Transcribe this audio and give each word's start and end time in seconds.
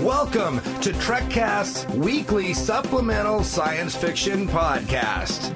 Welcome 0.00 0.60
to 0.82 0.92
TrekCast's 0.92 1.86
weekly 1.96 2.52
supplemental 2.52 3.42
science 3.42 3.96
fiction 3.96 4.46
podcast. 4.46 5.54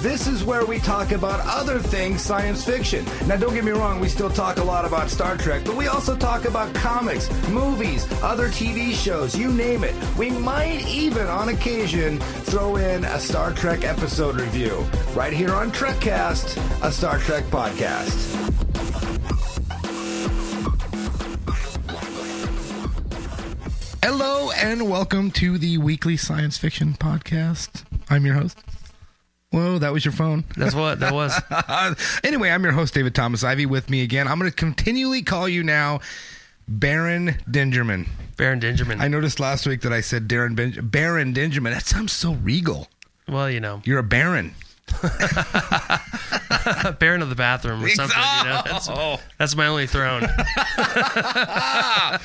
This 0.00 0.26
is 0.26 0.44
where 0.44 0.64
we 0.64 0.78
talk 0.78 1.10
about 1.12 1.40
other 1.44 1.80
things 1.80 2.22
science 2.22 2.64
fiction. 2.64 3.04
Now, 3.26 3.36
don't 3.36 3.52
get 3.52 3.64
me 3.64 3.72
wrong, 3.72 4.00
we 4.00 4.08
still 4.08 4.30
talk 4.30 4.58
a 4.58 4.64
lot 4.64 4.84
about 4.84 5.10
Star 5.10 5.36
Trek, 5.36 5.64
but 5.64 5.76
we 5.76 5.88
also 5.88 6.16
talk 6.16 6.44
about 6.44 6.72
comics, 6.74 7.28
movies, 7.48 8.06
other 8.22 8.48
TV 8.48 8.92
shows, 8.92 9.36
you 9.36 9.52
name 9.52 9.82
it. 9.82 9.94
We 10.16 10.30
might 10.30 10.86
even, 10.86 11.26
on 11.26 11.48
occasion, 11.48 12.20
throw 12.20 12.76
in 12.76 13.04
a 13.04 13.18
Star 13.18 13.52
Trek 13.52 13.84
episode 13.84 14.40
review. 14.40 14.86
Right 15.14 15.32
here 15.32 15.52
on 15.52 15.72
TrekCast, 15.72 16.82
a 16.82 16.92
Star 16.92 17.18
Trek 17.18 17.44
podcast. 17.44 18.44
Hello 24.06 24.50
and 24.50 24.90
welcome 24.90 25.30
to 25.30 25.56
the 25.56 25.78
weekly 25.78 26.18
science 26.18 26.58
fiction 26.58 26.92
podcast. 26.92 27.84
I'm 28.10 28.26
your 28.26 28.34
host. 28.34 28.58
Whoa, 29.48 29.78
that 29.78 29.94
was 29.94 30.04
your 30.04 30.12
phone. 30.12 30.44
That's 30.58 30.74
what 30.74 31.00
that 31.00 31.14
was. 31.14 31.32
anyway, 32.22 32.50
I'm 32.50 32.62
your 32.62 32.74
host, 32.74 32.92
David 32.92 33.14
Thomas 33.14 33.42
Ivy, 33.42 33.64
with 33.64 33.88
me 33.88 34.02
again. 34.02 34.28
I'm 34.28 34.38
going 34.38 34.50
to 34.50 34.54
continually 34.54 35.22
call 35.22 35.48
you 35.48 35.62
now 35.62 36.00
Baron 36.68 37.28
Dingerman. 37.50 38.06
Baron 38.36 38.60
Dingerman. 38.60 39.00
I 39.00 39.08
noticed 39.08 39.40
last 39.40 39.66
week 39.66 39.80
that 39.80 39.92
I 39.94 40.02
said 40.02 40.28
Darren 40.28 40.54
ben- 40.54 40.86
Baron 40.86 41.32
Dingerman. 41.32 41.72
That 41.72 41.86
sounds 41.86 42.12
so 42.12 42.34
regal. 42.34 42.88
well, 43.26 43.48
you 43.48 43.60
know, 43.60 43.80
You're 43.86 44.00
a 44.00 44.02
baron. 44.02 44.54
Baron 46.98 47.22
of 47.22 47.28
the 47.28 47.34
bathroom 47.34 47.84
or 47.84 47.88
something. 47.90 48.16
You 48.38 48.44
know, 48.44 48.62
that's, 48.64 48.88
Oh. 48.88 49.20
that's 49.38 49.56
my 49.56 49.66
only 49.66 49.86
throne. 49.86 50.26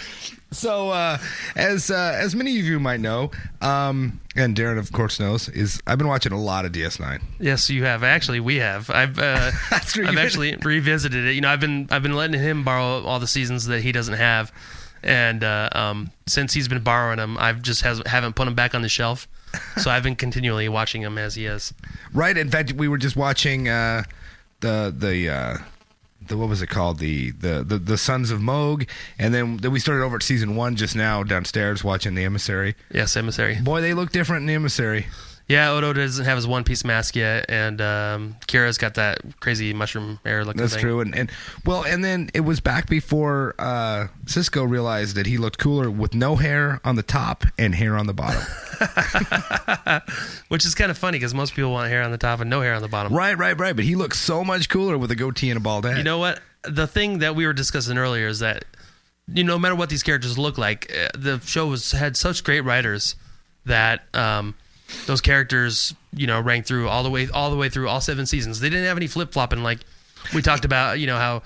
So, 0.51 0.89
uh, 0.89 1.19
as 1.55 1.91
uh, 1.91 2.15
as 2.19 2.33
many 2.35 2.59
of 2.59 2.65
you 2.65 2.79
might 2.79 2.99
know, 2.99 3.29
um, 3.61 4.19
and 4.35 4.55
Darren 4.57 4.79
of 4.79 4.91
course 4.91 5.19
knows, 5.19 5.47
is 5.47 5.79
I've 5.85 5.99
been 5.99 6.07
watching 6.07 6.31
a 6.31 6.41
lot 6.41 6.65
of 6.65 6.71
DS9. 6.71 7.21
yes, 7.39 7.69
you 7.69 7.83
have. 7.83 8.01
Actually, 8.03 8.39
we 8.39 8.55
have. 8.55 8.89
I've 8.89 9.19
uh. 9.19 9.51
I've 9.71 10.17
actually 10.17 10.55
revisited 10.55 11.23
it. 11.27 11.33
You 11.33 11.41
know, 11.41 11.49
I've 11.49 11.59
been 11.59 11.87
I've 11.91 12.01
been 12.01 12.15
letting 12.15 12.39
him 12.41 12.63
borrow 12.63 13.03
all 13.03 13.19
the 13.19 13.27
seasons 13.27 13.67
that 13.67 13.83
he 13.83 13.91
doesn't 13.91 14.15
have, 14.15 14.51
and 15.03 15.43
uh, 15.43 15.69
um, 15.73 16.09
since 16.25 16.51
he's 16.51 16.67
been 16.67 16.81
borrowing 16.81 17.17
them, 17.17 17.37
I've 17.39 17.61
just 17.61 17.83
has, 17.83 18.01
haven't 18.07 18.35
put 18.35 18.45
them 18.45 18.55
back 18.55 18.73
on 18.73 18.81
the 18.81 18.89
shelf. 18.89 19.27
So 19.77 19.91
I've 19.91 20.03
been 20.03 20.15
continually 20.15 20.67
watching 20.67 21.03
him 21.03 21.19
as 21.19 21.35
he 21.35 21.45
is. 21.45 21.73
Right. 22.11 22.35
In 22.37 22.49
fact, 22.49 22.73
we 22.73 22.87
were 22.87 22.97
just 22.97 23.15
watching 23.15 23.67
uh, 23.69 24.03
the 24.61 24.93
the 24.95 25.29
uh, 25.29 25.57
the 26.27 26.37
what 26.37 26.49
was 26.49 26.61
it 26.61 26.67
called 26.67 26.99
the 26.99 27.31
the 27.31 27.63
the, 27.63 27.77
the 27.77 27.97
Sons 27.97 28.31
of 28.31 28.41
Mogh, 28.41 28.85
and 29.17 29.33
then 29.33 29.57
then 29.57 29.71
we 29.71 29.79
started 29.79 30.03
over 30.03 30.17
at 30.17 30.23
season 30.23 30.55
one 30.55 30.75
just 30.75 30.95
now 30.95 31.23
downstairs 31.23 31.83
watching 31.83 32.15
the 32.15 32.23
Emissary. 32.23 32.75
Yes, 32.91 33.15
emissary. 33.17 33.59
Boy, 33.61 33.81
they 33.81 33.93
look 33.93 34.11
different 34.11 34.41
in 34.43 34.47
the 34.47 34.53
Emissary. 34.53 35.07
Yeah, 35.49 35.71
Odo 35.71 35.93
doesn't 35.93 36.25
have 36.25 36.35
his 36.35 36.45
one 36.45 36.63
piece 36.63 36.85
mask 36.85 37.15
yet, 37.15 37.47
and 37.49 37.81
um, 37.81 38.35
Kira's 38.47 38.77
got 38.77 38.93
that 38.93 39.19
crazy 39.39 39.73
mushroom 39.73 40.19
hair 40.23 40.45
looking 40.45 40.61
That's 40.61 40.75
thing. 40.75 40.81
true. 40.81 40.99
And, 40.99 41.15
and 41.15 41.31
well, 41.65 41.83
and 41.83 42.05
then 42.05 42.29
it 42.35 42.41
was 42.41 42.59
back 42.59 42.87
before 42.87 43.55
uh, 43.57 44.07
Sisko 44.25 44.69
realized 44.69 45.15
that 45.15 45.25
he 45.25 45.39
looked 45.39 45.57
cooler 45.57 45.89
with 45.89 46.13
no 46.13 46.35
hair 46.35 46.79
on 46.83 46.97
the 46.97 47.03
top 47.03 47.45
and 47.57 47.73
hair 47.73 47.97
on 47.97 48.05
the 48.05 48.13
bottom. 48.13 48.43
Which 50.49 50.65
is 50.65 50.75
kind 50.75 50.91
of 50.91 50.99
funny 50.99 51.17
because 51.17 51.33
most 51.33 51.55
people 51.55 51.71
want 51.71 51.89
hair 51.89 52.03
on 52.03 52.11
the 52.11 52.19
top 52.19 52.41
and 52.41 52.49
no 52.49 52.61
hair 52.61 52.75
on 52.75 52.83
the 52.83 52.87
bottom. 52.87 53.11
right, 53.11 53.35
right, 53.35 53.59
right. 53.59 53.75
But 53.75 53.85
he 53.85 53.95
looks 53.95 54.19
so 54.19 54.43
much 54.43 54.69
cooler 54.69 54.99
with 54.99 55.09
a 55.09 55.15
goatee 55.15 55.49
and 55.49 55.57
a 55.57 55.61
bald 55.61 55.83
head. 55.85 55.97
You 55.97 56.03
know 56.03 56.19
what? 56.19 56.41
The 56.61 56.85
thing 56.85 57.19
that 57.19 57.35
we 57.35 57.47
were 57.47 57.53
discussing 57.53 57.97
earlier 57.97 58.27
is 58.27 58.37
that 58.39 58.65
you 59.33 59.43
know, 59.43 59.53
no 59.53 59.59
matter 59.59 59.75
what 59.75 59.89
these 59.89 60.03
characters 60.03 60.37
look 60.37 60.59
like, 60.59 60.91
uh, 60.95 61.09
the 61.17 61.39
show 61.39 61.67
was 61.67 61.91
had 61.91 62.17
such 62.17 62.43
great 62.43 62.61
writers 62.61 63.15
that 63.65 64.03
um, 64.13 64.55
those 65.05 65.21
characters, 65.21 65.93
you 66.13 66.27
know, 66.27 66.39
rang 66.39 66.63
through 66.63 66.87
all 66.87 67.03
the 67.03 67.09
way 67.09 67.29
all 67.29 67.49
the 67.51 67.57
way 67.57 67.69
through 67.69 67.87
all 67.89 68.01
seven 68.01 68.25
seasons. 68.25 68.59
They 68.59 68.69
didn't 68.69 68.85
have 68.85 68.97
any 68.97 69.07
flip 69.07 69.31
flopping 69.31 69.63
like 69.63 69.79
we 70.33 70.41
talked 70.41 70.65
about. 70.65 70.99
You 70.99 71.07
know 71.07 71.17
how. 71.17 71.43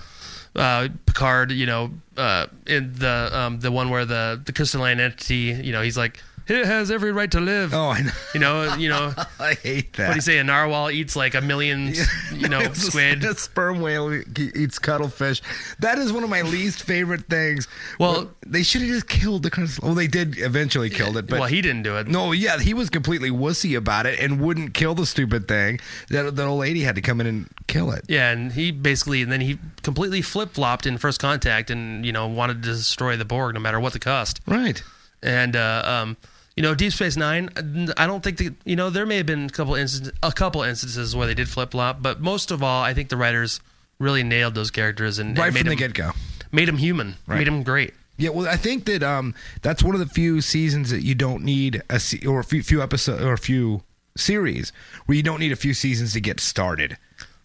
Uh, 0.55 0.87
Picard, 1.07 1.51
you 1.51 1.65
know, 1.65 1.89
uh, 2.15 2.45
in 2.67 2.93
the 2.93 3.29
um, 3.33 3.59
the 3.59 3.71
one 3.71 3.89
where 3.89 4.05
the 4.05 4.39
the 4.45 4.53
crystalline 4.53 4.99
entity, 4.99 5.59
you 5.63 5.71
know, 5.71 5.81
he's 5.81 5.97
like, 5.97 6.21
it 6.47 6.65
has 6.65 6.91
every 6.91 7.11
right 7.11 7.29
to 7.31 7.39
live. 7.39 7.73
Oh, 7.73 7.89
I 7.89 8.01
know. 8.01 8.11
You 8.33 8.39
know, 8.39 8.75
you 8.75 8.89
know, 8.89 9.13
I 9.39 9.53
hate 9.55 9.93
that. 9.93 10.07
what 10.07 10.13
do 10.13 10.17
you 10.17 10.21
say? 10.21 10.37
A 10.39 10.43
narwhal 10.43 10.91
eats 10.91 11.15
like 11.15 11.35
a 11.35 11.41
million, 11.41 11.93
you 12.33 12.49
know, 12.49 12.59
It's 12.63 12.83
a- 12.83 12.91
squid. 12.91 13.23
A 13.23 13.35
sperm 13.39 13.81
whale 13.81 14.13
eats 14.37 14.79
cuttlefish. 14.79 15.41
That 15.79 15.97
is 15.99 16.11
one 16.11 16.23
of 16.23 16.29
my 16.29 16.41
least 16.41 16.83
favorite 16.83 17.25
things. 17.29 17.67
Well- 17.99 18.29
they 18.45 18.63
should 18.63 18.81
have 18.81 18.89
just 18.89 19.07
killed 19.07 19.43
the. 19.43 19.49
crystal- 19.49 19.85
Well, 19.85 19.95
they 19.95 20.07
did 20.07 20.37
eventually 20.37 20.89
killed 20.89 21.15
it, 21.17 21.27
but 21.27 21.39
well, 21.39 21.47
he 21.49 21.61
didn't 21.61 21.83
do 21.83 21.95
it. 21.97 22.07
no, 22.07 22.33
yeah, 22.33 22.59
he 22.59 22.73
was 22.73 22.89
completely 22.89 23.29
wussy 23.31 23.77
about 23.77 24.05
it 24.05 24.19
and 24.19 24.41
wouldn't 24.41 24.73
kill 24.73 24.95
the 24.95 25.05
stupid 25.05 25.47
thing. 25.47 25.79
That 26.09 26.35
that 26.35 26.45
old 26.45 26.59
lady 26.59 26.81
had 26.81 26.95
to 26.95 27.01
come 27.01 27.21
in 27.21 27.27
and 27.27 27.47
kill 27.67 27.91
it. 27.91 28.03
Yeah, 28.09 28.31
and 28.31 28.51
he 28.51 28.71
basically, 28.71 29.21
and 29.21 29.31
then 29.31 29.39
he 29.41 29.59
completely 29.81 30.21
flip 30.21 30.51
flopped 30.53 30.85
in 30.85 30.97
First 30.97 31.21
Contact, 31.21 31.69
and 31.71 32.05
you 32.05 32.11
know 32.11 32.27
wanted 32.27 32.61
to 32.63 32.69
destroy 32.69 33.15
the 33.15 33.23
Borg 33.25 33.53
no 33.53 33.61
matter 33.61 33.79
what 33.79 33.93
the 33.93 33.99
cost. 33.99 34.41
Right. 34.45 34.83
And 35.21 35.55
uh, 35.55 35.83
um, 35.85 36.17
you 36.55 36.63
know, 36.63 36.75
Deep 36.75 36.93
Space 36.93 37.17
Nine, 37.17 37.49
I 37.97 38.05
don't 38.05 38.23
think 38.23 38.37
that 38.37 38.53
you 38.65 38.75
know 38.75 38.89
there 38.89 39.05
may 39.05 39.17
have 39.17 39.25
been 39.25 39.45
a 39.45 39.49
couple 39.49 39.75
instances, 39.75 40.13
a 40.21 40.31
couple 40.31 40.61
instances 40.63 41.15
where 41.15 41.27
they 41.27 41.33
did 41.33 41.49
flip 41.49 41.71
flop, 41.71 42.01
but 42.01 42.21
most 42.21 42.51
of 42.51 42.61
all, 42.61 42.83
I 42.83 42.93
think 42.93 43.09
the 43.09 43.17
writers 43.17 43.59
really 43.99 44.23
nailed 44.23 44.55
those 44.55 44.71
characters 44.71 45.19
and, 45.19 45.37
Right 45.37 45.45
and 45.47 45.53
made 45.53 45.59
from 45.61 45.69
the 45.69 45.75
them, 45.75 45.91
get 45.91 45.93
go. 45.93 46.11
made 46.51 46.67
them 46.67 46.77
human, 46.77 47.15
Right. 47.27 47.37
made 47.39 47.47
them 47.47 47.63
great. 47.63 47.93
Yeah, 48.17 48.29
well, 48.29 48.47
I 48.47 48.57
think 48.57 48.85
that 48.85 49.01
um, 49.01 49.33
that's 49.63 49.81
one 49.81 49.95
of 49.95 49.99
the 49.99 50.05
few 50.07 50.41
seasons 50.41 50.91
that 50.91 51.01
you 51.01 51.15
don't 51.15 51.43
need 51.43 51.81
a 51.89 51.99
se- 51.99 52.25
or 52.27 52.39
a 52.39 52.43
few, 52.43 52.61
few 52.61 52.81
episodes 52.83 53.23
or 53.23 53.33
a 53.33 53.37
few 53.37 53.81
series 54.15 54.71
where 55.07 55.15
you 55.15 55.23
don't 55.23 55.39
need 55.39 55.51
a 55.51 55.55
few 55.55 55.73
seasons 55.73 56.13
to 56.13 56.21
get 56.21 56.39
started. 56.39 56.97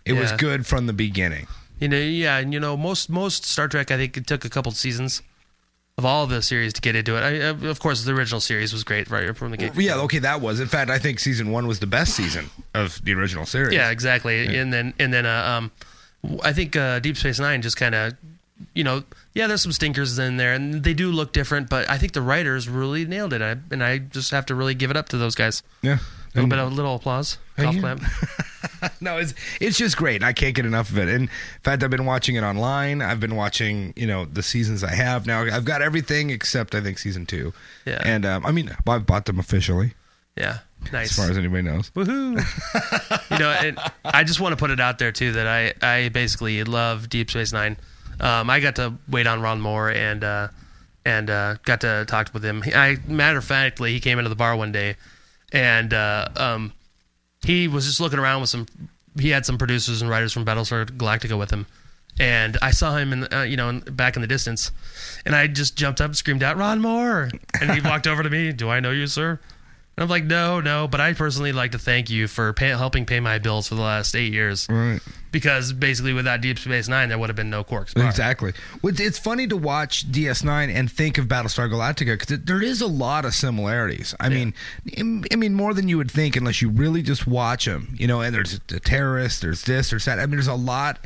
It 0.05 0.12
was 0.14 0.32
good 0.32 0.66
from 0.66 0.87
the 0.87 0.93
beginning. 0.93 1.46
You 1.81 1.88
know, 1.88 1.96
yeah, 1.99 2.38
and 2.38 2.52
you 2.52 2.60
know, 2.60 2.76
most 2.76 3.08
most 3.08 3.44
Star 3.44 3.69
Trek, 3.69 3.90
I 3.90 3.96
think 3.96 4.16
it 4.16 4.26
took 4.26 4.44
a 4.44 4.50
couple 4.50 4.72
seasons 4.72 5.22
of 5.99 6.05
all 6.05 6.29
the 6.29 6.41
series 6.41 6.73
to 6.75 6.81
get 6.81 6.95
into 6.95 7.17
it. 7.17 7.21
I, 7.21 7.41
uh, 7.49 7.71
of 7.71 7.81
course, 7.81 8.05
the 8.05 8.12
original 8.12 8.41
series 8.41 8.73
was 8.73 8.85
great 8.85 9.11
right 9.11 9.37
from 9.37 9.50
the 9.50 9.56
get. 9.56 9.75
Yeah, 9.75 9.97
okay, 10.03 10.21
that 10.21 10.41
was. 10.41 10.61
In 10.61 10.69
fact, 10.69 10.91
I 10.91 10.99
think 10.99 11.19
season 11.19 11.50
one 11.50 11.67
was 11.67 11.81
the 11.81 11.89
best 11.89 12.15
season 12.15 12.50
of 12.73 13.05
the 13.05 13.12
original 13.15 13.45
series. 13.45 13.75
Yeah, 13.75 13.91
exactly. 13.91 14.56
And 14.56 14.73
then 14.73 14.95
and 15.00 15.12
then 15.12 15.27
uh, 15.27 15.59
um, 15.59 15.73
I 16.45 16.53
think 16.53 16.77
uh, 16.77 17.00
Deep 17.00 17.17
Space 17.17 17.41
Nine 17.41 17.61
just 17.62 17.77
kind 17.77 17.97
of 17.97 18.15
you 18.75 18.85
know, 18.85 19.03
yeah, 19.35 19.47
there's 19.47 19.62
some 19.62 19.73
stinkers 19.73 20.19
in 20.19 20.37
there, 20.37 20.55
and 20.55 20.83
they 20.83 20.95
do 20.95 21.11
look 21.11 21.33
different. 21.33 21.69
But 21.69 21.91
I 21.91 21.99
think 21.99 22.12
the 22.12 22.23
writers 22.23 22.69
really 22.69 23.05
nailed 23.05 23.33
it, 23.33 23.43
I, 23.43 23.56
and 23.71 23.83
I 23.83 23.99
just 23.99 24.31
have 24.31 24.47
to 24.47 24.55
really 24.55 24.75
give 24.75 24.91
it 24.91 24.97
up 24.97 25.09
to 25.11 25.19
those 25.19 25.35
guys. 25.35 25.62
Yeah. 25.83 25.99
A 26.35 26.37
little 26.37 26.51
bit 26.51 26.59
of 26.59 26.73
little 26.73 26.94
applause. 26.94 27.39
Golf 27.56 27.75
yeah. 27.75 27.81
clap. 27.81 28.01
no, 29.00 29.19
it's 29.19 29.34
it's 29.60 29.76
just 29.78 29.96
great. 29.96 30.22
I 30.22 30.32
can't 30.32 30.55
get 30.55 30.66
enough 30.66 30.90
of 30.90 30.99
it. 30.99 31.08
And 31.08 31.22
in 31.25 31.31
fact, 31.62 31.82
I've 31.82 31.90
been 31.90 32.05
watching 32.06 32.37
it 32.37 32.43
online. 32.43 33.02
I've 33.02 33.20
been 33.20 33.37
watching, 33.37 33.93
you 33.96 34.06
know, 34.06 34.25
the 34.25 34.43
seasons 34.43 34.82
I 34.84 34.94
have 34.94 35.26
now. 35.26 35.43
I've 35.43 35.64
got 35.64 35.82
everything 35.82 36.31
except 36.31 36.75
I 36.75 36.81
think 36.81 36.99
season 36.99 37.26
two. 37.26 37.52
Yeah. 37.87 38.00
And 38.05 38.25
um, 38.26 38.44
I 38.46 38.52
mean, 38.52 38.70
I've 38.87 39.06
bought 39.06 39.25
them 39.26 39.38
officially, 39.38 39.94
Yeah, 40.37 40.58
nice. 40.93 41.10
as 41.10 41.16
far 41.16 41.31
as 41.31 41.38
anybody 41.38 41.62
knows. 41.62 41.90
Woohoo! 41.90 43.31
you 43.31 43.38
know, 43.38 43.50
and 43.50 43.78
I 44.05 44.25
just 44.25 44.40
want 44.40 44.52
to 44.52 44.56
put 44.56 44.70
it 44.70 44.81
out 44.81 44.99
there 44.99 45.12
too 45.12 45.32
that 45.32 45.46
I 45.46 45.75
I 45.82 46.08
basically 46.10 46.62
love 46.64 47.08
Deep 47.08 47.31
Space 47.31 47.52
Nine. 47.52 47.76
Um, 48.20 48.50
I 48.50 48.58
got 48.60 48.76
to 48.76 48.94
wait 49.08 49.26
on 49.26 49.40
Ron 49.40 49.60
Moore 49.60 49.90
and 49.90 50.25
uh, 50.25 50.49
and 51.05 51.31
uh, 51.31 51.55
got 51.64 51.81
to 51.82 52.05
talk 52.08 52.34
with 52.34 52.44
him. 52.44 52.62
I 52.75 52.99
matter 53.06 53.38
of 53.38 53.44
factly, 53.44 53.93
he 53.93 54.00
came 54.00 54.19
into 54.19 54.28
the 54.28 54.34
bar 54.37 54.56
one 54.56 54.72
day, 54.72 54.96
and 55.52 55.94
uh, 55.94 56.28
um, 56.37 56.72
he 57.44 57.69
was 57.69 57.87
just 57.87 58.00
looking 58.00 58.19
around 58.19 58.40
with 58.40 58.50
some. 58.50 58.67
He 59.19 59.31
had 59.31 59.44
some 59.44 59.58
producers 59.58 60.00
and 60.00 60.11
writers 60.11 60.32
from 60.32 60.44
Battlestar 60.44 60.87
Galactica 60.87 61.38
with 61.38 61.50
him, 61.50 61.67
and 62.19 62.56
I 62.62 62.70
saw 62.70 62.96
him 62.96 63.12
in 63.12 63.32
uh, 63.32 63.43
you 63.43 63.56
know 63.56 63.69
in, 63.69 63.81
back 63.81 64.17
in 64.17 64.23
the 64.23 64.29
distance, 64.29 64.70
and 65.25 65.35
I 65.35 65.46
just 65.46 65.76
jumped 65.76 66.00
up, 66.00 66.06
and 66.06 66.17
screamed 66.17 66.43
out, 66.43 66.56
"Ron 66.56 66.81
Moore!" 66.81 67.31
And 67.61 67.70
he 67.73 67.81
walked 67.81 68.06
over 68.06 68.23
to 68.23 68.31
me. 68.31 68.52
Do 68.52 68.69
I 68.69 68.81
know 68.81 68.90
you, 68.90 69.06
sir? 69.06 69.40
And 69.99 70.05
I'm 70.05 70.09
like, 70.09 70.27
no, 70.27 70.61
no, 70.61 70.87
but 70.87 71.00
I 71.00 71.12
personally 71.12 71.50
like 71.50 71.73
to 71.73 71.79
thank 71.81 72.09
you 72.09 72.29
for 72.29 72.53
pay, 72.53 72.69
helping 72.69 73.05
pay 73.05 73.19
my 73.19 73.41
bills 73.41 73.67
for 73.67 73.75
the 73.75 73.83
last 73.83 74.15
eight 74.15 74.33
years. 74.33 74.69
Right. 74.71 75.00
Because 75.33 75.73
basically, 75.73 76.12
without 76.12 76.41
Deep 76.41 76.56
Space 76.56 76.87
Nine, 76.87 77.09
there 77.09 77.19
would 77.19 77.29
have 77.29 77.35
been 77.35 77.50
no 77.50 77.65
Quark's. 77.65 77.95
Bar. 77.95 78.06
Exactly. 78.06 78.53
It's 78.85 79.19
funny 79.19 79.49
to 79.49 79.56
watch 79.56 80.09
DS9 80.12 80.73
and 80.73 80.89
think 80.89 81.19
of 81.19 81.27
Battlestar 81.27 81.69
Galactica 81.69 82.17
because 82.17 82.45
there 82.45 82.62
is 82.62 82.81
a 82.81 82.87
lot 82.87 83.25
of 83.25 83.35
similarities. 83.35 84.15
I 84.21 84.29
mean, 84.29 84.55
I 84.97 85.35
mean 85.35 85.55
more 85.55 85.75
than 85.75 85.89
you 85.89 85.97
would 85.97 86.12
think 86.12 86.37
unless 86.37 86.62
you 86.62 86.71
really 86.71 87.03
just 87.03 87.27
watch 87.27 87.65
them. 87.65 87.97
You 87.99 88.06
know, 88.06 88.21
and 88.21 88.33
there's 88.33 88.61
the 88.69 88.79
terrorists, 88.79 89.41
there's 89.41 89.65
this, 89.65 89.91
there's 89.91 90.05
that. 90.05 90.21
I 90.21 90.27
mean, 90.27 90.37
there's 90.37 90.47
a 90.47 90.55
lot. 90.55 91.01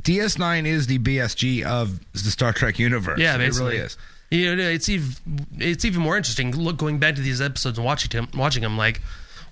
DS9 0.00 0.64
is 0.64 0.86
the 0.86 1.00
BSG 1.00 1.64
of 1.64 1.98
the 2.12 2.30
Star 2.30 2.52
Trek 2.52 2.78
universe. 2.78 3.18
Yeah, 3.18 3.36
it 3.36 3.58
really 3.58 3.78
is. 3.78 3.96
You 4.30 4.54
know, 4.56 4.62
it's 4.68 4.88
even 4.88 5.10
it's 5.58 5.84
even 5.84 6.02
more 6.02 6.16
interesting. 6.16 6.54
Look, 6.54 6.76
going 6.76 6.98
back 6.98 7.14
to 7.16 7.22
these 7.22 7.40
episodes 7.40 7.78
and 7.78 7.84
watching 7.84 8.10
them, 8.10 8.28
watching 8.38 8.62
them, 8.62 8.76
like, 8.76 9.00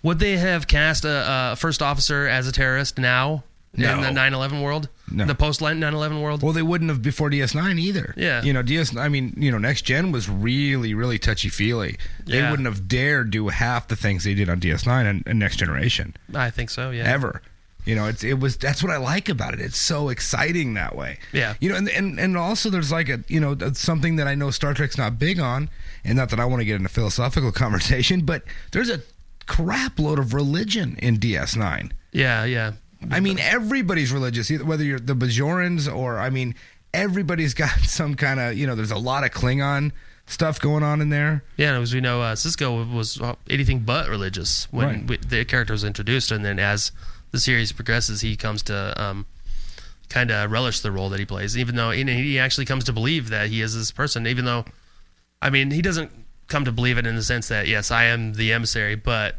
would 0.03 0.19
they 0.19 0.37
have 0.37 0.67
cast 0.67 1.05
a, 1.05 1.53
a 1.53 1.57
first 1.57 1.81
officer 1.83 2.27
as 2.29 2.47
a 2.47 2.53
terrorist 2.53 2.99
now 2.99 3.43
No. 3.75 3.95
in 3.95 4.01
the 4.03 4.09
9/11 4.21 4.63
world, 4.63 4.89
No. 5.11 5.25
the 5.25 5.35
post 5.35 5.61
9/11 5.63 6.21
world? 6.21 6.43
Well, 6.43 6.53
they 6.53 6.61
wouldn't 6.63 6.91
have 6.91 7.01
before 7.01 7.31
DS9 7.31 7.79
either. 7.81 8.13
Yeah. 8.19 8.43
You 8.43 8.53
know, 8.53 8.61
DS. 8.63 8.95
I 8.97 9.09
mean, 9.09 9.33
you 9.39 9.51
know, 9.51 9.57
Next 9.59 9.83
Gen 9.83 10.13
was 10.13 10.29
really, 10.29 10.93
really 10.93 11.19
touchy 11.19 11.49
feely. 11.49 11.97
They 12.27 12.37
Yeah. 12.39 12.51
wouldn't 12.51 12.67
have 12.67 12.87
dared 12.87 13.31
do 13.31 13.49
half 13.49 13.89
the 13.89 13.97
things 13.97 14.25
they 14.25 14.35
did 14.35 14.51
on 14.51 14.61
DS9 14.61 15.07
and, 15.07 15.23
and 15.27 15.39
Next 15.39 15.57
Generation. 15.57 16.15
I 16.35 16.51
think 16.51 16.69
so. 16.69 16.91
Yeah. 16.91 17.05
ever. 17.05 17.41
You 17.87 17.95
know, 17.95 18.07
it's 18.07 18.23
it 18.25 18.39
was 18.41 18.57
that's 18.57 18.83
what 18.83 18.93
I 18.93 18.97
like 18.99 19.29
about 19.29 19.55
it. 19.55 19.61
It's 19.61 19.79
so 19.79 20.09
exciting 20.11 20.75
that 20.75 20.95
way. 20.97 21.19
Yeah. 21.33 21.55
You 21.61 21.71
know, 21.71 21.77
and 21.77 21.89
and, 21.89 22.19
and 22.21 22.37
also 22.37 22.69
there's 22.69 22.93
like 22.93 23.09
a 23.09 23.23
you 23.29 23.41
know 23.41 23.57
something 23.73 24.17
that 24.17 24.27
I 24.27 24.35
know 24.35 24.51
Star 24.51 24.75
Trek's 24.75 24.99
not 24.99 25.19
big 25.19 25.39
on, 25.41 25.71
and 26.05 26.17
not 26.17 26.29
that 26.31 26.41
I 26.41 26.45
want 26.45 26.61
to 26.61 26.65
get 26.65 26.75
into 26.77 26.89
philosophical 26.89 27.53
conversation, 27.65 28.23
but 28.23 28.43
there's 28.73 28.91
a 28.91 29.01
crap 29.47 29.99
load 30.01 30.19
of 30.19 30.35
religion 30.35 30.97
in 31.01 31.19
DS9. 31.19 31.93
Yeah. 32.13 32.45
Yeah. 32.45 32.73
I 33.11 33.21
mean, 33.21 33.39
everybody's 33.39 34.11
religious, 34.11 34.51
either 34.51 34.65
whether 34.65 34.83
you're 34.83 34.99
the 34.99 35.15
Bajorans 35.15 35.87
or 35.95 36.19
I 36.19 36.29
mean, 36.31 36.55
everybody's 36.93 37.55
got 37.65 37.79
some 37.81 38.15
kind 38.17 38.41
of 38.41 38.57
you 38.59 38.67
know. 38.67 38.75
There's 38.75 38.91
a 38.91 38.99
lot 38.99 39.23
of 39.23 39.31
Klingon 39.31 39.93
stuff 40.27 40.59
going 40.61 40.83
on 40.83 41.01
in 41.01 41.11
there. 41.11 41.45
Yeah, 41.57 41.75
and 41.75 41.83
as 41.85 41.95
we 41.95 42.01
know, 42.01 42.21
uh, 42.21 42.35
Sisko 42.35 42.93
was 42.93 43.21
uh, 43.21 43.37
anything 43.49 43.81
but 43.81 44.09
religious 44.09 44.67
when 44.73 44.87
Right. 44.89 45.07
we, 45.07 45.17
the 45.19 45.45
character 45.45 45.73
was 45.73 45.85
introduced, 45.85 46.33
and 46.33 46.45
then 46.45 46.59
as 46.59 46.91
the 47.31 47.39
series 47.41 47.73
progresses, 47.73 48.21
he 48.21 48.37
comes 48.37 48.63
to 48.65 49.03
um, 49.03 49.27
kind 50.09 50.31
of 50.31 50.51
relish 50.51 50.81
the 50.81 50.91
role 50.91 51.09
that 51.11 51.19
he 51.19 51.27
plays, 51.27 51.57
even 51.57 51.77
though 51.77 51.91
he 51.91 52.39
actually 52.39 52.67
comes 52.67 52.85
to 52.85 52.93
believe 52.93 53.31
that 53.31 53.49
he 53.49 53.61
is 53.61 53.75
this 53.75 53.91
person. 53.91 54.27
Even 54.27 54.45
though, 54.45 54.65
I 55.43 55.51
mean, 55.51 55.71
he 55.71 55.83
doesn't 55.83 56.11
come 56.49 56.65
to 56.65 56.73
believe 56.73 56.99
it 56.99 57.07
in 57.07 57.17
the 57.17 57.23
sense 57.23 57.49
that 57.49 57.67
yes, 57.67 57.91
I 57.91 58.05
am 58.05 58.35
the 58.35 58.53
emissary, 58.53 58.95
but 58.95 59.37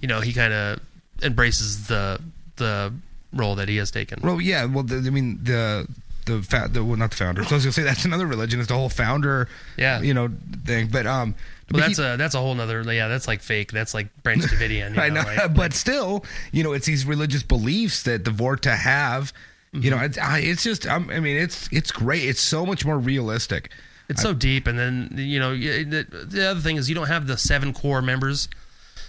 you 0.00 0.08
know, 0.08 0.20
he 0.20 0.32
kind 0.32 0.52
of 0.52 0.80
embraces 1.22 1.86
the 1.86 2.20
the 2.56 2.92
role 3.32 3.54
that 3.56 3.68
he 3.68 3.76
has 3.76 3.90
taken. 3.90 4.20
Well, 4.22 4.40
yeah. 4.40 4.64
Well, 4.64 4.84
the, 4.84 4.96
I 4.96 5.10
mean 5.10 5.40
the 5.42 5.86
the 6.24 6.42
fa- 6.42 6.68
the 6.70 6.84
well, 6.84 6.96
not 6.96 7.10
the 7.10 7.16
founder. 7.16 7.44
So 7.44 7.50
I 7.50 7.54
was 7.54 7.64
gonna 7.64 7.72
say 7.72 7.82
that's 7.82 8.04
another 8.04 8.26
religion. 8.26 8.60
It's 8.60 8.68
the 8.68 8.74
whole 8.74 8.88
founder. 8.88 9.48
Yeah. 9.76 10.00
You 10.00 10.14
know 10.14 10.30
thing, 10.64 10.88
but 10.88 11.06
um. 11.06 11.34
Well, 11.72 11.82
that's 11.82 11.98
he- 11.98 12.04
a 12.04 12.16
that's 12.16 12.34
a 12.34 12.38
whole 12.38 12.54
nother 12.54 12.80
yeah 12.92 13.08
that's 13.08 13.26
like 13.26 13.42
fake 13.42 13.72
that's 13.72 13.92
like 13.92 14.08
Branch 14.22 14.42
Davidian. 14.50 14.94
You 14.94 15.00
I 15.00 15.08
know, 15.08 15.22
right? 15.22 15.52
but 15.52 15.72
still, 15.72 16.24
you 16.52 16.62
know, 16.62 16.72
it's 16.72 16.86
these 16.86 17.04
religious 17.04 17.42
beliefs 17.42 18.02
that 18.04 18.24
the 18.24 18.30
Vorta 18.30 18.76
have. 18.76 19.32
You 19.72 19.90
know, 19.90 19.96
mm-hmm. 19.96 20.06
it's, 20.06 20.18
I, 20.18 20.38
it's 20.38 20.62
just, 20.62 20.88
I 20.88 20.98
mean, 20.98 21.36
it's 21.36 21.68
it's 21.70 21.90
great. 21.90 22.24
It's 22.24 22.40
so 22.40 22.64
much 22.64 22.86
more 22.86 22.98
realistic. 22.98 23.70
It's 24.08 24.22
so 24.22 24.32
deep, 24.32 24.68
and 24.68 24.78
then 24.78 25.10
you 25.16 25.38
know 25.40 25.54
the, 25.56 26.06
the 26.24 26.48
other 26.48 26.60
thing 26.60 26.76
is 26.76 26.88
you 26.88 26.94
don't 26.94 27.08
have 27.08 27.26
the 27.26 27.36
seven 27.36 27.74
core 27.74 28.00
members, 28.00 28.48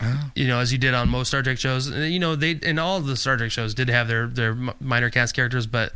Oh. 0.02 0.32
you 0.36 0.48
know, 0.48 0.60
as 0.60 0.72
you 0.72 0.78
did 0.78 0.94
on 0.94 1.08
most 1.10 1.30
Star 1.30 1.42
Trek 1.44 1.58
shows. 1.58 1.90
You 1.90 2.20
know, 2.20 2.36
they 2.36 2.60
and 2.64 2.80
all 2.80 3.00
the 3.00 3.16
Star 3.16 3.38
Trek 3.38 3.52
shows 3.52 3.74
did 3.76 3.90
have 3.90 4.08
their 4.08 4.28
their 4.28 4.56
minor 4.80 5.10
cast 5.10 5.36
characters, 5.36 5.68
but 5.68 5.94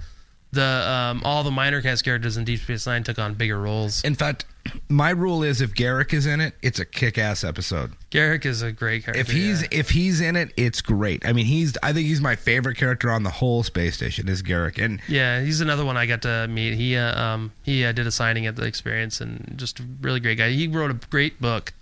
the 0.51 0.63
um, 0.63 1.21
all 1.24 1.44
the 1.44 1.51
minor 1.51 1.81
cast 1.81 2.03
characters 2.03 2.38
in 2.38 2.44
Deep 2.44 2.59
Space 2.59 2.86
Nine 2.86 3.03
took 3.03 3.19
on 3.19 3.33
bigger 3.33 3.59
roles. 3.59 4.03
In 4.03 4.15
fact, 4.15 4.45
my 4.89 5.09
rule 5.09 5.44
is 5.44 5.62
if 5.62 5.74
Garak 5.74 6.13
is 6.13 6.25
in 6.25 6.42
it, 6.42 6.53
it's 6.62 6.80
a 6.80 6.86
kick-ass 6.86 7.44
episode. 7.44 7.94
Garak 8.12 8.45
is 8.45 8.62
a 8.62 8.71
great 8.71 9.06
character. 9.06 9.19
If 9.19 9.31
he's 9.31 9.62
yeah. 9.63 9.68
if 9.71 9.89
he's 9.89 10.21
in 10.21 10.36
it, 10.36 10.53
it's 10.57 10.81
great. 10.81 11.25
I 11.25 11.33
mean, 11.33 11.45
he's 11.45 11.77
I 11.81 11.94
think 11.94 12.07
he's 12.07 12.21
my 12.21 12.36
favorite 12.36 12.77
character 12.77 13.12
on 13.12 13.24
the 13.24 13.30
whole 13.30 13.63
space 13.63 13.95
station 13.95 14.27
is 14.27 14.44
Garak, 14.44 14.83
and 14.83 15.01
yeah, 15.07 15.42
he's 15.42 15.62
another 15.62 15.86
one 15.86 15.98
I 15.98 16.06
got 16.06 16.21
to 16.24 16.48
meet. 16.48 16.74
He 16.75 16.95
uh, 16.95 17.19
um 17.19 17.53
he 17.63 17.86
uh, 17.86 17.92
did 17.92 18.07
a 18.07 18.12
signing 18.12 18.45
at 18.45 18.56
the 18.56 18.63
experience, 18.63 19.21
and 19.21 19.53
just 19.56 19.80
a 19.80 19.83
really 20.01 20.19
great 20.19 20.38
guy. 20.38 20.50
He 20.50 20.68
wrote 20.68 20.92
a 20.92 21.00
great 21.09 21.42
book. 21.42 21.74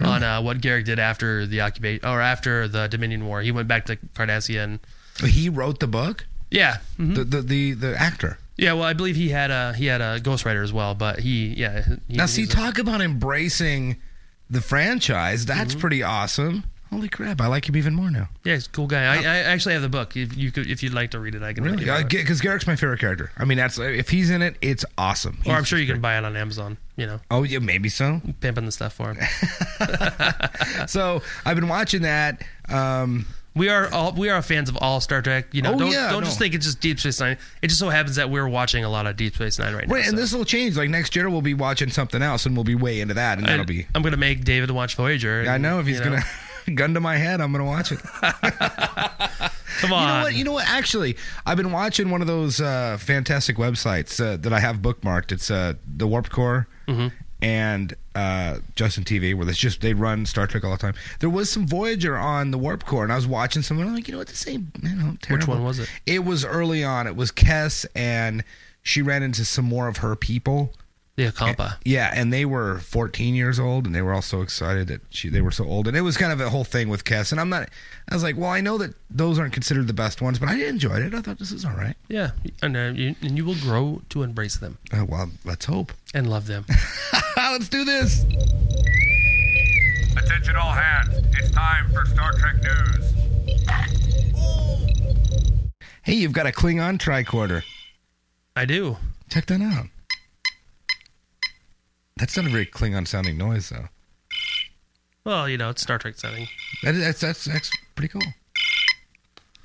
On 0.00 0.24
uh, 0.24 0.42
what 0.42 0.60
Garak 0.60 0.84
did 0.84 0.98
after 0.98 1.46
the 1.46 1.60
occupation 1.60 2.04
or 2.04 2.20
after 2.20 2.66
the 2.66 2.88
Dominion 2.88 3.24
War, 3.24 3.40
he 3.40 3.52
went 3.52 3.68
back 3.68 3.86
to 3.86 3.94
Cardassia 3.94 4.64
and 4.64 4.80
he 5.24 5.48
wrote 5.48 5.78
the 5.78 5.86
book. 5.86 6.26
Yeah, 6.52 6.76
mhm. 6.98 7.14
The, 7.16 7.24
the 7.24 7.42
the 7.42 7.72
the 7.72 7.96
actor. 8.00 8.38
Yeah, 8.58 8.74
well, 8.74 8.84
I 8.84 8.92
believe 8.92 9.16
he 9.16 9.30
had 9.30 9.50
a 9.50 9.72
he 9.72 9.86
had 9.86 10.00
a 10.00 10.20
ghostwriter 10.20 10.62
as 10.62 10.72
well, 10.72 10.94
but 10.94 11.18
he 11.20 11.48
yeah. 11.54 11.82
He, 12.08 12.16
Now, 12.16 12.26
see, 12.26 12.44
a- 12.44 12.46
talk 12.46 12.78
about 12.78 13.00
embracing 13.00 13.96
the 14.50 14.60
franchise. 14.60 15.46
That's 15.46 15.72
Mm-hmm. 15.72 15.80
pretty 15.80 16.02
awesome. 16.02 16.64
Holy 16.90 17.08
crap, 17.08 17.40
I 17.40 17.46
like 17.46 17.66
him 17.66 17.74
even 17.78 17.94
more 17.94 18.10
now. 18.10 18.28
yeah, 18.44 18.52
he's 18.52 18.66
a 18.66 18.68
cool 18.68 18.86
guy. 18.86 19.04
I, 19.04 19.16
I 19.22 19.36
actually 19.38 19.72
have 19.72 19.80
the 19.80 19.88
book. 19.88 20.14
If 20.14 20.36
you 20.36 20.52
could, 20.52 20.66
if 20.70 20.82
you'd 20.82 20.92
like 20.92 21.12
to 21.12 21.20
read 21.20 21.34
it, 21.34 21.42
I 21.42 21.54
can. 21.54 21.64
Really? 21.64 21.86
Read 21.86 22.00
it. 22.04 22.08
Because 22.10 22.42
Garak's 22.42 22.66
my 22.66 22.76
favorite 22.76 23.00
character. 23.00 23.30
I 23.38 23.46
mean, 23.46 23.56
that's 23.56 23.78
if 23.78 24.10
he's 24.10 24.28
in 24.28 24.42
it, 24.42 24.56
it's 24.60 24.84
awesome. 24.98 25.38
or 25.46 25.54
I'm 25.54 25.64
sure 25.64 25.78
you 25.78 25.90
can 25.90 26.02
buy 26.02 26.18
it 26.18 26.24
on 26.26 26.36
Amazon. 26.36 26.76
You 26.96 27.06
know, 27.06 27.20
Oh 27.30 27.44
yeah, 27.44 27.60
maybe 27.60 27.88
so. 27.88 28.20
pimping 28.40 28.66
the 28.66 28.72
stuff 28.72 28.92
for 28.92 29.14
him. 29.14 29.26
So 30.86 31.22
I've 31.46 31.56
been 31.56 31.68
watching 31.68 32.02
that. 32.02 32.42
Um, 32.68 33.26
we 33.54 33.68
are 33.68 33.92
all 33.92 34.12
we 34.12 34.28
are 34.30 34.40
fans 34.42 34.68
of 34.68 34.76
all 34.78 35.00
Star 35.00 35.20
Trek. 35.22 35.46
You 35.52 35.62
know, 35.62 35.74
Oh, 35.74 35.78
don't 35.78 35.90
yeah, 35.90 36.10
don't 36.10 36.20
no. 36.20 36.26
just 36.26 36.38
think 36.38 36.54
it's 36.54 36.64
just 36.66 36.80
Deep 36.80 36.98
Space 37.00 37.20
Nine. 37.20 37.36
It 37.60 37.68
just 37.68 37.80
so 37.80 37.88
happens 37.88 38.16
that 38.16 38.30
we're 38.30 38.48
watching 38.48 38.84
a 38.84 38.88
lot 38.88 39.06
of 39.06 39.16
Deep 39.16 39.34
Space 39.34 39.58
Nine 39.58 39.74
right 39.74 39.86
now. 39.88 39.94
right, 39.94 40.04
and 40.06 40.12
so. 40.12 40.16
this 40.16 40.32
will 40.32 40.44
change. 40.44 40.76
Like 40.76 40.90
next 40.90 41.14
year, 41.16 41.28
we'll 41.30 41.42
be 41.42 41.54
watching 41.54 41.90
something 41.90 42.22
else, 42.22 42.46
and 42.46 42.56
we'll 42.56 42.64
be 42.64 42.74
way 42.74 43.00
into 43.00 43.14
that, 43.14 43.38
and 43.38 43.46
that'll 43.46 43.64
be. 43.66 43.86
I'm 43.94 44.02
gonna 44.02 44.16
make 44.16 44.44
David 44.44 44.70
watch 44.70 44.94
Voyager. 44.96 45.44
I 45.48 45.58
know 45.58 45.80
if 45.80 45.86
he's 45.86 45.98
you 45.98 46.04
know. 46.06 46.10
gonna 46.10 46.24
gun 46.76 46.94
to 46.94 47.00
my 47.00 47.16
head, 47.16 47.40
I'm 47.40 47.52
gonna 47.52 47.64
watch 47.64 47.92
it. 47.92 47.98
come 49.80 49.92
on. 49.92 50.02
You 50.02 50.06
know 50.16 50.22
what? 50.22 50.34
You 50.34 50.44
know 50.44 50.52
what? 50.52 50.68
Actually, 50.68 51.16
I've 51.46 51.56
been 51.56 51.72
watching 51.72 52.10
one 52.10 52.20
of 52.20 52.26
those 52.26 52.60
uh, 52.60 52.96
fantastic 53.00 53.56
websites 53.56 54.20
uh, 54.24 54.36
that 54.38 54.52
I 54.52 54.60
have 54.60 54.76
bookmarked. 54.78 55.32
It's 55.32 55.50
uh, 55.50 55.74
the 55.86 56.06
Warp 56.06 56.28
Core 56.30 56.68
Mm-hmm. 56.88 57.08
And 57.42 57.94
uh, 58.14 58.58
Justin 58.76 59.02
TV, 59.04 59.34
where 59.34 59.48
it's 59.48 59.58
just 59.58 59.80
they 59.80 59.94
run 59.94 60.24
Star 60.26 60.46
Trek 60.46 60.64
all 60.64 60.70
the 60.70 60.76
time. 60.78 60.94
There 61.18 61.28
was 61.28 61.50
some 61.50 61.66
Voyager 61.66 62.16
on 62.16 62.52
the 62.52 62.58
Warp 62.58 62.84
Core, 62.86 63.02
and 63.02 63.12
I 63.12 63.16
was 63.16 63.26
watching 63.26 63.62
some. 63.62 63.78
And 63.80 63.88
I'm 63.88 63.94
like, 63.96 64.06
you 64.06 64.12
know 64.12 64.18
what? 64.18 64.28
This 64.28 64.46
ain't 64.46 64.66
you 64.82 64.94
know 64.94 65.16
terrible. 65.20 65.46
Which 65.46 65.48
one 65.48 65.64
was 65.64 65.78
it? 65.80 65.90
It 66.06 66.24
was 66.24 66.44
early 66.44 66.84
on. 66.84 67.06
It 67.08 67.16
was 67.16 67.32
Kes, 67.32 67.84
and 67.96 68.44
she 68.82 69.02
ran 69.02 69.22
into 69.24 69.44
some 69.44 69.64
more 69.64 69.88
of 69.88 69.96
her 69.98 70.14
people. 70.14 70.72
the 71.16 71.24
Ocampa. 71.32 71.76
Yeah, 71.84 72.12
and 72.14 72.32
they 72.32 72.44
were 72.44 72.78
14 72.78 73.34
years 73.34 73.58
old, 73.58 73.86
and 73.86 73.94
they 73.94 74.02
were 74.02 74.12
all 74.14 74.22
so 74.22 74.40
excited 74.42 74.86
that 74.88 75.00
she 75.10 75.28
they 75.28 75.40
were 75.40 75.50
so 75.50 75.64
old, 75.66 75.88
and 75.88 75.96
it 75.96 76.02
was 76.02 76.16
kind 76.16 76.32
of 76.32 76.40
a 76.40 76.48
whole 76.48 76.64
thing 76.64 76.88
with 76.88 77.02
Kes. 77.04 77.32
And 77.32 77.40
I'm 77.40 77.48
not. 77.48 77.68
I 78.08 78.14
was 78.14 78.22
like, 78.22 78.36
well, 78.36 78.50
I 78.50 78.60
know 78.60 78.78
that 78.78 78.94
those 79.10 79.38
aren't 79.38 79.52
considered 79.52 79.86
the 79.88 79.92
best 79.92 80.20
ones, 80.22 80.38
but 80.38 80.48
I 80.48 80.56
enjoyed 80.64 81.02
it. 81.02 81.12
I 81.14 81.20
thought 81.22 81.38
this 81.38 81.50
is 81.52 81.64
all 81.64 81.74
right. 81.74 81.96
Yeah, 82.08 82.30
and 82.62 82.76
uh, 82.76 82.92
you, 82.94 83.14
and 83.20 83.36
you 83.36 83.44
will 83.44 83.56
grow 83.56 84.02
to 84.10 84.22
embrace 84.22 84.56
them 84.58 84.78
Uh, 84.92 85.04
well, 85.08 85.30
let's 85.44 85.64
hope. 85.64 85.92
and 86.14 86.28
love 86.30 86.46
them. 86.46 86.66
let's 87.52 87.68
do 87.68 87.84
this. 87.84 88.24
Attention 90.16 90.56
all 90.56 90.72
hands. 90.72 91.18
It's 91.36 91.50
time 91.50 91.90
for 91.92 92.06
Star 92.06 92.32
Trek 92.32 92.56
news. 92.62 93.12
Hey, 96.02 96.14
you've 96.14 96.32
got 96.32 96.46
a 96.46 96.50
Klingon 96.50 96.98
tricorder. 96.98 97.62
I 98.56 98.64
do. 98.64 98.96
Check 99.28 99.46
that 99.46 99.60
out. 99.60 99.86
That's 102.16 102.36
not 102.36 102.46
a 102.46 102.48
very 102.48 102.64
Klingon 102.64 103.06
sounding 103.06 103.36
noise, 103.36 103.68
though. 103.68 103.88
Well, 105.24 105.46
you 105.46 105.58
know, 105.58 105.68
it's 105.70 105.82
Star 105.82 105.98
Trek 105.98 106.18
setting. 106.18 106.48
That 106.82 106.94
is, 106.94 107.04
that's, 107.04 107.20
that's 107.20 107.44
that's 107.44 107.70
pretty 107.94 108.08
cool. 108.08 108.22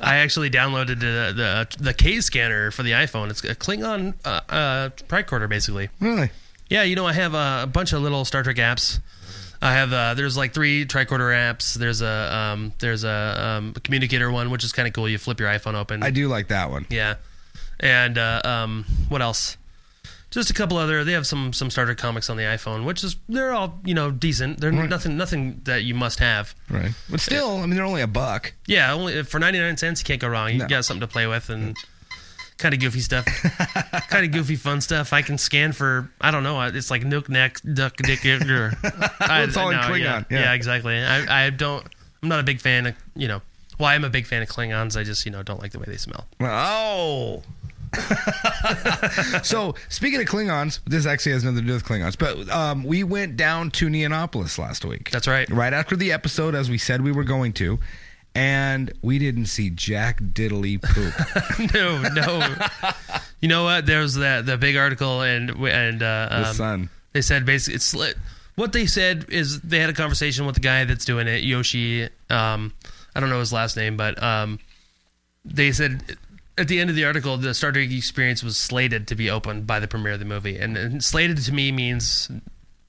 I 0.00 0.16
actually 0.16 0.50
downloaded 0.50 1.00
the 1.00 1.32
the, 1.34 1.66
the 1.82 1.94
K 1.94 2.20
scanner 2.20 2.70
for 2.70 2.84
the 2.84 2.92
iPhone. 2.92 3.30
It's 3.30 3.42
a 3.42 3.56
Klingon 3.56 4.14
uh, 4.24 4.40
uh, 4.48 4.88
tricorder, 5.08 5.48
basically. 5.48 5.88
Really? 6.00 6.30
Yeah, 6.74 6.82
you 6.82 6.96
know, 6.96 7.06
I 7.06 7.12
have 7.12 7.34
a, 7.34 7.60
a 7.62 7.66
bunch 7.68 7.92
of 7.92 8.02
little 8.02 8.24
Star 8.24 8.42
Trek 8.42 8.56
apps. 8.56 8.98
I 9.62 9.74
have 9.74 9.92
uh, 9.92 10.14
there's 10.14 10.36
like 10.36 10.52
three 10.52 10.84
tricorder 10.86 11.32
apps. 11.32 11.74
There's 11.74 12.02
a 12.02 12.34
um, 12.36 12.72
there's 12.80 13.04
a, 13.04 13.36
um, 13.60 13.74
a 13.76 13.80
communicator 13.80 14.28
one, 14.32 14.50
which 14.50 14.64
is 14.64 14.72
kind 14.72 14.88
of 14.88 14.92
cool. 14.92 15.08
You 15.08 15.16
flip 15.18 15.38
your 15.38 15.48
iPhone 15.48 15.74
open. 15.74 16.02
I 16.02 16.10
do 16.10 16.26
like 16.26 16.48
that 16.48 16.70
one. 16.70 16.84
Yeah, 16.90 17.14
and 17.78 18.18
uh, 18.18 18.40
um, 18.44 18.84
what 19.08 19.22
else? 19.22 19.56
Just 20.30 20.50
a 20.50 20.52
couple 20.52 20.76
other. 20.78 21.04
They 21.04 21.12
have 21.12 21.28
some 21.28 21.52
some 21.52 21.70
Star 21.70 21.84
Trek 21.84 21.96
comics 21.96 22.28
on 22.28 22.36
the 22.36 22.42
iPhone, 22.42 22.84
which 22.84 23.04
is 23.04 23.14
they're 23.28 23.52
all 23.52 23.78
you 23.84 23.94
know 23.94 24.10
decent. 24.10 24.58
They're 24.58 24.72
Right. 24.72 24.90
nothing 24.90 25.16
nothing 25.16 25.60
that 25.62 25.84
you 25.84 25.94
must 25.94 26.18
have. 26.18 26.56
Right. 26.68 26.90
But 27.08 27.20
still, 27.20 27.58
I 27.58 27.60
mean, 27.66 27.76
they're 27.76 27.84
only 27.84 28.02
a 28.02 28.08
buck. 28.08 28.52
Yeah, 28.66 28.92
only 28.92 29.22
for 29.22 29.38
ninety 29.38 29.60
nine 29.60 29.76
cents 29.76 30.00
you 30.00 30.04
can't 30.04 30.20
go 30.20 30.26
wrong. 30.26 30.50
You 30.50 30.58
No. 30.58 30.66
got 30.66 30.84
something 30.84 31.02
to 31.02 31.06
play 31.06 31.28
with 31.28 31.50
and 31.50 31.76
kind 32.58 32.74
of 32.74 32.80
goofy 32.80 33.00
stuff, 33.00 33.24
kind 34.08 34.24
of 34.24 34.32
goofy 34.32 34.56
fun 34.56 34.80
stuff. 34.80 35.12
I 35.12 35.22
can 35.22 35.38
scan 35.38 35.72
for 35.72 36.10
I 36.20 36.30
don't 36.30 36.42
know. 36.42 36.60
It's 36.62 36.90
like 36.90 37.04
nook 37.04 37.28
neck 37.28 37.60
duck 37.74 37.96
dick. 37.96 38.24
Or, 38.24 38.72
I, 39.20 39.42
It's 39.42 39.56
all 39.56 39.70
in 39.70 39.78
Klingon, 39.78 39.98
Yeah, 40.00 40.22
yeah. 40.30 40.40
yeah, 40.40 40.52
exactly. 40.54 40.96
I 40.96 41.46
I 41.46 41.50
don't. 41.50 41.84
I'm 42.22 42.28
not 42.28 42.40
a 42.40 42.44
big 42.44 42.60
fan 42.60 42.86
of 42.86 42.94
you 43.14 43.28
know. 43.28 43.42
Well, 43.78 43.88
I'm 43.88 44.04
a 44.04 44.10
big 44.10 44.26
fan 44.26 44.40
of 44.40 44.48
Klingons. 44.48 44.96
I 44.98 45.02
just 45.02 45.26
you 45.26 45.32
know 45.32 45.42
don't 45.42 45.60
like 45.60 45.72
the 45.72 45.78
way 45.78 45.86
they 45.88 45.96
smell. 45.96 46.26
Oh. 46.40 47.42
so 49.42 49.74
speaking 49.88 50.20
of 50.20 50.26
Klingons, 50.26 50.80
this 50.86 51.06
actually 51.06 51.32
has 51.32 51.44
nothing 51.44 51.60
to 51.60 51.66
do 51.66 51.72
with 51.74 51.84
Klingons, 51.84 52.18
but 52.18 52.48
um, 52.50 52.84
we 52.84 53.04
went 53.04 53.36
down 53.36 53.70
to 53.72 53.86
Neonopolis 53.88 54.58
last 54.58 54.84
week. 54.84 55.10
That's 55.10 55.28
right. 55.28 55.48
Right 55.50 55.72
after 55.72 55.96
the 55.96 56.12
episode, 56.12 56.54
as 56.54 56.68
we 56.70 56.78
said 56.78 57.02
we 57.02 57.12
were 57.12 57.24
going 57.24 57.52
to, 57.54 57.78
and 58.34 58.92
we 59.02 59.18
didn't 59.18 59.46
see 59.46 59.70
Jack 59.70 60.20
Diddley 60.20 60.82
poop. 60.82 61.72
no, 61.74 62.02
no. 62.02 62.54
you 63.40 63.48
know 63.48 63.64
what? 63.64 63.86
There 63.86 64.00
was 64.00 64.16
that 64.16 64.46
the 64.46 64.56
big 64.56 64.76
article 64.76 65.22
and 65.22 65.50
and 65.50 66.02
uh, 66.02 66.28
the 66.30 66.48
um, 66.48 66.54
sun. 66.54 66.90
They 67.12 67.22
said 67.22 67.46
basically 67.46 67.76
it's 67.76 67.94
lit. 67.94 68.16
What 68.56 68.72
they 68.72 68.86
said 68.86 69.26
is 69.28 69.60
they 69.60 69.80
had 69.80 69.90
a 69.90 69.94
conversation 69.94 70.46
with 70.46 70.56
the 70.56 70.60
guy 70.60 70.84
that's 70.84 71.04
doing 71.04 71.26
it, 71.26 71.42
Yoshi. 71.42 72.08
Um, 72.30 72.72
I 73.14 73.20
don't 73.20 73.30
know 73.30 73.40
his 73.40 73.52
last 73.52 73.76
name, 73.76 73.96
but 73.96 74.20
um, 74.22 74.58
they 75.44 75.72
said 75.72 76.16
at 76.56 76.68
the 76.68 76.80
end 76.80 76.90
of 76.90 76.96
the 76.96 77.04
article 77.04 77.36
the 77.36 77.54
Star 77.54 77.72
Trek 77.72 77.90
experience 77.90 78.42
was 78.42 78.56
slated 78.56 79.08
to 79.08 79.14
be 79.14 79.30
opened 79.30 79.66
by 79.66 79.80
the 79.80 79.88
premiere 79.88 80.14
of 80.14 80.18
the 80.18 80.24
movie, 80.24 80.58
and, 80.58 80.76
and 80.76 81.02
slated 81.02 81.38
to 81.38 81.52
me 81.52 81.70
means 81.72 82.30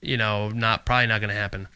you 0.01 0.17
know 0.17 0.49
not 0.49 0.85
probably 0.85 1.07
not 1.07 1.21
going 1.21 1.29
to 1.29 1.35
happen. 1.35 1.67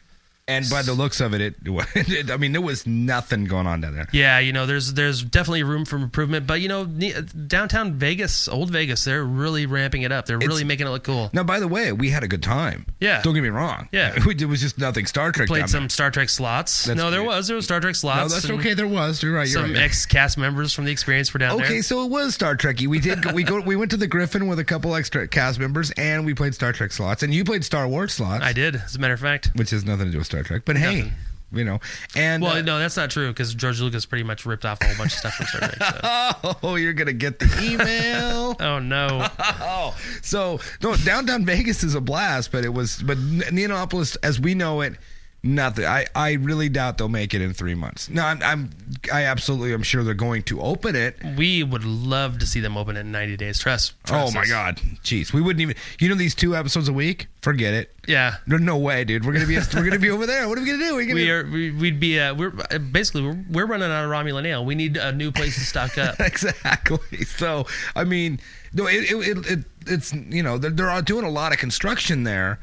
And 0.50 0.68
by 0.70 0.82
the 0.82 0.92
looks 0.92 1.20
of 1.20 1.34
it, 1.34 1.40
it, 1.40 1.54
it, 1.64 2.30
I 2.30 2.36
mean, 2.36 2.52
there 2.52 2.60
was 2.60 2.86
nothing 2.86 3.44
going 3.44 3.66
on 3.66 3.80
down 3.80 3.94
there. 3.94 4.08
Yeah, 4.12 4.38
you 4.38 4.52
know, 4.52 4.66
there's 4.66 4.94
there's 4.94 5.22
definitely 5.22 5.62
room 5.62 5.84
for 5.84 5.96
improvement, 5.96 6.46
but 6.46 6.60
you 6.60 6.68
know, 6.68 6.84
downtown 6.84 7.94
Vegas, 7.94 8.48
old 8.48 8.70
Vegas, 8.70 9.04
they're 9.04 9.24
really 9.24 9.66
ramping 9.66 10.02
it 10.02 10.12
up. 10.12 10.26
They're 10.26 10.38
really 10.38 10.64
making 10.64 10.86
it 10.86 10.90
look 10.90 11.04
cool. 11.04 11.30
Now, 11.32 11.42
by 11.42 11.60
the 11.60 11.68
way, 11.68 11.92
we 11.92 12.10
had 12.10 12.22
a 12.24 12.28
good 12.28 12.42
time. 12.42 12.86
Yeah. 13.00 13.22
Don't 13.22 13.34
get 13.34 13.42
me 13.42 13.48
wrong. 13.48 13.88
Yeah. 13.92 14.16
We, 14.30 14.34
there 14.34 14.48
was 14.48 14.60
just 14.60 14.78
nothing 14.78 15.06
Star 15.06 15.32
Trek 15.32 15.48
We 15.48 15.56
Played 15.60 15.70
some 15.70 15.84
there. 15.84 15.88
Star 15.88 16.10
Trek 16.10 16.28
slots. 16.28 16.84
That's 16.84 16.96
no, 16.98 17.10
there 17.10 17.22
was 17.24 17.46
there 17.48 17.56
was 17.56 17.64
Star 17.64 17.80
Trek 17.80 17.94
slots. 17.94 18.20
No, 18.20 18.28
that's 18.28 18.50
okay. 18.50 18.74
There 18.74 18.86
was. 18.86 19.22
You're 19.22 19.32
right. 19.34 19.48
You're 19.48 19.62
Some 19.62 19.72
right. 19.72 19.82
ex 19.82 20.04
cast 20.04 20.36
members 20.36 20.72
from 20.74 20.84
the 20.84 20.92
experience 20.92 21.32
were 21.32 21.38
down 21.38 21.52
Okay, 21.60 21.74
there. 21.74 21.82
so 21.82 22.04
it 22.04 22.10
was 22.10 22.34
Star 22.34 22.54
Trekky. 22.56 22.86
We 22.86 22.98
did. 23.00 23.32
We 23.32 23.42
go. 23.42 23.60
We 23.60 23.76
went 23.76 23.90
to 23.92 23.96
the 23.96 24.06
Griffin 24.06 24.46
with 24.46 24.58
a 24.58 24.64
couple 24.64 24.94
extra 24.94 25.26
cast 25.26 25.58
members, 25.58 25.90
and 25.92 26.26
we 26.26 26.34
played 26.34 26.54
Star 26.54 26.72
Trek 26.72 26.92
slots. 26.92 27.22
And 27.22 27.32
you 27.32 27.44
played 27.44 27.64
Star 27.64 27.88
Wars 27.88 28.12
slots. 28.12 28.44
I 28.44 28.52
did, 28.52 28.76
as 28.76 28.94
a 28.94 28.98
matter 28.98 29.14
of 29.14 29.20
fact. 29.20 29.50
which 29.54 29.70
has 29.70 29.84
nothing 29.84 30.06
to 30.06 30.12
do 30.12 30.18
with 30.18 30.26
Star 30.26 30.39
Trek. 30.42 30.62
But 30.64 30.76
hey, 30.76 30.96
Nothing. 31.02 31.12
you 31.52 31.64
know, 31.64 31.80
and 32.14 32.42
Well, 32.42 32.56
uh, 32.56 32.62
no, 32.62 32.78
that's 32.78 32.96
not 32.96 33.10
true 33.10 33.28
because 33.28 33.54
George 33.54 33.80
Lucas 33.80 34.06
pretty 34.06 34.24
much 34.24 34.46
ripped 34.46 34.64
off 34.64 34.80
a 34.82 34.86
whole 34.86 34.96
bunch 34.96 35.12
of 35.12 35.18
stuff 35.18 35.34
from 35.34 35.46
Star 35.46 35.60
Trek. 35.70 36.38
So. 36.42 36.56
oh, 36.62 36.76
you're 36.76 36.92
gonna 36.92 37.12
get 37.12 37.38
the 37.38 37.46
email. 37.62 38.56
Oh 38.60 38.78
no! 38.78 39.26
oh, 39.38 39.96
so 40.22 40.60
no, 40.82 40.94
downtown 40.96 41.44
Vegas 41.44 41.82
is 41.82 41.94
a 41.94 42.00
blast, 42.00 42.52
but 42.52 42.64
it 42.64 42.68
was, 42.74 43.02
but 43.02 43.16
Neonopolis, 43.18 44.16
as 44.22 44.38
we 44.40 44.54
know 44.54 44.80
it, 44.82 44.94
nothing. 45.42 45.84
I, 45.84 46.06
I 46.14 46.32
really 46.32 46.68
doubt 46.68 46.98
they'll 46.98 47.08
make 47.08 47.34
it 47.34 47.40
in 47.40 47.52
three 47.52 47.74
months. 47.74 48.08
No, 48.08 48.24
I'm, 48.24 48.42
I'm 48.42 48.70
I 49.12 49.24
absolutely, 49.24 49.72
I'm 49.72 49.82
sure 49.82 50.02
they're 50.04 50.14
going 50.14 50.42
to 50.44 50.60
open 50.60 50.96
it. 50.96 51.16
We 51.36 51.62
would 51.62 51.84
love 51.84 52.38
to 52.38 52.46
see 52.46 52.60
them 52.60 52.76
open 52.76 52.96
it 52.96 53.00
in 53.00 53.12
90 53.12 53.36
days. 53.36 53.58
Trust. 53.58 53.94
Oh 54.10 54.30
my 54.32 54.42
us. 54.42 54.48
God, 54.48 54.76
jeez, 55.02 55.32
we 55.32 55.40
wouldn't 55.40 55.60
even. 55.60 55.76
You 55.98 56.08
know 56.08 56.14
these 56.14 56.34
two 56.34 56.56
episodes 56.56 56.88
a 56.88 56.92
week? 56.92 57.28
Forget 57.42 57.74
it. 57.74 57.94
Yeah. 58.06 58.36
There's 58.46 58.60
no 58.60 58.76
way, 58.76 59.04
dude. 59.04 59.24
We're 59.24 59.32
gonna 59.32 59.46
be 59.46 59.56
we're 59.56 59.84
gonna 59.84 59.98
be 59.98 60.10
over 60.10 60.26
there. 60.26 60.48
What 60.48 60.58
are 60.58 60.60
we 60.60 60.66
gonna 60.66 60.84
do? 60.84 60.94
We're 60.94 61.02
gonna, 61.04 61.14
We 61.14 61.30
are. 61.30 61.44
We, 61.44 61.70
we'd 61.70 62.00
be. 62.00 62.18
Uh, 62.18 62.34
we're 62.34 62.52
uh, 62.70 62.78
basically 62.78 63.22
we're, 63.22 63.44
we're 63.50 63.66
running 63.66 63.90
out 63.90 64.04
of 64.04 64.10
Romulan 64.10 64.46
ale. 64.46 64.64
We 64.64 64.74
need 64.74 64.96
a 64.96 65.12
new 65.12 65.30
place 65.32 65.54
to 65.54 65.60
stock 65.60 65.96
up. 65.96 66.16
exactly. 66.20 67.24
So 67.24 67.66
I 67.94 68.04
mean, 68.04 68.40
no, 68.72 68.86
it, 68.86 69.10
it, 69.10 69.14
it, 69.14 69.50
it 69.50 69.64
it's 69.86 70.12
you 70.12 70.42
know 70.42 70.58
they're, 70.58 70.70
they're 70.70 71.02
doing 71.02 71.24
a 71.24 71.30
lot 71.30 71.52
of 71.52 71.58
construction 71.58 72.24
there, 72.24 72.58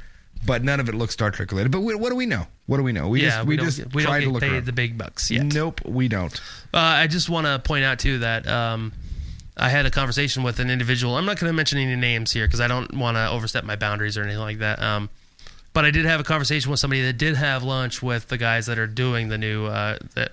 but 0.45 0.63
none 0.63 0.79
of 0.79 0.87
it 0.89 0.95
looks 0.95 1.13
Star 1.13 1.31
Trek 1.31 1.51
related. 1.51 1.71
But 1.71 1.81
we, 1.81 1.95
what 1.95 2.09
do 2.09 2.15
we 2.15 2.25
know? 2.25 2.47
What 2.67 2.77
do 2.77 2.83
we 2.83 2.91
know? 2.91 3.07
We 3.09 3.21
yeah, 3.23 3.29
just 3.29 3.47
we, 3.47 3.57
we, 3.57 3.63
just 3.63 3.77
get- 3.77 3.93
we 3.95 4.03
try 4.03 4.19
don't 4.19 4.27
to 4.29 4.33
look 4.33 4.41
paid 4.41 4.51
around. 4.53 4.65
the 4.65 4.71
big 4.73 4.97
bucks 4.97 5.29
yet. 5.31 5.45
Nope, 5.45 5.81
we 5.85 6.07
don't. 6.07 6.33
Uh, 6.73 6.77
I 6.77 7.07
just 7.07 7.29
want 7.29 7.47
to 7.47 7.59
point 7.59 7.83
out 7.85 7.99
too 7.99 8.19
that 8.19 8.47
um, 8.47 8.93
I 9.55 9.69
had 9.69 9.85
a 9.85 9.91
conversation 9.91 10.43
with 10.43 10.59
an 10.59 10.69
individual. 10.69 11.15
I'm 11.17 11.25
not 11.25 11.39
going 11.39 11.49
to 11.49 11.55
mention 11.55 11.79
any 11.79 11.95
names 11.95 12.31
here 12.31 12.45
because 12.45 12.61
I 12.61 12.67
don't 12.67 12.93
want 12.97 13.15
to 13.17 13.29
overstep 13.29 13.63
my 13.63 13.75
boundaries 13.75 14.17
or 14.17 14.23
anything 14.23 14.39
like 14.39 14.59
that. 14.59 14.81
Um, 14.81 15.09
but 15.73 15.85
I 15.85 15.91
did 15.91 16.05
have 16.05 16.19
a 16.19 16.23
conversation 16.23 16.71
with 16.71 16.79
somebody 16.79 17.03
that 17.03 17.17
did 17.17 17.35
have 17.35 17.63
lunch 17.63 18.01
with 18.01 18.27
the 18.29 18.37
guys 18.37 18.65
that 18.65 18.79
are 18.79 18.87
doing 18.87 19.29
the 19.29 19.37
new 19.37 19.65
uh, 19.65 19.97
that 20.15 20.31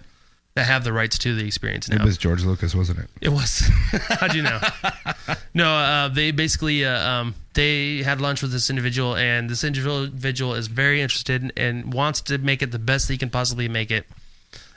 that 0.54 0.66
have 0.66 0.84
the 0.84 0.92
rights 0.92 1.18
to 1.18 1.34
the 1.34 1.44
experience 1.46 1.88
now. 1.88 2.02
It 2.02 2.04
was 2.04 2.16
George 2.16 2.44
Lucas, 2.44 2.75
wasn't 2.75 3.00
it? 3.00 3.11
It 3.20 3.28
was. 3.30 3.61
How'd 4.20 4.34
you 4.34 4.42
know? 4.42 4.61
no, 5.54 5.68
uh, 5.68 6.08
they 6.08 6.30
basically 6.30 6.84
uh, 6.84 7.11
um, 7.11 7.34
they 7.54 8.02
had 8.02 8.20
lunch 8.20 8.40
with 8.42 8.52
this 8.52 8.70
individual, 8.70 9.16
and 9.16 9.50
this 9.50 9.64
individual 9.64 10.54
is 10.54 10.68
very 10.68 11.00
interested 11.00 11.42
and, 11.42 11.52
and 11.56 11.92
wants 11.92 12.20
to 12.23 12.38
make 12.38 12.62
it 12.62 12.70
the 12.70 12.78
best 12.78 13.08
he 13.08 13.18
can 13.18 13.30
possibly 13.30 13.68
make 13.68 13.90
it. 13.90 14.06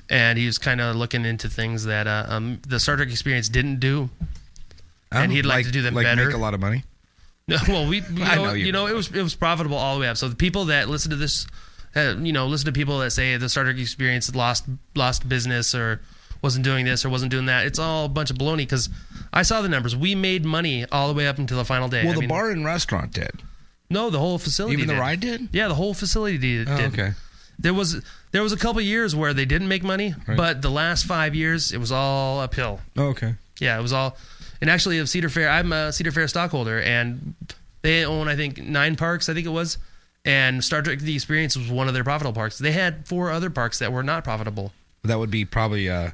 And 0.10 0.40
he 0.40 0.46
was 0.46 0.58
kind 0.58 0.80
of 0.82 0.96
looking 0.96 1.26
into 1.26 1.50
things 1.50 1.84
that 1.86 2.08
uh, 2.08 2.26
um, 2.30 2.60
the 2.68 2.80
Star 2.80 2.96
Trek 2.96 3.10
experience 3.10 3.50
didn't 3.50 3.80
do. 3.80 4.10
And 5.12 5.32
Oh, 5.32 5.36
he'd 5.36 5.46
like 5.46 5.66
to 5.66 5.72
do 5.72 5.82
them 5.82 5.94
like 5.94 6.06
better. 6.06 6.26
Make 6.26 6.36
a 6.36 6.40
lot 6.40 6.54
of 6.54 6.60
money. 6.60 6.84
No, 7.50 7.56
well, 7.70 7.88
we, 7.88 8.02
you 8.02 8.12
know, 8.12 8.36
know 8.36 8.52
you 8.52 8.66
you 8.66 8.72
know, 8.74 8.88
do. 8.88 8.94
it 8.94 8.96
was 8.98 9.08
it 9.10 9.24
was 9.24 9.34
profitable 9.34 9.78
all 9.78 9.96
the 9.96 10.02
way 10.02 10.10
up. 10.10 10.18
So 10.18 10.28
the 10.28 10.36
people 10.36 10.66
that 10.66 10.90
listen 10.90 11.12
to 11.12 11.16
this, 11.16 11.48
uh, 11.96 12.16
you 12.20 12.34
know, 12.34 12.48
listen 12.48 12.66
to 12.66 12.72
people 12.72 13.00
that 13.00 13.12
say 13.12 13.38
the 13.38 13.50
Star 13.50 13.64
Trek 13.64 13.78
experience 13.78 14.34
lost 14.36 14.66
lost 14.96 15.28
business 15.28 15.74
or 15.74 16.02
wasn't 16.42 16.64
doing 16.64 16.86
this 16.86 17.04
or 17.06 17.10
wasn't 17.10 17.32
doing 17.32 17.48
that. 17.48 17.66
It's 17.66 17.80
all 17.80 18.06
a 18.06 18.10
bunch 18.10 18.30
of 18.30 18.38
baloney 18.38 18.58
because 18.58 18.90
I 19.34 19.42
saw 19.42 19.62
the 19.62 19.70
numbers. 19.70 19.96
We 19.96 20.14
made 20.16 20.46
money 20.46 20.86
all 20.92 21.08
the 21.08 21.14
way 21.14 21.28
up 21.28 21.40
until 21.40 21.58
the 21.58 21.66
final 21.66 21.88
day. 21.88 22.04
Well, 22.04 22.12
I 22.12 22.16
the 22.16 22.20
mean, 22.22 22.30
bar 22.30 22.52
and 22.52 22.64
restaurant 22.66 23.14
did. 23.14 23.32
no, 23.90 24.10
the 24.10 24.20
whole 24.20 24.38
facility. 24.38 24.74
Even 24.76 24.88
the 24.88 24.94
did. 24.94 25.00
ride 25.00 25.20
did. 25.20 25.50
Yeah, 25.52 25.68
the 25.68 25.76
whole 25.76 25.94
facility 25.94 26.38
did. 26.38 26.70
Oh, 26.70 26.76
okay. 26.88 27.12
There 27.60 27.74
was 27.74 28.04
there 28.32 28.44
was 28.44 28.54
a 28.54 28.58
couple 28.58 28.82
years 28.82 29.16
where 29.16 29.34
they 29.34 29.46
didn't 29.46 29.68
make 29.68 29.84
money, 29.84 30.14
but 30.28 30.62
the 30.62 30.70
last 30.70 31.06
five 31.06 31.34
years 31.34 31.72
it 31.72 31.80
was 31.80 31.92
all 31.92 32.40
uphill. 32.40 32.82
Oh, 32.96 33.08
okay. 33.08 33.34
Yeah, 33.60 33.80
it 33.80 33.82
was 33.82 33.94
all. 33.94 34.16
And 34.62 34.70
actually, 34.70 35.00
of 35.00 35.10
Cedar 35.10 35.30
Fair, 35.30 35.50
I'm 35.50 35.72
a 35.72 35.92
Cedar 35.92 36.12
Fair 36.12 36.28
stockholder, 36.28 36.80
and 36.82 37.34
they 37.82 38.06
own 38.06 38.28
I 38.28 38.36
think 38.36 38.60
nine 38.60 38.96
parks. 38.96 39.28
I 39.30 39.34
think 39.34 39.48
it 39.48 39.52
was, 39.52 39.80
and 40.28 40.64
Star 40.64 40.82
Trek: 40.84 41.00
The 41.00 41.16
Experience 41.16 41.58
was 41.58 41.70
one 41.72 41.88
of 41.88 41.96
their 41.96 42.04
profitable 42.04 42.34
parks. 42.34 42.60
They 42.60 42.72
had 42.74 43.08
four 43.08 43.32
other 43.32 43.50
parks 43.50 43.80
that 43.80 43.92
were 43.92 44.04
not 44.04 44.24
profitable. 44.24 44.74
That 45.04 45.18
would 45.18 45.32
be 45.32 45.46
probably 45.46 45.90
uh, 45.90 46.12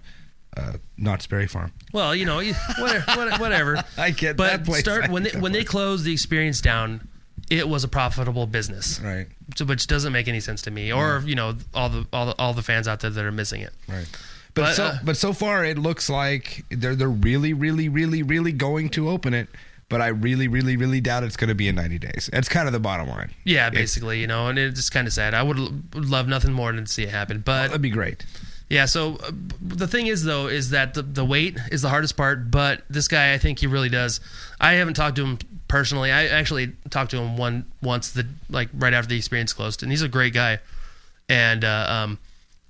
uh, 0.55 0.74
Knott's 0.98 1.27
Berry 1.27 1.48
Farm. 1.48 1.72
Well, 1.91 2.15
you 2.15 2.25
know, 2.25 2.41
whatever. 2.79 3.32
whatever. 3.41 3.84
I 3.98 4.12
get 4.12 4.38
but 4.38 4.48
that 4.51 4.65
place. 4.65 4.82
start 4.82 5.10
when 5.10 5.24
they 5.24 5.32
when 5.32 5.51
they 5.51 5.60
place. 5.60 5.70
closed 5.70 6.03
the 6.05 6.13
experience 6.13 6.62
down, 6.62 7.08
it 7.50 7.67
was 7.67 7.84
a 7.84 7.88
profitable 7.88 8.46
business, 8.48 9.00
Right. 9.01 9.27
so, 9.55 9.65
which 9.65 9.88
doesn't 9.88 10.13
make 10.13 10.27
any 10.27 10.39
sense 10.39 10.62
to 10.63 10.72
me, 10.72 10.93
or 10.93 11.24
you 11.25 11.36
know, 11.36 11.55
all 11.74 11.89
the 11.89 12.05
all 12.13 12.27
the 12.27 12.36
all 12.38 12.53
the 12.53 12.62
fans 12.63 12.88
out 12.88 13.00
there 13.00 13.10
that 13.10 13.25
are 13.25 13.32
missing 13.32 13.62
it. 13.62 13.74
Right. 13.88 14.08
But, 14.55 14.62
But, 14.62 14.74
so 14.75 14.84
uh, 14.84 14.98
but 15.03 15.17
so 15.17 15.34
far 15.34 15.65
it 15.65 15.79
looks 15.79 16.10
like 16.12 16.63
they're 16.70 16.96
they're 16.96 17.10
really 17.10 17.53
really 17.53 17.89
really 17.89 18.22
really 18.22 18.51
going 18.51 18.89
to 18.89 19.10
open 19.10 19.34
it. 19.34 19.50
But 19.94 20.02
I 20.02 20.08
really 20.08 20.48
really 20.48 20.76
really 20.76 21.00
doubt 21.00 21.24
it's 21.24 21.38
going 21.38 21.50
to 21.50 21.56
be 21.56 21.68
in 21.68 21.76
90 21.76 22.00
days. 22.00 22.30
That's 22.34 22.50
kind 22.50 22.68
of 22.68 22.74
the 22.74 22.80
bottom 22.80 23.08
line. 23.08 23.32
Yeah, 23.46 23.70
basically, 23.70 24.20
you 24.20 24.28
know, 24.28 24.48
and 24.48 24.58
it's 24.58 24.76
just 24.76 24.92
kind 24.92 25.06
of 25.08 25.14
sad. 25.14 25.34
I 25.34 25.44
would 25.44 25.60
l- 25.60 25.72
would 25.94 26.10
love 26.10 26.28
nothing 26.28 26.52
more 26.52 26.74
than 26.74 26.86
to 26.86 26.92
see 26.92 27.04
it 27.04 27.10
happen, 27.10 27.40
but 27.46 27.68
That'd 27.68 27.82
be 27.82 27.92
great. 27.92 28.26
Yeah. 28.70 28.86
So 28.86 29.18
uh, 29.18 29.32
the 29.62 29.88
thing 29.88 30.08
is, 30.08 30.24
though, 30.24 30.48
is 30.48 30.72
that 30.72 30.96
the, 30.96 31.04
the 31.04 31.24
wait 31.24 31.60
is 31.72 31.84
the 31.84 31.90
hardest 31.90 32.18
part. 32.18 32.50
But 32.50 32.82
this 32.90 33.08
guy, 33.08 33.34
I 33.34 33.38
think 33.38 33.60
he 33.60 33.68
really 33.68 33.90
does. 33.90 34.20
I 34.60 34.74
haven't 34.74 34.96
talked 34.96 35.18
to 35.18 35.24
him 35.24 35.38
personally. 35.68 36.12
I 36.12 36.26
actually 36.26 36.72
talked 36.90 37.12
to 37.12 37.18
him 37.18 37.38
one 37.38 37.66
once, 37.84 38.12
the 38.12 38.26
like 38.50 38.70
right 38.74 38.94
after 38.94 39.10
the 39.10 39.18
experience 39.18 39.54
closed, 39.54 39.84
and 39.84 39.92
he's 39.92 40.02
a 40.02 40.08
great 40.08 40.34
guy. 40.34 40.58
And 41.30 41.64
uh, 41.64 41.86
um, 41.88 42.20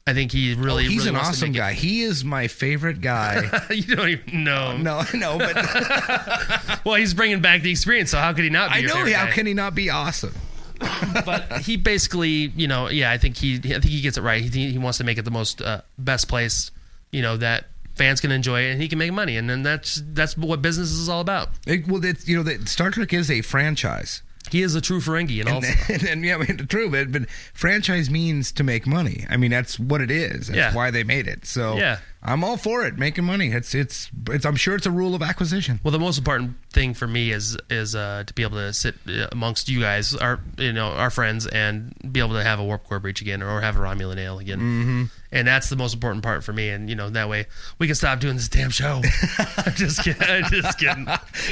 I 0.06 0.14
think 0.14 0.32
he 0.34 0.54
really 0.56 0.86
Oh, 0.86 0.90
he's 0.90 1.06
really 1.06 1.18
an 1.18 1.26
awesome 1.26 1.50
make 1.52 1.56
it- 1.56 1.60
guy. 1.60 1.74
He 1.74 2.02
is 2.02 2.26
my 2.26 2.48
favorite 2.50 3.00
guy. 3.02 3.44
you 3.70 3.96
don't 3.96 4.10
even 4.10 4.44
know. 4.44 4.76
no, 4.78 5.04
no, 5.14 5.38
but 5.38 5.56
Well, 6.86 6.96
he's 6.96 7.14
bringing 7.14 7.40
back 7.42 7.62
the 7.62 7.72
experience, 7.72 8.12
so 8.12 8.18
how 8.18 8.34
could 8.34 8.44
he 8.44 8.50
not 8.50 8.72
be 8.74 8.80
I 8.80 8.82
know. 8.82 8.96
How 9.14 9.26
guy? 9.26 9.32
can 9.32 9.46
he 9.46 9.54
not 9.54 9.76
be 9.76 9.90
awesome? 9.90 10.34
but 11.26 11.60
he 11.62 11.78
basically, 11.78 12.52
you 12.58 12.68
know, 12.68 12.90
yeah, 12.90 13.12
I 13.12 13.18
think 13.18 13.38
he, 13.38 13.56
I 13.56 13.60
think 13.80 13.86
he 13.86 14.02
gets 14.02 14.18
it 14.18 14.22
right. 14.22 14.42
He 14.44 14.72
he 14.72 14.78
wants 14.78 14.98
to 14.98 15.06
make 15.06 15.18
it 15.18 15.24
the 15.24 15.32
most 15.32 15.62
uh, 15.62 15.82
best 15.98 16.28
place, 16.28 16.72
you 17.12 17.22
know, 17.22 17.38
that 17.38 17.66
fans 17.96 18.20
can 18.20 18.32
enjoy 18.32 18.64
it 18.64 18.72
and 18.74 18.82
he 18.82 18.90
can 18.90 19.00
make 19.00 19.14
money, 19.14 19.38
and 19.38 19.50
then 19.50 19.64
that's 19.64 20.02
that's 20.08 20.36
what 20.38 20.62
business 20.62 20.92
is 20.92 21.08
all 21.08 21.22
about. 21.22 21.50
It- 21.66 21.88
well, 21.88 22.04
it's, 22.04 22.28
you 22.28 22.36
know, 22.36 22.44
that 22.44 22.68
Star 22.68 22.92
Trek 22.92 23.14
is 23.14 23.32
a 23.32 23.40
franchise. 23.42 24.22
He 24.54 24.62
is 24.62 24.76
a 24.76 24.82
true 24.82 25.00
Ferengi, 25.02 25.40
and 25.40 25.50
also 25.50 25.68
And, 25.94 26.04
and, 26.04 26.24
yeah, 26.24 26.36
I 26.36 26.46
mean, 26.46 26.68
true, 26.68 26.88
but, 26.88 27.12
but 27.12 27.28
franchise 27.56 28.12
means 28.12 28.52
to 28.52 28.64
make 28.64 28.86
money. 28.86 29.26
I 29.28 29.36
mean, 29.36 29.50
that's 29.50 29.80
what 29.80 30.00
it 30.00 30.12
is. 30.12 30.46
That's 30.46 30.56
Yeah. 30.58 30.76
why 30.76 30.92
they 30.92 31.04
made 31.04 31.28
it. 31.28 31.48
So 31.48 31.76
Yeah. 31.76 31.98
I'm 32.22 32.44
all 32.44 32.56
for 32.56 32.86
it, 32.86 33.00
making 33.00 33.24
money. 33.26 33.48
It's, 33.52 33.74
it's, 33.74 34.12
it's, 34.30 34.46
I'm 34.46 34.56
sure 34.56 34.76
it's 34.76 34.86
a 34.86 34.92
rule 34.92 35.16
of 35.16 35.24
acquisition. 35.24 35.80
Well, 35.84 35.92
the 35.92 35.98
most 35.98 36.20
important 36.20 36.54
thing 36.72 36.94
for 36.94 37.08
me 37.08 37.32
is 37.32 37.58
is 37.72 37.96
uh, 37.96 38.24
to 38.28 38.34
be 38.34 38.44
able 38.44 38.58
to 38.58 38.72
sit 38.74 38.96
uh, 39.10 39.28
amongst 39.32 39.68
you 39.68 39.82
guys, 39.82 40.16
our 40.16 40.40
you 40.58 40.72
know 40.72 40.88
our 40.90 41.10
friends, 41.10 41.48
and 41.48 41.94
be 42.14 42.22
able 42.22 42.36
to 42.36 42.44
have 42.44 42.60
a 42.60 42.64
warp 42.64 42.86
core 42.86 43.00
breach 43.02 43.22
again, 43.22 43.42
or 43.44 43.60
have 43.60 43.76
a 43.76 43.80
Romulan 43.80 44.18
ale 44.18 44.40
again. 44.40 44.60
Mm-hmm. 44.60 45.04
And 45.34 45.48
that's 45.48 45.68
the 45.68 45.76
most 45.76 45.94
important 45.96 46.24
part 46.24 46.46
for 46.46 46.54
me. 46.54 46.70
And 46.70 46.90
you 46.90 46.96
know 46.96 47.10
that 47.10 47.28
way 47.28 47.48
we 47.80 47.88
can 47.88 47.96
stop 47.96 48.22
doing 48.22 48.36
this 48.36 48.48
damn 48.48 48.70
show. 48.70 49.02
I'm 49.58 49.74
just 49.74 50.02
kidding. 50.04 50.22
I'm 50.24 50.46
just 50.50 50.78
kidding. 50.80 51.08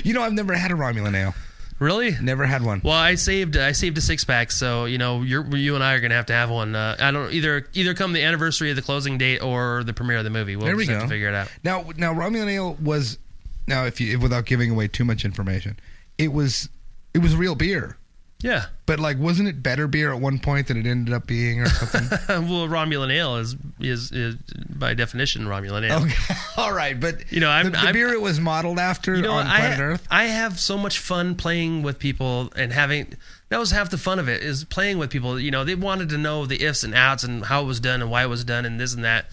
You 0.06 0.14
know, 0.14 0.22
I've 0.22 0.32
never 0.34 0.54
had 0.54 0.72
a 0.72 0.76
Romulan 0.76 1.16
ale. 1.16 1.34
Really? 1.82 2.16
Never 2.22 2.46
had 2.46 2.62
one. 2.62 2.80
Well, 2.84 2.94
I 2.94 3.16
saved 3.16 3.58
I 3.58 3.72
saved 3.72 3.98
a 3.98 4.02
six 4.02 4.24
pack, 4.24 4.52
so 4.52 4.86
you 4.86 5.00
know 5.00 5.24
you're, 5.24 5.44
you 5.58 5.74
and 5.74 5.84
I 5.84 5.94
are 5.94 6.00
gonna 6.00 6.14
have 6.14 6.28
to 6.28 6.34
have 6.34 6.52
one. 6.52 6.76
Uh, 6.76 6.96
I 7.00 7.10
don't 7.10 7.34
either 7.34 7.68
either 7.74 7.96
come 7.96 8.14
the 8.14 8.22
anniversary 8.22 8.70
of 8.70 8.76
the 8.76 8.84
closing 8.84 9.18
date 9.18 9.42
or 9.42 9.84
the 9.84 9.92
premiere 9.92 10.20
of 10.20 10.24
the 10.24 10.30
movie. 10.30 10.56
We'll 10.56 10.68
there 10.68 10.76
we 10.76 10.84
just 10.84 10.92
have 10.92 11.02
go. 11.02 11.06
to 11.08 11.10
figure 11.10 11.28
it 11.28 11.34
out. 11.34 11.52
Now, 11.64 11.84
now 11.98 12.14
Romulan 12.14 12.52
ale 12.52 12.78
was 12.80 13.18
now 13.66 13.86
if 13.86 14.00
you 14.00 14.20
without 14.20 14.46
giving 14.46 14.70
away 14.70 14.90
too 14.90 15.04
much 15.04 15.26
information, 15.26 15.80
it 16.20 16.32
was 16.32 16.70
it 17.16 17.18
was 17.18 17.36
real 17.36 17.56
beer. 17.56 17.98
Yeah. 18.42 18.66
But 18.88 19.00
like, 19.00 19.18
wasn't 19.20 19.48
it 19.50 19.62
better 19.62 19.88
beer 19.88 20.12
at 20.12 20.20
one 20.20 20.40
point 20.40 20.68
than 20.68 20.78
it 20.78 20.86
ended 20.86 21.14
up 21.14 21.28
being, 21.28 21.62
or 21.62 21.68
something? 21.68 22.08
well, 22.50 22.68
Romulan 22.68 23.12
ale 23.12 23.38
is, 23.38 23.56
is 23.80 24.12
is 24.12 24.36
by 24.70 24.94
definition 24.94 25.46
Romulan 25.46 25.90
ale. 25.90 26.04
okay, 26.04 26.36
all 26.58 26.74
right, 26.74 27.00
but 27.00 27.32
You 27.32 27.40
know, 27.40 27.50
I'm- 27.50 27.66
the, 27.66 27.72
the 27.72 27.78
I'm- 27.78 27.94
beer 27.94 28.10
it 28.14 28.22
was 28.22 28.40
modeled 28.40 28.80
after 28.80 29.16
You 29.16 29.22
know, 29.22 29.32
on 29.34 29.48
I, 29.48 29.58
planet 29.60 29.80
Earth. 29.80 30.08
I 30.10 30.26
have 30.26 30.60
so 30.60 30.78
much 30.78 31.00
fun 31.00 31.36
playing 31.36 31.84
with 31.84 32.00
people 32.00 32.52
and 32.56 32.74
having. 32.74 33.14
That 33.50 33.60
was 33.60 33.72
half 33.72 33.90
the 33.90 33.98
fun 33.98 34.18
of 34.18 34.28
it 34.30 34.42
is 34.44 34.64
playing 34.64 34.98
with 34.98 35.10
people. 35.10 35.40
You 35.40 35.52
know, 35.52 35.64
they 35.64 35.76
wanted 35.76 36.10
to 36.10 36.18
know 36.18 36.46
the 36.46 36.64
ifs 36.64 36.84
and 36.84 36.96
outs 36.96 37.24
and 37.24 37.46
how 37.46 37.62
it 37.62 37.66
was 37.66 37.80
done 37.80 38.02
and 38.02 38.10
why 38.10 38.24
it 38.24 38.28
was 38.30 38.44
done 38.44 38.66
and 38.66 38.80
this 38.80 38.94
and 38.94 39.04
that. 39.04 39.26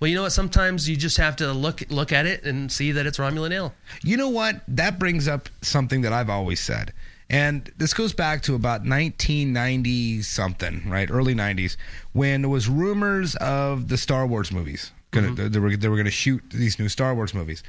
Well, 0.00 0.08
you 0.08 0.16
know 0.16 0.22
what? 0.22 0.32
Sometimes 0.32 0.88
you 0.88 0.96
just 0.96 1.18
have 1.18 1.36
to 1.36 1.52
look 1.52 1.82
look 1.90 2.10
at 2.10 2.24
it 2.24 2.42
and 2.44 2.72
see 2.72 2.92
that 2.92 3.04
it's 3.06 3.18
Romulan 3.18 3.52
ale. 3.52 3.74
You 4.02 4.16
know 4.16 4.30
what? 4.30 4.62
That 4.66 4.98
brings 4.98 5.28
up 5.28 5.48
something 5.60 6.00
that 6.02 6.12
I've 6.14 6.30
always 6.30 6.58
said. 6.58 6.92
And 7.30 7.70
this 7.78 7.94
goes 7.94 8.12
back 8.12 8.42
to 8.42 8.56
about 8.56 8.80
1990 8.80 10.22
something, 10.22 10.82
right? 10.88 11.08
Early 11.08 11.34
90s, 11.34 11.76
when 12.12 12.42
there 12.42 12.50
was 12.50 12.68
rumors 12.68 13.36
of 13.36 13.88
the 13.88 13.96
Star 13.96 14.26
Wars 14.26 14.50
movies. 14.50 14.90
Gonna, 15.12 15.32
they, 15.34 15.58
were, 15.58 15.76
they 15.76 15.88
were 15.88 15.96
going 15.96 16.04
to 16.06 16.10
shoot 16.10 16.42
these 16.50 16.78
new 16.78 16.88
Star 16.88 17.14
Wars 17.14 17.32
movies. 17.32 17.62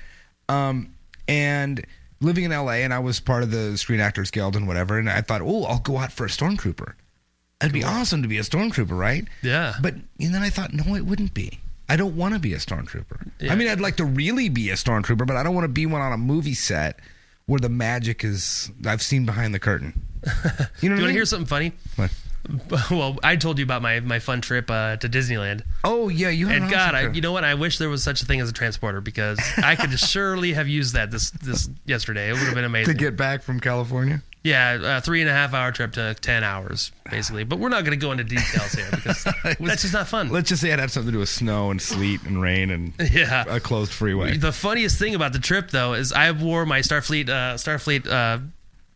Um, 0.50 0.94
and 1.27 1.86
living 2.22 2.44
in 2.44 2.51
LA, 2.51 2.74
and 2.74 2.94
I 2.94 3.00
was 3.00 3.20
part 3.20 3.44
of 3.44 3.51
the 3.51 3.77
Screen 3.77 4.00
Actors 4.00 4.32
Guild 4.32 4.56
and 4.56 4.68
whatever, 4.68 4.98
and 4.98 5.10
I 5.10 5.22
thought, 5.22 5.41
oh, 5.41 5.63
I'll 5.65 5.80
go 5.80 5.98
out 5.98 6.12
for 6.12 6.25
a 6.25 6.30
stormtrooper. 6.30 6.94
It'd 7.62 7.72
be 7.72 7.84
awesome 7.84 8.24
to 8.24 8.27
be 8.27 8.39
a 8.39 8.41
stormtrooper, 8.41 8.98
right? 8.98 9.27
Yeah. 9.44 9.75
But 9.80 9.94
and 9.94 10.34
then 10.34 10.41
I 10.41 10.50
thought, 10.50 10.74
no, 10.74 10.96
it 10.96 11.06
wouldn't 11.06 11.36
be. 11.36 11.60
I 11.88 11.96
don't 11.96 12.15
want 12.15 12.34
to 12.34 12.39
be 12.39 12.53
a 12.53 12.58
stormtrooper. 12.58 13.30
Yeah. 13.39 13.51
I 13.51 13.56
mean, 13.56 13.68
I'd 13.68 13.82
like 13.82 13.98
to 13.98 14.06
really 14.06 14.50
be 14.50 14.72
a 14.72 14.74
stormtrooper, 14.74 15.27
but 15.27 15.36
I 15.36 15.44
don't 15.44 15.53
want 15.53 15.65
to 15.65 15.70
be 15.70 15.86
one 15.86 16.01
on 16.01 16.13
a 16.13 16.18
movie 16.18 16.56
set 16.56 17.00
where 17.45 17.60
the 17.60 17.69
magic 17.69 18.24
is 18.24 18.71
I've 18.86 19.01
seen 19.01 19.25
behind 19.25 19.53
the 19.53 19.60
curtain. 19.60 20.05
You 20.81 20.89
know 20.89 20.95
Do 20.95 21.01
you 21.01 21.05
want 21.05 21.07
to 21.07 21.12
hear 21.13 21.25
something 21.25 21.48
funny? 21.48 21.74
What? 21.95 22.12
Well, 22.91 23.17
I 23.24 23.36
told 23.36 23.58
you 23.60 23.63
about 23.63 23.81
my, 23.81 23.99
my 24.02 24.19
fun 24.19 24.41
trip 24.41 24.69
uh, 24.69 24.97
to 24.97 25.08
Disneyland, 25.10 25.62
Oh 25.84 26.10
yeah, 26.10 26.30
you 26.30 26.47
had 26.47 26.56
and 26.58 26.65
an 26.65 26.71
God, 26.71 26.95
awesome 26.95 27.12
I, 27.12 27.13
you 27.13 27.21
know 27.21 27.32
what? 27.32 27.43
I 27.43 27.54
wish 27.56 27.78
there 27.78 27.89
was 27.89 28.04
such 28.04 28.21
a 28.21 28.25
thing 28.25 28.39
as 28.41 28.49
a 28.49 28.54
transporter 28.54 29.02
because 29.02 29.39
I 29.63 29.75
could 29.75 29.97
surely 29.99 30.54
have 30.54 30.67
used 30.67 30.93
that 30.95 31.12
this 31.12 31.32
this 31.32 31.69
yesterday. 31.86 32.30
It 32.30 32.34
would 32.34 32.41
have 32.43 32.56
been 32.56 32.65
amazing 32.65 32.93
to 32.93 32.99
get 32.99 33.15
back 33.17 33.41
from 33.43 33.60
California. 33.60 34.21
yeah, 34.43 34.97
a 34.97 35.02
three 35.02 35.21
and 35.21 35.30
a 35.30 35.34
half 35.34 35.54
hour 35.54 35.71
trip 35.71 35.93
to 35.93 36.15
ten 36.15 36.43
hours 36.43 36.91
basically. 37.10 37.43
But 37.43 37.60
we're 37.60 37.69
not 37.69 37.82
going 37.86 37.97
to 37.99 38.04
go 38.06 38.12
into 38.12 38.23
details 38.23 38.73
here 38.73 38.88
because 38.91 39.23
that's 39.60 39.82
just 39.82 39.93
not 39.93 40.08
fun. 40.08 40.30
Let's 40.30 40.49
just 40.49 40.62
say 40.62 40.71
it 40.71 40.80
had 40.80 40.89
something 40.91 41.08
to 41.12 41.15
do 41.15 41.19
with 41.19 41.30
snow 41.30 41.71
and 41.71 41.82
sleet 41.82 42.23
and 42.23 42.41
rain 42.41 42.69
and 42.71 42.93
Yeah. 43.12 43.43
a 43.47 43.60
closed 43.60 43.91
freeway. 43.91 44.38
The 44.38 44.52
funniest 44.52 44.97
thing 44.97 45.13
about 45.15 45.34
the 45.34 45.39
trip, 45.39 45.69
though, 45.71 45.93
is 45.93 46.12
I 46.13 46.32
wore 46.32 46.65
my 46.65 46.80
Starfleet 46.80 47.30
uh, 47.30 47.56
Starfleet 47.56 48.08
uh, 48.08 48.39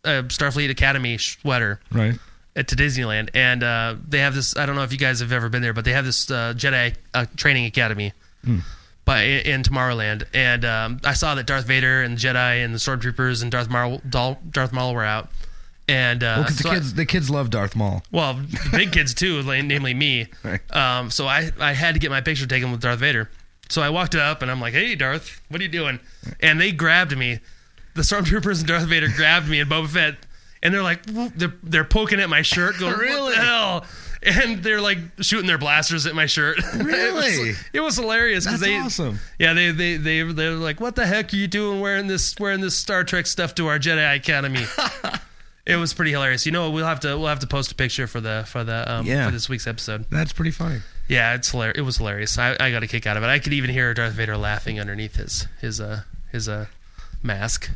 uh, 0.07 0.21
Starfleet 0.23 0.69
Academy 0.69 1.17
sweater 1.17 1.79
Right. 1.91 2.15
At, 2.55 2.67
to 2.69 2.75
Disneyland, 2.75 3.29
and 3.33 3.63
uh, 3.63 3.95
they 4.07 4.19
have 4.19 4.33
this. 4.35 4.55
I 4.57 4.65
don't 4.65 4.75
know 4.75 4.83
if 4.83 4.91
you 4.91 4.97
guys 4.97 5.19
have 5.19 5.31
ever 5.31 5.49
been 5.49 5.61
there, 5.61 5.73
but 5.73 5.85
they 5.85 5.91
have 5.93 6.05
this 6.05 6.29
uh, 6.31 6.53
Jedi 6.55 6.95
uh, 7.13 7.25
training 7.35 7.65
academy. 7.65 8.13
By, 9.05 9.21
in 9.21 9.61
Tomorrowland, 9.61 10.23
and 10.33 10.65
um, 10.65 10.99
I 11.03 11.13
saw 11.13 11.35
that 11.35 11.45
Darth 11.45 11.65
Vader 11.67 12.01
and 12.01 12.17
the 12.17 12.21
Jedi 12.21 12.65
and 12.65 12.73
the 12.73 12.79
Stormtroopers 12.79 13.43
and 13.43 13.51
Darth 13.51 13.69
Maul, 13.69 14.01
Darth 14.09 14.73
Maul 14.73 14.95
were 14.95 15.03
out, 15.03 15.29
and 15.87 16.23
uh, 16.23 16.37
Well, 16.37 16.43
because 16.45 16.57
so 16.57 16.63
the 16.63 16.69
I- 16.69 16.73
kids, 16.73 16.93
the 16.95 17.05
kids 17.05 17.29
love 17.29 17.51
Darth 17.51 17.75
Maul. 17.75 18.01
well, 18.11 18.33
the 18.33 18.69
big 18.71 18.91
kids 18.91 19.13
too, 19.13 19.43
namely 19.61 19.93
me. 19.93 20.25
Right. 20.43 20.59
Um, 20.75 21.11
so 21.11 21.27
I, 21.27 21.51
I 21.59 21.73
had 21.73 21.93
to 21.93 21.99
get 21.99 22.09
my 22.09 22.21
picture 22.21 22.47
taken 22.47 22.71
with 22.71 22.81
Darth 22.81 22.97
Vader. 22.97 23.29
So 23.69 23.83
I 23.83 23.89
walked 23.89 24.15
up 24.15 24.41
and 24.41 24.49
I'm 24.49 24.59
like, 24.59 24.73
"Hey, 24.73 24.95
Darth, 24.95 25.39
what 25.49 25.59
are 25.61 25.63
you 25.63 25.69
doing?" 25.69 25.99
And 26.39 26.59
they 26.59 26.71
grabbed 26.71 27.15
me. 27.15 27.41
The 27.93 28.01
stormtroopers 28.01 28.59
and 28.59 28.67
Darth 28.67 28.87
Vader 28.87 29.07
grabbed 29.15 29.47
me 29.47 29.59
and 29.59 29.69
Boba 29.69 29.87
Fett, 29.87 30.15
and 30.65 30.73
they're 30.73 30.83
like, 30.83 31.05
they're, 31.05 31.53
they're 31.63 31.83
poking 31.85 32.19
at 32.19 32.29
my 32.29 32.41
shirt, 32.41 32.75
going, 32.79 32.91
"What 32.93 32.99
Really? 33.01 33.35
the 33.35 33.41
hell?" 33.41 33.85
And 34.23 34.63
they're 34.63 34.81
like 34.81 34.97
shooting 35.21 35.45
their 35.45 35.59
blasters 35.59 36.07
at 36.07 36.15
my 36.15 36.25
shirt. 36.25 36.57
it, 36.73 36.83
Really? 36.83 37.49
was, 37.49 37.57
it 37.73 37.79
was 37.79 37.95
hilarious 37.95 38.45
because 38.45 38.59
they, 38.59 38.75
awesome. 38.79 39.19
yeah, 39.37 39.53
they 39.53 39.69
they 39.71 39.97
they 39.97 40.23
they're 40.23 40.51
like, 40.53 40.81
"What 40.81 40.95
the 40.95 41.05
heck 41.05 41.31
are 41.31 41.35
you 41.35 41.47
doing 41.47 41.79
wearing 41.79 42.07
this 42.07 42.35
wearing 42.39 42.59
this 42.61 42.75
Star 42.75 43.03
Trek 43.03 43.27
stuff 43.27 43.53
to 43.55 43.67
our 43.67 43.77
Jedi 43.77 44.15
Academy?" 44.15 44.65
it 45.67 45.75
was 45.75 45.93
pretty 45.93 46.11
hilarious. 46.11 46.45
You 46.45 46.51
know, 46.51 46.71
we'll 46.71 46.85
have 46.87 47.01
to 47.01 47.09
we'll 47.17 47.27
have 47.27 47.39
to 47.39 47.47
post 47.47 47.71
a 47.71 47.75
picture 47.75 48.07
for 48.07 48.19
the 48.19 48.45
for 48.47 48.63
the 48.63 48.91
um, 48.91 49.05
Yeah. 49.05 49.25
for 49.27 49.31
this 49.31 49.47
week's 49.47 49.67
episode. 49.67 50.05
That's 50.09 50.33
pretty 50.33 50.51
funny. 50.51 50.79
Yeah, 51.07 51.35
it's 51.35 51.51
hilarious. 51.51 51.77
It 51.77 51.81
was 51.83 51.97
hilarious. 51.97 52.35
I, 52.39 52.55
I 52.59 52.71
got 52.71 52.81
a 52.81 52.87
kick 52.87 53.05
out 53.05 53.17
of 53.17 53.21
it. 53.23 53.27
I 53.27 53.37
could 53.37 53.53
even 53.53 53.69
hear 53.69 53.93
Darth 53.93 54.13
Vader 54.13 54.37
laughing 54.37 54.79
underneath 54.79 55.17
his 55.17 55.47
his 55.61 55.79
uh 55.79 56.01
his 56.31 56.49
uh 56.49 56.65
mask. 57.21 57.69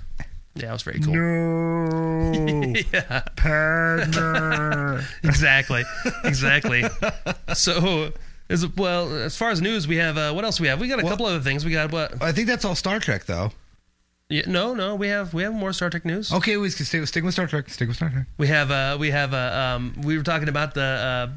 Yeah, 0.59 0.69
it 0.69 0.73
was 0.73 0.81
very 0.83 0.99
cool. 0.99 1.13
No, 1.13 2.73
Yeah, 2.93 3.21
partner. 3.35 5.03
exactly, 5.23 5.83
exactly. 6.23 6.83
so. 7.53 8.11
As 8.51 8.65
well 8.65 9.13
as 9.13 9.37
far 9.37 9.51
as 9.51 9.61
news, 9.61 9.87
we 9.87 9.97
have 9.97 10.17
uh, 10.17 10.33
what 10.33 10.43
else 10.43 10.57
do 10.57 10.63
we 10.63 10.69
have? 10.69 10.79
We 10.79 10.87
got 10.87 10.99
a 10.99 11.03
Well- 11.03 11.11
couple 11.11 11.27
other 11.27 11.39
things. 11.39 11.63
We 11.63 11.71
got 11.71 11.91
what? 11.91 12.19
I 12.19 12.31
think 12.31 12.47
that's 12.47 12.65
all 12.65 12.73
Star 12.73 12.97
Trek, 12.99 13.25
though. 13.25 13.51
Yeah, 14.27 14.41
no, 14.47 14.73
no, 14.73 14.95
we 14.95 15.07
have 15.09 15.35
we 15.35 15.43
have 15.43 15.53
more 15.53 15.71
Star 15.71 15.91
Trek 15.91 16.03
news. 16.03 16.33
Okay, 16.33 16.57
we 16.57 16.71
can 16.71 16.83
stick, 16.83 17.05
stick 17.07 17.23
with 17.23 17.33
Star 17.35 17.45
Trek. 17.45 17.69
Stick 17.69 17.87
with 17.87 17.97
Star 17.97 18.09
Trek. 18.09 18.25
We 18.39 18.47
have 18.47 18.71
uh 18.71 18.97
we 18.99 19.11
have 19.11 19.35
uh 19.35 19.75
um 19.77 19.93
we 20.03 20.17
were 20.17 20.23
talking 20.23 20.49
about 20.49 20.73
the 20.73 20.81
uh 20.81 21.27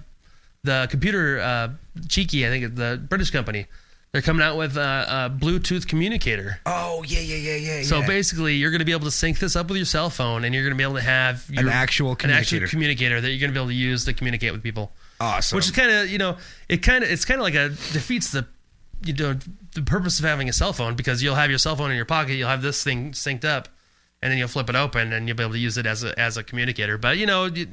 the 0.65 0.89
computer 0.91 1.39
uh 1.41 1.69
cheeky 2.09 2.47
I 2.47 2.49
think 2.49 2.77
the 2.77 2.99
British 3.11 3.31
company. 3.31 3.67
They're 4.13 4.21
coming 4.21 4.43
out 4.43 4.59
with 4.59 4.77
uh, 4.77 5.07
a 5.09 5.31
Bluetooth 5.31 5.89
communicator. 5.89 6.61
Oh 6.67 7.03
yeah, 7.07 7.21
yeah, 7.21 7.37
yeah, 7.37 7.57
yeah. 7.79 7.83
So 7.83 8.01
yeah. 8.01 8.07
basically, 8.07 8.57
you're 8.57 8.71
going 8.71 8.81
to 8.81 8.85
be 8.85 8.93
able 8.93 9.07
to 9.07 9.11
sync 9.11 9.39
this 9.39 9.57
up 9.57 9.69
with 9.69 9.79
your 9.79 9.87
cell 9.87 10.11
phone, 10.11 10.45
and 10.45 10.55
you're 10.55 10.65
going 10.65 10.75
to 10.75 10.77
be 10.77 10.83
able 10.83 10.97
to 10.97 11.01
have 11.01 11.49
your, 11.49 11.71
actual 11.71 11.71
an 11.71 11.73
actual 11.73 12.17
communicator. 12.17 12.67
communicator 12.67 13.21
that 13.23 13.31
you're 13.31 13.41
going 13.41 13.49
to 13.49 13.55
be 13.55 13.59
able 13.59 13.71
to 13.71 13.75
use 13.75 14.05
to 14.05 14.13
communicate 14.13 14.53
with 14.53 14.63
people. 14.63 14.93
awesome. 15.19 15.57
Which 15.57 15.65
is 15.65 15.71
kind 15.71 15.91
of 15.91 16.11
you 16.11 16.19
know 16.19 16.37
it 16.69 16.83
kind 16.83 17.03
of 17.03 17.11
it's 17.11 17.25
kind 17.25 17.41
of 17.41 17.45
like 17.45 17.55
a 17.55 17.71
defeats 17.71 18.33
the 18.33 18.47
you 19.03 19.15
know 19.15 19.39
the 19.75 19.81
purpose 19.81 20.19
of 20.19 20.27
having 20.27 20.47
a 20.51 20.53
cell 20.53 20.75
phone 20.75 20.95
because 20.95 21.23
you'll 21.23 21.35
have 21.35 21.49
your 21.49 21.59
cell 21.59 21.75
phone 21.75 21.91
in 21.91 21.97
your 21.97 22.05
pocket, 22.05 22.35
you'll 22.35 22.51
have 22.51 22.61
this 22.61 22.85
thing 22.85 23.13
synced 23.13 23.47
up, 23.47 23.69
and 24.23 24.31
then 24.31 24.39
you'll 24.39 24.49
flip 24.49 24.71
it 24.71 24.77
open 24.77 25.13
and 25.13 25.27
you'll 25.27 25.37
be 25.37 25.43
able 25.43 25.53
to 25.53 25.59
use 25.59 25.77
it 25.77 25.85
as 25.85 26.05
a 26.05 26.19
as 26.19 26.37
a 26.37 26.45
communicator. 26.45 26.97
But 26.97 27.19
you 27.19 27.27
know, 27.27 27.47
you, 27.47 27.67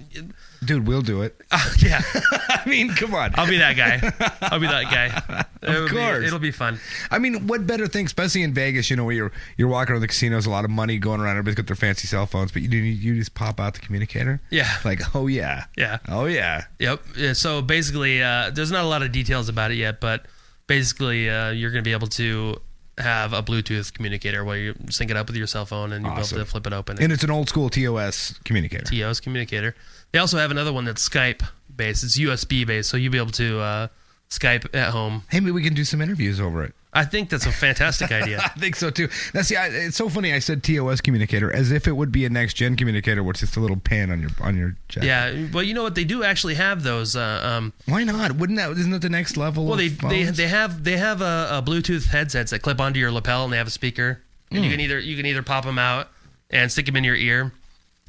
Dude, 0.66 0.88
we'll 0.88 1.04
do 1.04 1.22
it. 1.22 1.40
yeah, 1.78 2.02
I 2.50 2.64
mean, 2.66 2.90
come 2.90 3.14
on. 3.14 3.32
I'll 3.36 3.48
be 3.48 3.58
that 3.60 3.78
guy. 3.78 4.02
I'll 4.42 4.60
be 4.60 4.68
that 4.68 4.86
guy. 4.86 5.46
It'll 5.62 5.84
be- 5.86 5.92
course. 5.92 6.26
it'll 6.26 6.40
be 6.40 6.52
fun. 6.52 6.80
I 7.12 7.20
mean, 7.20 7.46
what 7.48 7.68
better 7.68 7.88
thing, 7.88 8.08
especially 8.08 8.42
in 8.42 8.54
Vegas, 8.54 8.90
you 8.90 8.96
know, 8.96 9.06
where 9.06 9.16
you're 9.16 9.32
you're 9.58 9.68
walking 9.68 9.94
around 9.94 10.02
the 10.02 10.08
casinos, 10.08 10.48
a 10.48 10.50
lot 10.50 10.66
of 10.66 10.72
money 10.72 10.98
going 10.98 11.22
around, 11.22 11.32
everybody's 11.38 11.56
got 11.56 11.68
their 11.68 11.76
fancy 11.76 12.08
cell 12.08 12.26
phones, 12.26 12.52
but 12.52 12.64
you 12.64 12.70
you 12.80 13.16
just 13.16 13.36
pop 13.36 13.60
out 13.60 13.76
the 13.76 13.80
communicator. 13.80 14.42
Yeah. 14.50 14.70
Like, 14.84 15.16
oh 15.16 15.28
yeah. 15.28 15.66
Yeah. 15.78 16.00
Oh 16.08 16.26
yeah. 16.26 16.66
Yep. 16.80 17.04
Yeah, 17.16 17.34
so 17.34 17.62
basically, 17.62 18.24
uh, 18.24 18.50
there's 18.50 18.72
not 18.72 18.84
a 18.84 18.88
lot 18.88 19.04
of 19.04 19.12
details 19.12 19.50
about 19.50 19.70
it 19.70 19.76
yet, 19.76 20.02
but 20.02 20.26
basically, 20.66 21.30
uh, 21.30 21.52
you're 21.52 21.72
going 21.72 21.84
to 21.84 21.88
be 21.88 21.94
able 21.94 22.08
to 22.08 22.60
have 23.00 23.34
a 23.34 23.42
Bluetooth 23.42 23.94
communicator 23.94 24.44
where 24.44 24.58
you 24.58 24.76
sync 24.90 25.12
it 25.12 25.18
up 25.18 25.28
with 25.28 25.36
your 25.36 25.48
cell 25.48 25.66
phone 25.66 25.92
and 25.94 26.06
you'll 26.06 26.16
be 26.16 26.22
able 26.22 26.30
to 26.30 26.46
flip 26.46 26.68
it 26.68 26.74
open. 26.74 27.02
And 27.02 27.12
it's 27.12 27.24
an 27.24 27.32
old 27.32 27.50
school 27.50 27.70
TOS 27.70 28.40
communicator. 28.44 28.86
TOS 28.86 29.20
communicator. 29.20 29.76
They 30.12 30.20
also 30.20 30.38
have 30.38 30.52
another 30.52 30.74
one 30.74 30.86
that's 30.86 31.08
Skype 31.08 31.44
based. 31.76 32.04
It's 32.04 32.20
USB 32.20 32.66
based, 32.66 32.90
so 32.90 32.98
you'll 32.98 33.12
be 33.12 33.18
able 33.18 33.32
to 33.32 33.60
uh, 33.60 33.88
Skype 34.30 34.74
at 34.76 34.92
home. 34.92 35.24
Hey, 35.30 35.40
maybe 35.40 35.52
we 35.52 35.64
can 35.64 35.74
do 35.74 35.84
some 35.84 36.02
interviews 36.02 36.40
over 36.40 36.64
it. 36.64 36.74
I 36.91 37.06
think 37.06 37.30
that's 37.30 37.45
a 37.45 37.52
fantastic 37.52 38.12
idea. 38.12 38.39
I 38.43 38.47
think 38.60 38.75
so 38.75 38.89
too. 38.89 39.10
Now, 39.34 39.43
see, 39.43 39.56
I, 39.56 39.67
it's 39.67 39.95
so 39.95 40.10
funny. 40.10 40.34
I 40.34 40.39
said 40.39 40.63
TOS 40.63 41.02
communicator 41.02 41.54
as 41.54 41.71
if 41.71 41.88
it 41.88 41.91
would 41.91 42.12
be 42.12 42.25
a 42.25 42.30
next 42.30 42.56
gen 42.56 42.75
communicator, 42.75 43.21
which 43.23 43.43
is 43.43 43.56
a 43.56 43.60
little 43.60 43.78
pin 43.78 44.12
on 44.12 44.19
your 44.21 44.32
on 44.41 44.58
your 44.58 44.75
jacket. 44.88 45.06
Yeah, 45.08 45.45
well, 45.54 45.62
you 45.63 45.75
know 45.75 45.84
what? 45.84 45.93
They 45.93 46.04
do 46.04 46.23
actually 46.23 46.56
have 46.56 46.82
those. 46.82 47.15
Uh, 47.15 47.41
um, 47.43 47.73
Why 47.86 48.04
not? 48.04 48.32
Wouldn't 48.38 48.58
that? 48.58 48.71
Isn't 48.71 48.91
that 48.91 49.04
the 49.04 49.10
next 49.10 49.38
level? 49.38 49.65
well, 49.65 49.73
of 49.73 49.80
they, 49.80 49.89
they 49.89 50.23
they 50.23 50.47
have 50.47 50.84
they 50.84 50.97
have 50.97 51.21
a, 51.21 51.47
a 51.52 51.62
Bluetooth 51.63 52.08
headsets 52.08 52.49
that 52.52 52.63
clip 52.63 52.80
onto 52.80 52.99
your 52.99 53.12
lapel, 53.12 53.43
and 53.43 53.54
they 53.54 53.58
have 53.58 53.67
a 53.67 53.71
speaker. 53.71 54.21
And 54.49 54.58
Hmm. 54.60 54.63
you 54.65 54.71
can 54.71 54.80
either 54.80 54.99
you 54.99 55.15
can 55.15 55.28
either 55.28 55.43
pop 55.43 55.65
them 55.65 55.78
out 55.78 56.10
and 56.49 56.71
stick 56.71 56.88
them 56.88 56.95
in 56.95 57.04
your 57.04 57.15
ear, 57.15 57.52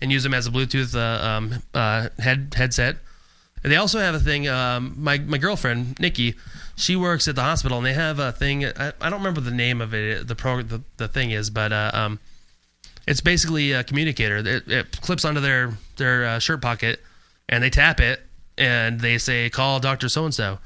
and 0.01 0.11
use 0.11 0.23
them 0.23 0.33
as 0.33 0.47
a 0.47 0.51
Bluetooth 0.51 0.95
uh, 0.97 1.23
um, 1.23 1.63
uh, 1.75 2.09
head 2.19 2.55
headset. 2.57 2.97
And 3.63 3.71
they 3.73 3.77
also 3.77 3.99
have 3.99 4.15
a 4.15 4.21
thing. 4.21 4.49
Um, 4.49 4.95
my 4.99 5.19
my 5.19 5.37
girlfriend 5.39 5.99
Nikki, 6.01 6.35
she 6.77 6.97
works 6.97 7.29
at 7.29 7.35
the 7.37 7.43
hospital, 7.43 7.77
and 7.79 7.87
they 7.87 7.93
have 7.93 8.19
a 8.19 8.33
thing. 8.33 8.65
I, 8.65 8.93
I 9.01 9.11
don't 9.11 9.21
remember 9.21 9.41
the 9.41 9.51
name 9.51 9.81
of 9.81 9.93
it. 9.95 10.27
The 10.27 10.35
pro 10.35 10.63
the, 10.63 10.83
the 10.97 11.09
thing 11.09 11.31
is, 11.31 11.51
but 11.51 11.73
uh, 11.73 11.91
um, 11.93 12.19
it's 13.07 13.21
basically 13.21 13.73
a 13.73 13.85
communicator. 13.85 14.39
It, 14.39 14.67
it 14.69 15.01
clips 15.03 15.25
onto 15.25 15.41
their 15.41 15.73
their 15.97 16.25
uh, 16.25 16.39
shirt 16.39 16.63
pocket, 16.63 17.01
and 17.49 17.63
they 17.63 17.69
tap 17.71 18.01
it, 18.01 18.23
and 18.57 18.99
they 19.01 19.19
say 19.19 19.51
call 19.51 19.79
Doctor 19.79 20.09
So 20.09 20.25
and 20.25 20.35
So, 20.35 20.59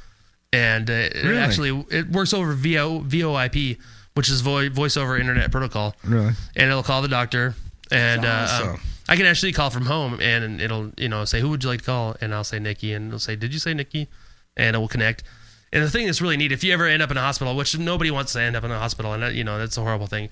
and 0.53 0.89
uh, 0.89 0.93
it 0.93 1.15
Really? 1.25 1.39
actually 1.39 1.85
it 1.91 2.09
works 2.11 2.33
over 2.33 2.53
VO 2.55 3.01
VoIP, 3.01 3.77
which 4.15 4.29
is 4.31 4.41
vo- 4.41 4.71
voice 4.71 4.97
over 4.97 5.19
internet 5.19 5.51
protocol, 5.51 5.97
really. 6.05 6.33
and 6.55 6.71
it'll 6.71 6.85
call 6.85 7.03
the 7.03 7.09
doctor, 7.09 7.57
and 7.91 8.23
That's 8.23 8.53
uh, 8.53 8.55
awesome. 8.69 8.81
I 9.09 9.17
can 9.17 9.27
actually 9.27 9.53
call 9.53 9.71
from 9.71 9.87
home, 9.87 10.19
and 10.21 10.61
it'll 10.61 10.93
you 10.97 11.09
know 11.09 11.25
say 11.25 11.41
who 11.41 11.51
would 11.51 11.63
you 11.63 11.71
like 11.71 11.81
to 11.81 11.87
call, 11.87 12.17
and 12.21 12.35
I'll 12.35 12.45
say 12.45 12.59
Nikki, 12.59 12.93
and 12.93 13.09
it'll 13.09 13.19
say 13.19 13.37
did 13.37 13.53
you 13.53 13.59
say 13.59 13.75
Nikki, 13.75 14.09
and 14.57 14.77
it 14.77 14.79
will 14.79 14.89
connect. 14.89 15.25
And 15.73 15.83
the 15.83 15.91
thing 15.91 16.07
that's 16.07 16.23
really 16.23 16.37
neat, 16.37 16.53
if 16.53 16.63
you 16.63 16.73
ever 16.73 16.87
end 16.87 17.03
up 17.03 17.11
in 17.11 17.17
a 17.17 17.21
hospital, 17.21 17.57
which 17.57 17.77
nobody 17.77 18.11
wants 18.11 18.33
to 18.35 18.41
end 18.41 18.55
up 18.55 18.65
in 18.65 18.71
a 18.71 18.79
hospital, 18.79 19.13
and 19.13 19.37
you 19.37 19.45
know 19.45 19.59
that's 19.59 19.77
a 19.77 19.83
horrible 19.83 20.07
thing. 20.07 20.31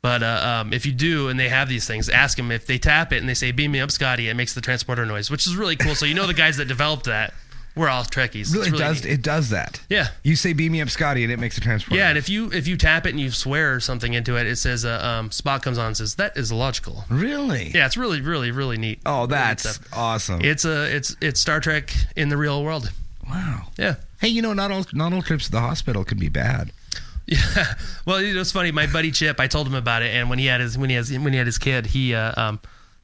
But 0.00 0.22
uh, 0.22 0.60
um, 0.62 0.72
if 0.72 0.86
you 0.86 0.92
do, 0.92 1.28
and 1.28 1.38
they 1.38 1.48
have 1.48 1.68
these 1.68 1.86
things, 1.86 2.08
ask 2.08 2.36
them 2.36 2.52
if 2.52 2.66
they 2.66 2.78
tap 2.78 3.12
it 3.12 3.18
and 3.18 3.28
they 3.28 3.34
say 3.34 3.50
"Beam 3.50 3.72
me 3.72 3.80
up, 3.80 3.90
Scotty." 3.90 4.28
It 4.28 4.34
makes 4.34 4.54
the 4.54 4.60
transporter 4.60 5.04
noise, 5.04 5.30
which 5.30 5.46
is 5.46 5.56
really 5.56 5.76
cool. 5.76 5.94
So 5.94 6.06
you 6.06 6.14
know 6.14 6.26
the 6.26 6.34
guys 6.34 6.56
that 6.58 6.66
developed 6.66 7.06
that, 7.06 7.34
we're 7.78 7.88
all 7.88 8.04
Trekkies. 8.04 8.52
Really, 8.52 8.68
It's 8.68 8.76
it 8.76 8.78
does 8.78 9.04
neat. 9.04 9.12
it 9.12 9.22
does 9.22 9.50
that? 9.50 9.80
Yeah. 9.88 10.08
You 10.22 10.36
say 10.36 10.52
"beam 10.52 10.72
me 10.72 10.82
up, 10.82 10.90
Scotty," 10.90 11.22
and 11.24 11.32
it 11.32 11.38
makes 11.38 11.56
a 11.56 11.60
transport. 11.60 11.96
Yeah, 11.98 12.08
and 12.10 12.18
if 12.18 12.28
you 12.28 12.50
if 12.52 12.66
you 12.68 12.76
tap 12.76 13.06
it 13.06 13.10
and 13.10 13.20
you 13.20 13.30
swear 13.30 13.80
something 13.80 14.12
into 14.12 14.36
it, 14.36 14.46
it 14.46 14.56
says 14.56 14.84
uh, 14.84 15.00
um, 15.02 15.30
Spock 15.30 15.62
comes 15.62 15.78
on 15.78 15.86
and 15.86 15.96
says 15.96 16.16
that 16.16 16.36
is 16.36 16.50
illogical. 16.50 17.04
really. 17.08 17.70
Yeah, 17.74 17.86
it's 17.86 17.96
really 17.96 18.20
really 18.20 18.50
really 18.50 18.76
neat. 18.76 19.00
Oh, 19.06 19.20
Really 19.20 19.22
neat 19.28 19.28
that's 19.38 19.80
awesome. 19.92 20.40
It's 20.42 20.64
a 20.64 20.94
it's 20.94 21.16
it's 21.22 21.40
Star 21.40 21.60
Trek 21.60 21.92
in 22.16 22.28
the 22.28 22.36
real 22.36 22.62
world. 22.62 22.90
wow. 23.30 23.68
Yeah. 23.78 23.94
Hey, 24.20 24.28
you 24.28 24.42
know, 24.42 24.52
not 24.52 24.70
all 24.72 24.84
not 24.92 25.12
all 25.12 25.22
trips 25.22 25.44
to 25.46 25.52
the 25.52 25.60
hospital 25.60 26.04
can 26.04 26.18
be 26.18 26.28
bad. 26.28 26.72
Yeah. 27.30 27.74
Well, 28.06 28.22
know, 28.22 28.40
it's 28.40 28.52
funny. 28.52 28.72
My 28.72 28.86
buddy 28.86 29.10
Chip, 29.10 29.38
I 29.38 29.48
told 29.48 29.66
him 29.66 29.74
about 29.74 30.00
it, 30.02 30.14
and 30.14 30.30
when 30.30 30.38
he 30.38 30.46
had 30.46 30.62
his 30.62 30.78
when 30.78 30.88
he 30.88 30.96
has 30.96 31.12
when 31.12 31.30
he 31.34 31.36
had 31.36 31.46
his 31.46 31.58
kid, 31.58 31.84
he 31.84 32.14
uh, 32.14 32.32
um 32.40 32.58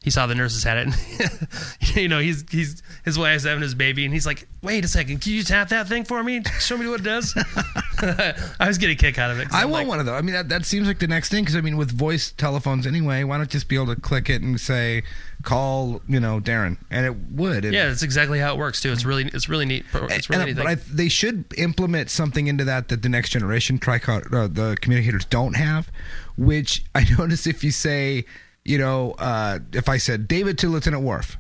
he 0.05 0.11
saw 0.11 0.27
the 0.27 0.35
nurses 0.35 0.63
had 0.63 0.77
it. 0.77 0.87
And, 0.87 1.97
you 1.97 2.09
know, 2.09 2.19
he's 2.21 2.45
he's 2.51 2.83
his 3.07 3.19
wife's 3.19 3.45
having 3.45 3.63
his 3.63 3.75
baby, 3.75 4.05
and 4.05 4.13
he's 4.13 4.27
like, 4.27 4.47
"Wait 4.63 4.85
a 4.85 4.89
second, 4.89 5.23
can 5.23 5.33
you 5.33 5.43
tap 5.43 5.71
that 5.71 5.89
thing 5.89 6.05
for 6.05 6.23
me? 6.23 6.43
Show 6.61 6.77
me 6.77 6.87
what 6.87 7.01
it 7.01 7.05
does." 7.05 7.35
I 8.03 8.67
was 8.67 8.77
getting 8.77 8.97
a 8.97 8.99
kick 8.99 9.19
out 9.19 9.31
of 9.31 9.39
it. 9.39 9.49
I 9.53 9.63
I'm 9.63 9.71
want 9.71 9.85
like, 9.85 9.89
one 9.89 10.01
of 10.01 10.07
those. 10.07 10.19
I 10.19 10.21
mean, 10.21 10.35
that, 10.35 10.51
that 10.51 10.67
seems 10.67 10.87
like 10.87 10.99
the 10.99 11.07
next 11.07 11.31
thing 11.31 11.43
because 11.43 11.57
I 11.57 11.63
mean, 11.63 11.79
with 11.79 11.91
voice 11.91 12.33
telephones 12.33 12.87
anyway, 12.87 13.25
why 13.25 13.39
not 13.39 13.49
just 13.49 13.67
be 13.67 13.77
able 13.77 13.95
to 13.95 14.01
click 14.01 14.29
it 14.29 14.43
and 14.43 14.61
say, 14.61 15.03
"Call," 15.43 16.03
you 16.07 16.21
know, 16.21 16.39
Darren, 16.39 16.77
and 16.91 17.07
it 17.07 17.17
would. 17.33 17.65
Yeah, 17.65 17.89
that's 17.89 18.03
exactly 18.03 18.39
how 18.39 18.53
it 18.53 18.59
works 18.59 18.83
too. 18.83 18.93
It's 18.93 19.07
really 19.07 19.25
it's 19.33 19.49
really 19.49 19.65
neat. 19.65 19.87
It's 19.95 20.29
really 20.29 20.43
and- 20.51 20.57
neat. 20.59 20.63
but. 20.63 20.67
I, 20.67 20.75
they 20.75 21.09
should 21.09 21.47
implement 21.57 22.11
something 22.11 22.47
into 22.47 22.65
that 22.65 22.89
that 22.89 23.03
the 23.03 23.09
next 23.09 23.31
generation 23.31 23.79
trico- 23.79 24.31
uh, 24.33 24.49
the 24.49 24.77
communicators 24.83 25.25
don't 25.25 25.57
have, 25.57 25.91
which 26.37 26.85
I 26.95 27.07
notice 27.19 27.47
if 27.47 27.65
you 27.65 27.71
say, 27.71 28.25
you 28.65 28.79
know, 28.79 29.13
uh, 29.19 29.59
if 29.73 29.89
I 29.89 29.97
said 29.99 30.27
David 30.29 30.59
to 30.59 30.69
Lieutenant 30.69 31.03
Worf, 31.03 31.37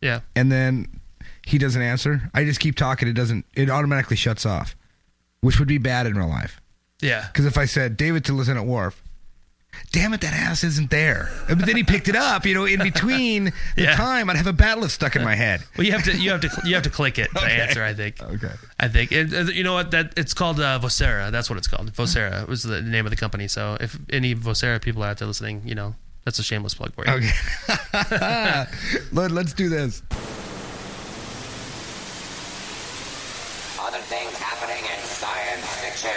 yeah. 0.00 0.20
and 0.34 0.50
then 0.50 1.00
he 1.46 1.58
doesn't 1.58 1.80
answer, 1.82 2.30
I 2.34 2.44
just 2.44 2.60
keep 2.60 2.76
talking. 2.76 3.08
It 3.08 3.12
doesn't. 3.14 3.44
It 3.54 3.70
automatically 3.70 4.16
shuts 4.16 4.44
off, 4.46 4.76
which 5.40 5.58
would 5.58 5.68
be 5.68 5.78
bad 5.78 6.06
in 6.06 6.14
real 6.14 6.28
life. 6.28 6.60
Yeah. 7.00 7.26
Because 7.26 7.46
if 7.46 7.58
I 7.58 7.64
said 7.64 7.96
David 7.96 8.24
to 8.26 8.32
Lieutenant 8.32 8.66
Worf, 8.66 9.02
damn 9.90 10.12
it, 10.14 10.20
that 10.20 10.34
ass 10.34 10.62
isn't 10.62 10.90
there. 10.90 11.30
But 11.48 11.66
then 11.66 11.76
he 11.76 11.82
picked 11.82 12.08
it 12.08 12.14
up. 12.14 12.44
You 12.46 12.54
know, 12.54 12.64
in 12.64 12.78
between 12.80 13.44
the 13.76 13.82
Yeah. 13.82 13.96
time, 13.96 14.30
I'd 14.30 14.36
have 14.36 14.46
a 14.46 14.52
battle 14.52 14.88
stuck 14.88 15.16
in 15.16 15.24
my 15.24 15.34
head. 15.34 15.62
Well, 15.76 15.84
you 15.86 15.92
have 15.92 16.04
to 16.04 16.16
you 16.16 16.30
have 16.30 16.40
to 16.42 16.50
you 16.64 16.74
have 16.74 16.84
to 16.84 16.90
click 16.90 17.18
it 17.18 17.28
to 17.34 17.38
Okay. 17.44 17.60
answer. 17.60 17.82
I 17.82 17.92
think. 17.94 18.22
Okay. 18.22 18.52
I 18.78 18.88
think 18.88 19.10
and, 19.12 19.34
uh, 19.34 19.40
you 19.52 19.64
know 19.64 19.74
what 19.74 19.90
that 19.92 20.12
it's 20.16 20.34
called 20.34 20.60
uh, 20.60 20.78
Vocera. 20.80 21.30
That's 21.32 21.48
what 21.50 21.56
it's 21.56 21.68
called. 21.68 21.92
Vocera 21.92 22.46
was 22.46 22.62
the 22.62 22.82
name 22.82 23.04
of 23.06 23.10
the 23.10 23.16
company. 23.16 23.48
So 23.48 23.76
if 23.80 23.98
any 24.10 24.34
Vocera 24.34 24.80
people 24.80 25.02
out 25.02 25.18
there 25.18 25.26
listening, 25.28 25.62
you 25.64 25.74
know 25.74 25.94
that's 26.24 26.38
a 26.38 26.42
shameless 26.42 26.74
plug 26.74 26.92
for 26.94 27.04
you. 27.06 27.12
Okay. 27.12 27.32
Let, 29.12 29.30
let's 29.30 29.52
do 29.52 29.68
this. 29.68 30.02
Other 33.80 33.98
things 33.98 34.32
happening 34.38 34.84
in 34.84 35.02
science 35.04 35.66
fiction. 35.82 36.10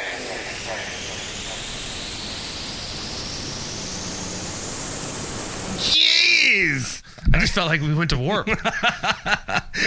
Jeez. 5.79 7.04
I 7.35 7.39
just 7.39 7.53
felt 7.53 7.67
like 7.67 7.81
we 7.81 7.93
went 7.93 8.09
to 8.11 8.17
warp. 8.17 8.47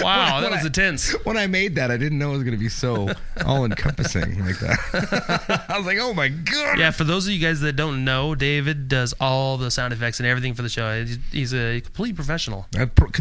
wow, 0.02 0.40
that 0.40 0.42
When 0.42 0.50
was 0.50 0.62
I- 0.62 0.66
intense. 0.66 1.12
When 1.24 1.36
I 1.38 1.46
made 1.46 1.76
that, 1.76 1.90
I 1.90 1.96
didn't 1.96 2.18
know 2.18 2.30
it 2.30 2.34
was 2.34 2.42
going 2.42 2.56
to 2.56 2.60
be 2.62 2.68
so 2.68 3.08
all 3.46 3.64
encompassing 3.64 4.44
like 4.44 4.58
that. 4.58 5.66
I 5.68 5.78
was 5.78 5.86
like, 5.86 5.98
oh 5.98 6.12
my 6.12 6.28
God. 6.28 6.78
Yeah, 6.78 6.90
for 6.90 7.04
those 7.04 7.26
of 7.26 7.32
you 7.32 7.40
guys 7.40 7.60
that 7.60 7.74
don't 7.74 8.04
know, 8.04 8.34
David 8.34 8.88
does 8.88 9.14
all 9.18 9.56
the 9.56 9.70
sound 9.70 9.94
effects 9.94 10.20
and 10.20 10.26
everything 10.26 10.52
for 10.52 10.62
the 10.62 10.68
show. 10.68 11.04
He's, 11.32 11.54
a 11.54 11.80
complete 11.80 12.14
professional. 12.16 12.66
That 12.72 12.90
was 13.00 13.12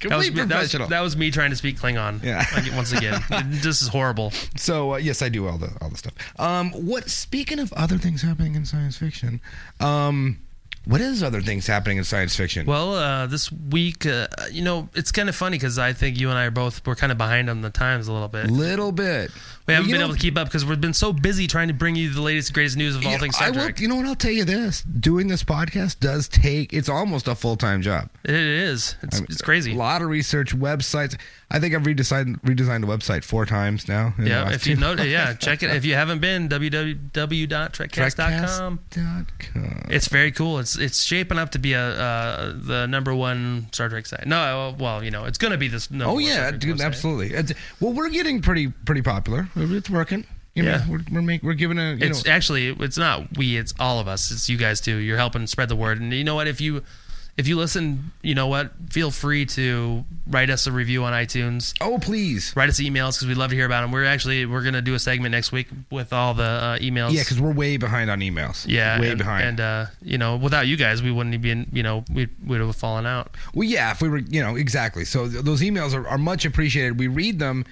that, 0.00 0.16
was, 0.16 0.30
professional. 0.30 0.88
that 0.88 1.00
was 1.00 1.16
me 1.16 1.30
trying 1.30 1.50
to 1.50 1.56
speak 1.56 1.78
Klingon. 1.78 2.22
Yeah. 2.22 2.44
Like, 2.54 2.72
once 2.74 2.92
again, 2.92 3.20
this 3.46 3.82
is 3.82 3.88
horrible. 3.88 4.30
So 4.56 4.94
uh, 4.94 4.96
yes, 4.96 5.22
I 5.22 5.28
do 5.28 5.46
all 5.46 5.58
the 5.58 5.76
all 5.80 5.90
the 5.90 5.96
stuff. 5.96 6.14
Um, 6.38 6.70
what? 6.72 7.10
Speaking 7.10 7.58
of 7.58 7.72
other 7.74 7.98
things 7.98 8.22
happening 8.22 8.54
in 8.54 8.64
science 8.64 8.96
fiction, 8.96 9.40
um, 9.80 10.38
what 10.86 11.00
is 11.00 11.22
other 11.22 11.40
things 11.40 11.66
happening 11.66 11.98
in 11.98 12.04
science 12.04 12.36
fiction? 12.36 12.66
Well, 12.66 12.94
uh, 12.94 13.26
this 13.26 13.50
week, 13.50 14.06
uh, 14.06 14.28
you 14.50 14.62
know, 14.62 14.88
it's 14.94 15.12
kind 15.12 15.28
of 15.28 15.34
funny 15.34 15.56
because 15.56 15.78
I 15.78 15.92
think 15.92 16.18
you 16.18 16.28
and 16.30 16.38
I 16.38 16.44
are 16.44 16.50
both 16.50 16.86
we're 16.86 16.94
kind 16.94 17.12
of 17.12 17.18
behind 17.18 17.48
on 17.48 17.62
the 17.62 17.70
times 17.70 18.08
a 18.08 18.12
little 18.12 18.28
bit. 18.28 18.50
little 18.50 18.92
bit. 18.92 19.30
We 19.66 19.72
haven't 19.74 19.90
been 19.90 20.00
know- 20.00 20.06
able 20.06 20.14
to 20.14 20.20
keep 20.20 20.36
up 20.36 20.48
because 20.48 20.64
we've 20.64 20.80
been 20.80 20.92
so 20.92 21.12
busy 21.12 21.46
trying 21.46 21.68
to 21.68 21.74
bring 21.74 21.94
you 21.96 22.10
the 22.10 22.20
latest, 22.20 22.52
greatest 22.52 22.76
news 22.76 22.96
of 22.96 23.06
all 23.06 23.12
know, 23.12 23.18
things 23.18 23.34
I 23.36 23.38
Star 23.38 23.52
will, 23.52 23.60
Trek. 23.60 23.80
you 23.80 23.88
know 23.88 23.96
what? 23.96 24.04
I'll 24.06 24.14
tell 24.14 24.30
you 24.30 24.44
this: 24.44 24.82
doing 24.82 25.28
this 25.28 25.42
podcast 25.42 26.00
does 26.00 26.28
take. 26.28 26.72
It's 26.74 26.88
almost 26.90 27.28
a 27.28 27.34
full 27.34 27.56
time 27.56 27.80
job. 27.80 28.10
It 28.24 28.34
is. 28.34 28.96
It's, 29.02 29.16
I 29.16 29.20
mean, 29.20 29.26
it's 29.30 29.40
crazy. 29.42 29.72
A 29.72 29.76
lot 29.76 30.02
of 30.02 30.08
research, 30.08 30.54
websites. 30.54 31.18
I 31.50 31.60
think 31.60 31.74
I've 31.74 31.82
redesigned 31.82 32.40
redesigned 32.42 32.84
a 32.84 32.86
website 32.86 33.24
four 33.24 33.46
times 33.46 33.88
now. 33.88 34.12
Yeah, 34.20 34.50
if 34.52 34.66
you 34.66 34.76
know, 34.76 34.92
yeah, 34.94 35.32
check 35.34 35.62
it. 35.62 35.70
If 35.70 35.84
you 35.84 35.94
haven't 35.94 36.18
been, 36.20 36.48
www.trekcast.com. 36.48 38.80
Trekcast.com. 38.90 39.86
It's 39.88 40.08
very 40.08 40.32
cool. 40.32 40.58
It's 40.58 40.76
it's 40.76 41.02
shaping 41.02 41.38
up 41.38 41.50
to 41.52 41.58
be 41.58 41.72
a 41.74 41.80
uh, 41.82 42.52
the 42.56 42.86
number 42.86 43.14
one 43.14 43.66
Star 43.72 43.88
Trek 43.88 44.06
site. 44.06 44.26
No, 44.26 44.74
well, 44.78 45.02
you 45.04 45.10
know, 45.10 45.24
it's 45.24 45.38
going 45.38 45.52
to 45.52 45.58
be 45.58 45.68
this. 45.68 45.90
Number 45.90 46.06
Oh 46.14 46.18
yeah, 46.18 46.50
dude, 46.50 46.76
website. 46.78 46.84
absolutely. 46.84 47.26
It's- 47.34 47.52
well, 47.80 47.92
we're 47.92 48.08
getting 48.10 48.40
pretty 48.42 48.68
pretty 48.68 49.02
popular. 49.02 49.48
It's 49.56 49.90
working. 49.90 50.24
You 50.54 50.62
know, 50.62 50.70
Yeah. 50.70 50.88
we're 50.88 51.00
we're, 51.10 51.22
make, 51.22 51.42
we're 51.42 51.54
giving 51.54 51.78
a. 51.78 51.94
You 51.94 51.98
It's 52.06 52.24
know, 52.24 52.32
actually 52.32 52.68
it's 52.68 52.96
not 52.98 53.36
we, 53.36 53.56
it's 53.56 53.74
all 53.80 53.98
of 53.98 54.06
us. 54.08 54.30
It's 54.30 54.48
you 54.48 54.56
guys 54.56 54.80
too. 54.80 54.96
You're 54.96 55.16
helping 55.18 55.46
spread 55.46 55.68
the 55.68 55.76
word. 55.76 56.00
And 56.00 56.12
you 56.12 56.22
know 56.24 56.36
what? 56.36 56.46
If 56.46 56.60
you 56.60 56.82
if 57.36 57.48
you 57.48 57.56
listen, 57.56 58.12
you 58.22 58.36
know 58.36 58.46
what? 58.46 58.70
Feel 58.90 59.10
free 59.10 59.44
to 59.46 60.04
write 60.28 60.50
us 60.50 60.68
a 60.68 60.72
review 60.72 61.02
on 61.02 61.12
iTunes. 61.12 61.74
oh 61.80 61.98
please. 61.98 62.52
Write 62.54 62.68
us 62.68 62.78
emails 62.80 63.16
because 63.16 63.26
we'd 63.26 63.36
love 63.36 63.50
to 63.50 63.56
hear 63.56 63.66
about 63.66 63.80
them. 63.80 63.90
We're 63.90 64.04
actually 64.04 64.46
we're 64.46 64.62
gonna 64.62 64.80
do 64.82 64.94
a 64.94 65.00
segment 65.00 65.32
next 65.32 65.50
week 65.50 65.66
with 65.90 66.12
all 66.12 66.34
the 66.34 66.44
uh, 66.44 66.78
emails. 66.78 67.12
Yeah, 67.12 67.22
because 67.22 67.40
we're 67.40 67.52
way 67.52 67.76
behind 67.76 68.08
on 68.08 68.20
emails. 68.20 68.64
yeah, 68.68 69.00
way 69.00 69.08
and, 69.10 69.18
behind. 69.18 69.44
And 69.48 69.60
uh, 69.60 69.86
you 70.02 70.18
know, 70.18 70.36
without 70.36 70.68
you 70.68 70.76
guys, 70.76 71.02
we 71.02 71.10
wouldn't 71.10 71.42
be 71.42 71.50
in. 71.50 71.66
You 71.72 71.82
know, 71.82 72.04
we 72.14 72.28
would 72.46 72.60
have 72.60 72.76
fallen 72.76 73.06
out. 73.06 73.34
Well, 73.54 73.68
yeah, 73.68 73.90
if 73.90 74.00
we 74.00 74.08
were, 74.08 74.18
you 74.18 74.40
know, 74.40 74.54
exactly. 74.54 75.04
So 75.04 75.28
th- 75.28 75.42
those 75.42 75.62
emails 75.62 75.92
are, 75.94 76.06
are 76.06 76.18
much 76.18 76.44
appreciated. 76.44 77.00
We 77.00 77.08
read 77.08 77.40
them, 77.40 77.64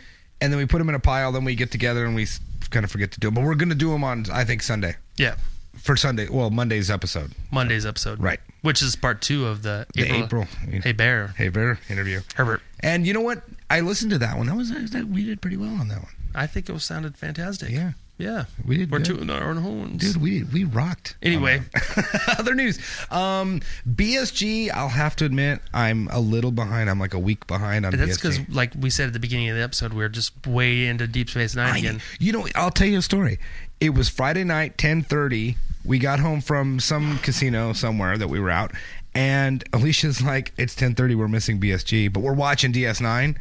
and 0.42 0.52
then 0.52 0.58
we 0.58 0.66
put 0.66 0.78
them 0.78 0.88
in 0.88 0.94
a 0.94 1.00
pile. 1.00 1.32
Then 1.32 1.44
we 1.44 1.54
get 1.54 1.70
together 1.70 2.04
and 2.04 2.14
we 2.14 2.26
kind 2.70 2.84
of 2.84 2.90
forget 2.90 3.12
to 3.12 3.20
do 3.20 3.28
them. 3.28 3.34
But 3.36 3.44
we're 3.44 3.54
going 3.54 3.68
to 3.70 3.74
do 3.74 3.90
them 3.90 4.02
on, 4.04 4.26
I 4.32 4.44
think, 4.44 4.62
Sunday 4.62 4.96
Yeah, 5.16 5.36
for 5.78 5.96
Sunday. 5.96 6.28
Well, 6.28 6.50
Monday's 6.50 6.90
episode. 6.90 7.32
Monday's 7.50 7.86
episode. 7.86 8.20
Right. 8.20 8.40
Which 8.62 8.82
is 8.82 8.96
part 8.96 9.22
two 9.22 9.46
of 9.46 9.62
the 9.62 9.86
The 9.94 10.02
April. 10.02 10.22
April. 10.24 10.80
Hey 10.82 10.92
Bear. 10.92 11.28
Hey, 11.36 11.48
Bear 11.48 11.78
interview. 11.88 12.20
Herbert. 12.34 12.60
And 12.80 13.06
you 13.06 13.12
know 13.14 13.20
what? 13.20 13.42
I 13.70 13.80
listened 13.80 14.10
to 14.12 14.18
that 14.18 14.36
one. 14.36 14.46
That 14.48 14.56
was 14.56 14.70
that 14.70 15.06
we 15.06 15.24
did 15.24 15.40
pretty 15.40 15.56
well 15.56 15.74
on 15.80 15.88
that 15.88 15.98
one. 15.98 16.12
I 16.34 16.46
think 16.46 16.68
it 16.68 16.72
was 16.72 16.84
sounded 16.84 17.16
fantastic. 17.16 17.70
Yeah. 17.70 17.92
Yeah, 18.18 18.44
We 18.64 18.76
did 18.76 18.90
We're 18.92 18.98
good. 18.98 19.06
tooting 19.06 19.30
our 19.30 19.42
own 19.50 19.56
horns, 19.56 20.00
Dude, 20.12 20.22
we 20.22 20.44
we 20.44 20.62
rocked. 20.64 21.16
Anyway. 21.22 21.60
other 22.38 22.54
news. 22.54 22.78
Um, 23.10 23.60
BSG. 23.88 24.70
I'll 24.70 24.88
have 24.90 25.16
to 25.16 25.24
admit, 25.24 25.60
I'm 25.74 26.06
a 26.08 26.20
little 26.20 26.52
behind. 26.52 26.88
I'm 26.88 27.00
like 27.00 27.14
a 27.14 27.18
week 27.18 27.46
behind 27.48 27.84
on 27.84 27.96
That's 27.96 28.16
because, 28.16 28.38
like 28.48 28.72
we 28.78 28.90
said 28.90 29.08
at 29.08 29.12
the 29.12 29.18
beginning 29.18 29.48
of 29.48 29.56
the 29.56 29.62
episode, 29.62 29.92
we're 29.92 30.08
just 30.08 30.46
way 30.46 30.86
into 30.86 31.06
Deep 31.08 31.30
Space 31.30 31.56
Nine 31.56 31.74
I- 31.74 31.78
again. 31.78 32.00
you 32.20 32.32
know, 32.32 32.46
I'll 32.54 32.70
tell 32.70 32.86
you 32.86 32.98
a 32.98 33.02
story. 33.02 33.38
It 33.80 33.90
was 33.94 34.08
Friday 34.08 34.44
night, 34.44 34.78
ten 34.78 35.02
thirty. 35.02 35.56
We 35.84 35.98
got 35.98 36.20
home 36.20 36.40
from 36.42 36.78
some 36.78 37.18
casino 37.18 37.72
somewhere 37.72 38.16
that 38.18 38.28
we 38.28 38.38
were 38.38 38.50
out, 38.50 38.70
and 39.16 39.64
Alicia's 39.72 40.22
like, 40.22 40.52
"It's 40.56 40.76
ten 40.76 40.94
thirty. 40.94 41.16
We're 41.16 41.26
missing 41.28 41.58
BSG, 41.58 42.12
but 42.12 42.20
we're 42.20 42.34
watching 42.34 42.72
DS9." 42.72 43.36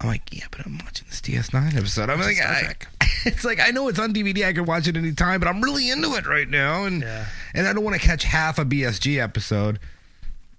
I'm 0.00 0.08
like, 0.08 0.22
"Yeah, 0.32 0.46
but 0.50 0.66
I'm 0.66 0.78
watching 0.78 1.06
this 1.08 1.20
DS9 1.20 1.76
episode." 1.76 2.10
I'm 2.10 2.20
like, 2.20 2.40
I. 2.40 2.74
"It's 3.24 3.44
like 3.44 3.60
I 3.60 3.70
know 3.70 3.88
it's 3.88 3.98
on 3.98 4.12
DVD. 4.14 4.46
I 4.46 4.52
can 4.52 4.64
watch 4.64 4.86
it 4.88 4.96
anytime, 4.96 5.40
but 5.40 5.48
I'm 5.48 5.60
really 5.62 5.90
into 5.90 6.14
it 6.14 6.26
right 6.26 6.48
now, 6.48 6.84
and 6.84 7.02
Yeah. 7.02 7.26
and 7.54 7.66
I 7.66 7.72
don't 7.72 7.84
want 7.84 8.00
to 8.00 8.06
catch 8.06 8.24
half 8.24 8.58
a 8.58 8.64
BSG 8.64 9.18
episode." 9.22 9.78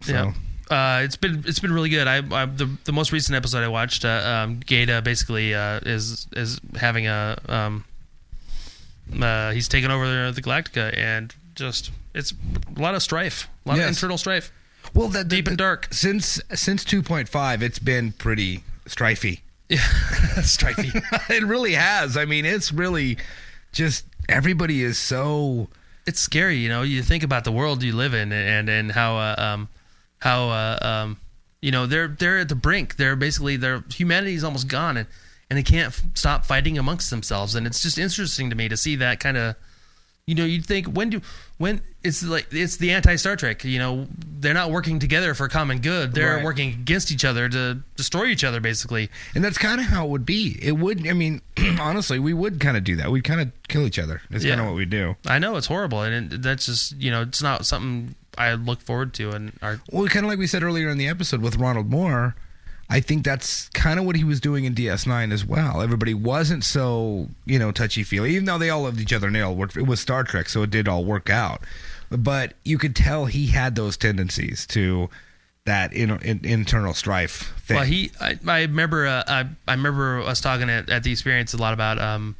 So, 0.01 0.13
Yeah. 0.13 0.33
Uh, 0.69 1.01
it's 1.03 1.15
been 1.15 1.43
it's 1.47 1.59
been 1.59 1.71
really 1.71 1.89
good. 1.89 2.07
I, 2.07 2.17
I 2.17 2.45
the 2.45 2.69
the 2.85 2.91
most 2.91 3.11
recent 3.11 3.35
episode 3.35 3.63
I 3.63 3.67
watched, 3.67 4.03
uh, 4.03 4.41
um, 4.43 4.59
Gaeta 4.65 5.01
basically 5.03 5.53
uh, 5.53 5.79
is 5.85 6.27
is 6.35 6.59
having 6.75 7.07
a 7.07 7.37
um, 7.47 7.85
uh, 9.21 9.51
he's 9.51 9.67
taken 9.67 9.91
over 9.91 10.07
the, 10.07 10.31
the 10.31 10.41
Galactica 10.41 10.95
and 10.97 11.33
just 11.53 11.91
it's 12.13 12.33
a 12.75 12.81
lot 12.81 12.95
of 12.95 13.03
strife, 13.03 13.47
a 13.65 13.69
lot 13.69 13.77
Yes. 13.77 13.83
of 13.85 13.89
internal 13.89 14.17
strife. 14.17 14.51
well, 14.93 15.07
that 15.09 15.27
Deep 15.27 15.47
and 15.47 15.57
dark. 15.57 15.87
since 15.91 16.41
since 16.53 16.83
2.5, 16.83 17.61
it's 17.61 17.79
been 17.79 18.11
pretty 18.13 18.63
strifey. 18.87 19.41
Yeah, 19.69 19.79
strifey. 20.41 20.93
it 21.29 21.43
really 21.43 21.73
has. 21.73 22.17
I 22.17 22.25
mean, 22.25 22.45
it's 22.45 22.71
really 22.71 23.17
just 23.71 24.05
everybody 24.29 24.83
is 24.83 24.99
so. 24.99 25.69
it's 26.05 26.19
scary, 26.19 26.57
you 26.57 26.69
know. 26.69 26.83
You 26.83 27.01
think 27.01 27.23
about 27.23 27.45
the 27.45 27.51
world 27.51 27.81
you 27.81 27.93
live 27.95 28.13
in 28.13 28.31
and 28.31 28.69
and 28.69 28.91
how 28.91 29.17
uh, 29.17 29.35
um 29.37 29.69
how 30.19 30.49
uh, 30.49 30.77
um 30.81 31.17
you 31.61 31.71
know 31.71 31.87
they're 31.87 32.09
they're 32.09 32.39
at 32.39 32.49
the 32.49 32.55
brink. 32.55 32.97
They're 32.97 33.15
basically 33.15 33.57
their 33.57 33.83
humanity's 33.91 34.43
almost 34.43 34.67
gone 34.67 34.97
and 34.97 35.07
and 35.49 35.57
they 35.57 35.63
can't 35.63 35.87
f- 35.87 36.03
stop 36.13 36.45
fighting 36.45 36.77
amongst 36.77 37.09
themselves. 37.09 37.55
And 37.55 37.65
it's 37.65 37.81
just 37.81 37.97
interesting 37.97 38.51
to 38.51 38.55
me 38.55 38.69
to 38.69 38.77
see 38.77 38.95
that 38.97 39.19
kind 39.19 39.35
of 39.37 39.55
you 40.27 40.35
know 40.35 40.45
you'd 40.45 40.65
think 40.65 40.85
when 40.87 41.09
do 41.09 41.21
when 41.57 41.81
it's 42.03 42.21
like 42.23 42.47
it's 42.51 42.77
the 42.77 42.91
anti 42.91 43.15
Star 43.15 43.35
Trek. 43.35 43.63
You 43.63 43.79
know 43.79 44.07
they're 44.39 44.53
not 44.53 44.71
working 44.71 44.99
together 44.99 45.33
for 45.33 45.47
common 45.47 45.79
good. 45.79 46.13
They're 46.13 46.35
Right. 46.35 46.43
working 46.43 46.69
against 46.73 47.11
each 47.11 47.25
other 47.25 47.47
to 47.49 47.79
destroy 47.95 48.25
each 48.25 48.43
other 48.43 48.59
basically. 48.59 49.09
And 49.33 49.43
that's 49.43 49.57
kind 49.57 49.79
of 49.79 49.87
how 49.87 50.05
it 50.05 50.09
would 50.09 50.25
be. 50.25 50.57
It 50.61 50.73
would. 50.73 51.07
I 51.07 51.13
mean, 51.13 51.41
honestly, 51.79 52.19
we 52.19 52.33
would 52.33 52.59
kind 52.59 52.77
of 52.77 52.83
do 52.83 52.95
that. 52.97 53.09
We'd 53.11 53.23
kind 53.23 53.41
of 53.41 53.51
kill 53.67 53.87
each 53.87 53.97
other. 53.99 54.21
It's 54.29 54.45
kind 54.45 54.59
of 54.59 54.67
what 54.67 54.75
we 54.75 54.85
do. 54.85 55.15
I 55.25 55.39
know 55.39 55.55
it's 55.55 55.67
horrible 55.67 56.01
and 56.01 56.33
it, 56.33 56.41
that's 56.41 56.65
just 56.67 56.95
you 56.97 57.09
know 57.11 57.21
it's 57.23 57.41
not 57.41 57.65
something 57.65 58.15
I 58.37 58.53
look 58.53 58.81
forward 58.81 59.13
to 59.15 59.31
and 59.31 59.53
our 59.61 59.79
Well, 59.91 60.05
kind 60.07 60.25
of 60.25 60.29
like 60.29 60.39
we 60.39 60.47
said 60.47 60.61
earlier 60.61 60.89
in 60.89 60.97
the 60.97 61.07
episode 61.07 61.41
with 61.41 61.55
Ronald 61.55 61.89
Moore. 61.89 62.35
I 62.89 62.99
think 62.99 63.23
that's 63.23 63.67
kind 63.69 63.99
of 63.99 64.05
what 64.05 64.15
he 64.15 64.23
was 64.23 64.39
doing 64.39 64.65
in 64.65 64.75
DS9 64.75 65.33
as 65.33 65.43
well. 65.43 65.81
Everybody 65.81 66.13
wasn't 66.13 66.63
so, 66.63 67.29
you 67.45 67.57
know, 67.57 67.71
touchy 67.71 68.03
feely, 68.03 68.33
even 68.35 68.45
though 68.45 68.59
they 68.59 68.69
all 68.69 68.83
loved 68.83 68.99
each 68.99 69.11
other 69.11 69.27
and 69.27 69.35
they 69.35 69.41
all 69.41 69.55
worked. 69.55 69.75
It 69.75 69.87
was 69.87 69.99
Star 69.99 70.23
Trek, 70.23 70.49
so 70.49 70.61
it 70.63 70.69
did 70.69 70.87
all 70.87 71.03
work 71.03 71.29
out. 71.29 71.61
But 72.11 72.53
you 72.63 72.77
could 72.77 72.95
tell 72.95 73.25
he 73.25 73.47
had 73.47 73.75
those 73.75 73.97
tendencies 73.97 74.67
to 74.67 75.09
that 75.65 75.93
in, 75.93 76.11
in, 76.21 76.45
internal 76.45 76.93
strife 76.93 77.53
thing. 77.61 77.75
Well, 77.75 77.85
he, 77.85 78.11
I, 78.21 78.37
I 78.45 78.61
remember, 78.61 79.07
uh, 79.07 79.23
I, 79.27 79.45
I 79.67 79.73
remember 79.73 80.21
us 80.21 80.39
talking 80.39 80.69
at, 80.69 80.89
at 80.89 81.01
the 81.01 81.11
experience 81.11 81.55
a 81.55 81.57
lot 81.57 81.73
about 81.73 81.97
um, 81.97 82.35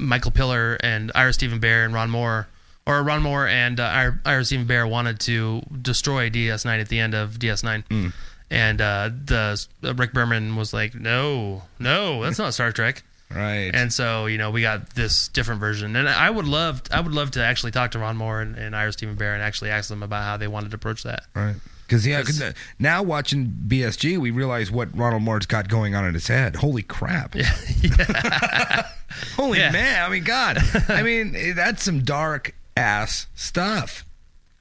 Michael 0.00 0.30
Piller 0.30 0.78
and 0.80 1.12
Ira 1.14 1.34
Steven 1.34 1.60
Behr 1.60 1.84
and 1.84 1.92
Ron 1.92 2.08
Moore, 2.08 2.48
or 2.86 3.02
Ron 3.02 3.22
Moore 3.22 3.46
and 3.46 3.78
uh, 3.78 3.82
Ira, 3.84 4.18
Ira 4.24 4.44
Steven 4.46 4.66
Behr 4.66 4.88
wanted 4.88 5.20
to 5.20 5.60
destroy 5.82 6.30
DS9 6.30 6.80
at 6.80 6.88
the 6.88 6.98
end 6.98 7.14
of 7.14 7.34
DS9, 7.38 8.12
and 8.52 8.80
uh, 8.80 9.10
the 9.24 9.66
uh, 9.82 9.94
Rick 9.94 10.12
Berman 10.12 10.54
was 10.56 10.72
like, 10.72 10.94
"No, 10.94 11.62
no, 11.78 12.22
that's 12.22 12.38
not 12.38 12.54
Star 12.54 12.70
Trek." 12.70 13.02
right. 13.34 13.70
And 13.74 13.90
so, 13.92 14.26
you 14.26 14.36
know, 14.38 14.50
we 14.50 14.60
got 14.60 14.90
this 14.94 15.28
different 15.28 15.58
version, 15.60 15.96
and 15.96 16.06
I 16.08 16.28
would 16.28 16.46
love, 16.46 16.82
I 16.90 17.00
would 17.00 17.12
love 17.14 17.30
to 17.32 17.42
actually 17.42 17.72
talk 17.72 17.92
to 17.92 17.98
Ron 17.98 18.16
Moore 18.16 18.42
and, 18.42 18.56
and 18.56 18.76
Ira 18.76 18.92
Steven 18.92 19.16
Behr 19.16 19.32
and 19.34 19.42
actually 19.42 19.70
ask 19.70 19.88
them 19.88 20.02
about 20.02 20.22
how 20.24 20.36
they 20.36 20.48
wanted 20.48 20.70
to 20.72 20.76
approach 20.76 21.02
that. 21.04 21.24
Right. 21.34 21.54
Because 21.86 22.06
yeah, 22.06 22.22
'Cause- 22.22 22.40
uh, 22.42 22.52
now 22.78 23.02
watching 23.02 23.46
BSG, 23.68 24.16
we 24.18 24.30
realize 24.30 24.70
what 24.70 24.96
Ronald 24.96 25.22
Moore's 25.22 25.46
got 25.46 25.68
going 25.68 25.94
on 25.94 26.04
in 26.06 26.14
his 26.14 26.26
head. 26.28 26.56
Holy 26.56 26.82
crap! 26.82 27.34
Yeah. 27.36 27.50
Holy 29.36 29.58
Yeah. 29.58 29.70
man! 29.72 30.02
I 30.04 30.08
mean, 30.08 30.24
God! 30.24 30.58
I 30.88 31.02
mean, 31.02 31.34
eh, 31.36 31.52
that's 31.54 31.82
some 31.82 32.02
dark 32.02 32.54
ass 32.76 33.26
stuff. 33.34 34.04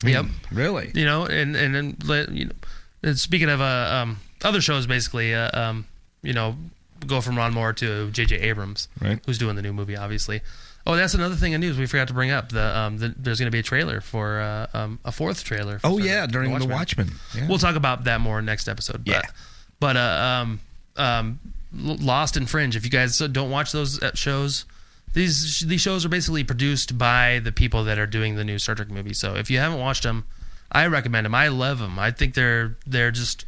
I 0.04 0.08
mean, 0.08 0.16
Yep. 0.16 0.26
Really? 0.52 0.92
you 0.96 1.06
know, 1.06 1.26
and 1.26 1.56
and 1.56 1.76
then 1.76 1.98
let- 2.06 2.32
you 2.32 2.46
know, 2.46 2.52
speaking 3.16 3.50
of 3.50 3.62
uh, 3.62 4.02
um, 4.02 4.20
other 4.44 4.62
shows, 4.62 4.88
basically, 4.88 5.34
uh, 5.34 5.50
um, 5.60 5.86
you 6.22 6.34
know, 6.34 6.56
go 7.06 7.22
from 7.22 7.38
Ron 7.38 7.54
Moore 7.54 7.74
to 7.74 8.12
J.J. 8.12 8.38
Abrams, 8.38 8.88
Right. 9.02 9.20
Who's 9.26 9.38
doing 9.38 9.56
the 9.56 9.62
new 9.62 9.74
movie, 9.74 9.96
obviously. 9.96 10.42
Oh, 10.86 10.96
that's 10.96 11.14
another 11.14 11.36
thing 11.36 11.54
in 11.54 11.62
news 11.62 11.78
we 11.78 11.86
forgot 11.86 12.08
to 12.08 12.14
bring 12.14 12.32
up. 12.32 12.50
The, 12.50 12.78
um, 12.78 12.98
the 12.98 13.14
there's 13.16 13.40
going 13.40 13.48
to 13.48 13.52
be 13.52 13.60
a 13.60 13.64
trailer 13.64 14.02
for 14.02 14.40
uh, 14.40 14.68
um, 14.74 15.00
a 15.06 15.12
fourth 15.12 15.44
trailer. 15.44 15.78
For 15.78 15.88
Oh 15.88 15.98
yeah, 16.00 16.26
during 16.26 16.58
the 16.58 16.66
Watchmen. 16.66 17.12
Yeah. 17.36 17.48
We'll 17.48 17.60
talk 17.60 17.76
about 17.76 18.06
that 18.06 18.20
more 18.20 18.42
next 18.42 18.68
episode. 18.68 19.06
But, 19.06 19.08
Yeah. 19.08 19.22
But 19.80 19.98
uh, 19.98 20.42
um, 20.42 20.60
um, 20.98 21.40
Lost 21.74 22.36
and 22.36 22.50
Fringe. 22.50 22.76
If 22.76 22.84
you 22.84 22.90
guys 22.90 23.20
don't 23.20 23.52
watch 23.52 23.72
those 23.72 24.02
uh, 24.02 24.16
shows, 24.16 24.66
these 25.14 25.60
these 25.62 25.82
shows 25.82 26.04
are 26.04 26.10
basically 26.10 26.44
produced 26.44 26.98
by 26.98 27.40
the 27.44 27.52
people 27.52 27.84
that 27.84 28.00
are 28.00 28.08
doing 28.08 28.36
the 28.36 28.44
new 28.44 28.58
Star 28.58 28.74
Trek 28.74 28.90
movie. 28.90 29.14
So 29.14 29.36
if 29.36 29.52
you 29.52 29.60
haven't 29.60 29.80
watched 29.80 30.04
them, 30.04 30.26
I 30.72 30.88
recommend 30.88 31.26
them. 31.26 31.36
I 31.36 31.50
love 31.50 31.80
them. 31.80 32.00
I 32.00 32.12
think 32.12 32.34
they're 32.34 32.76
they're 32.88 33.12
just 33.12 33.46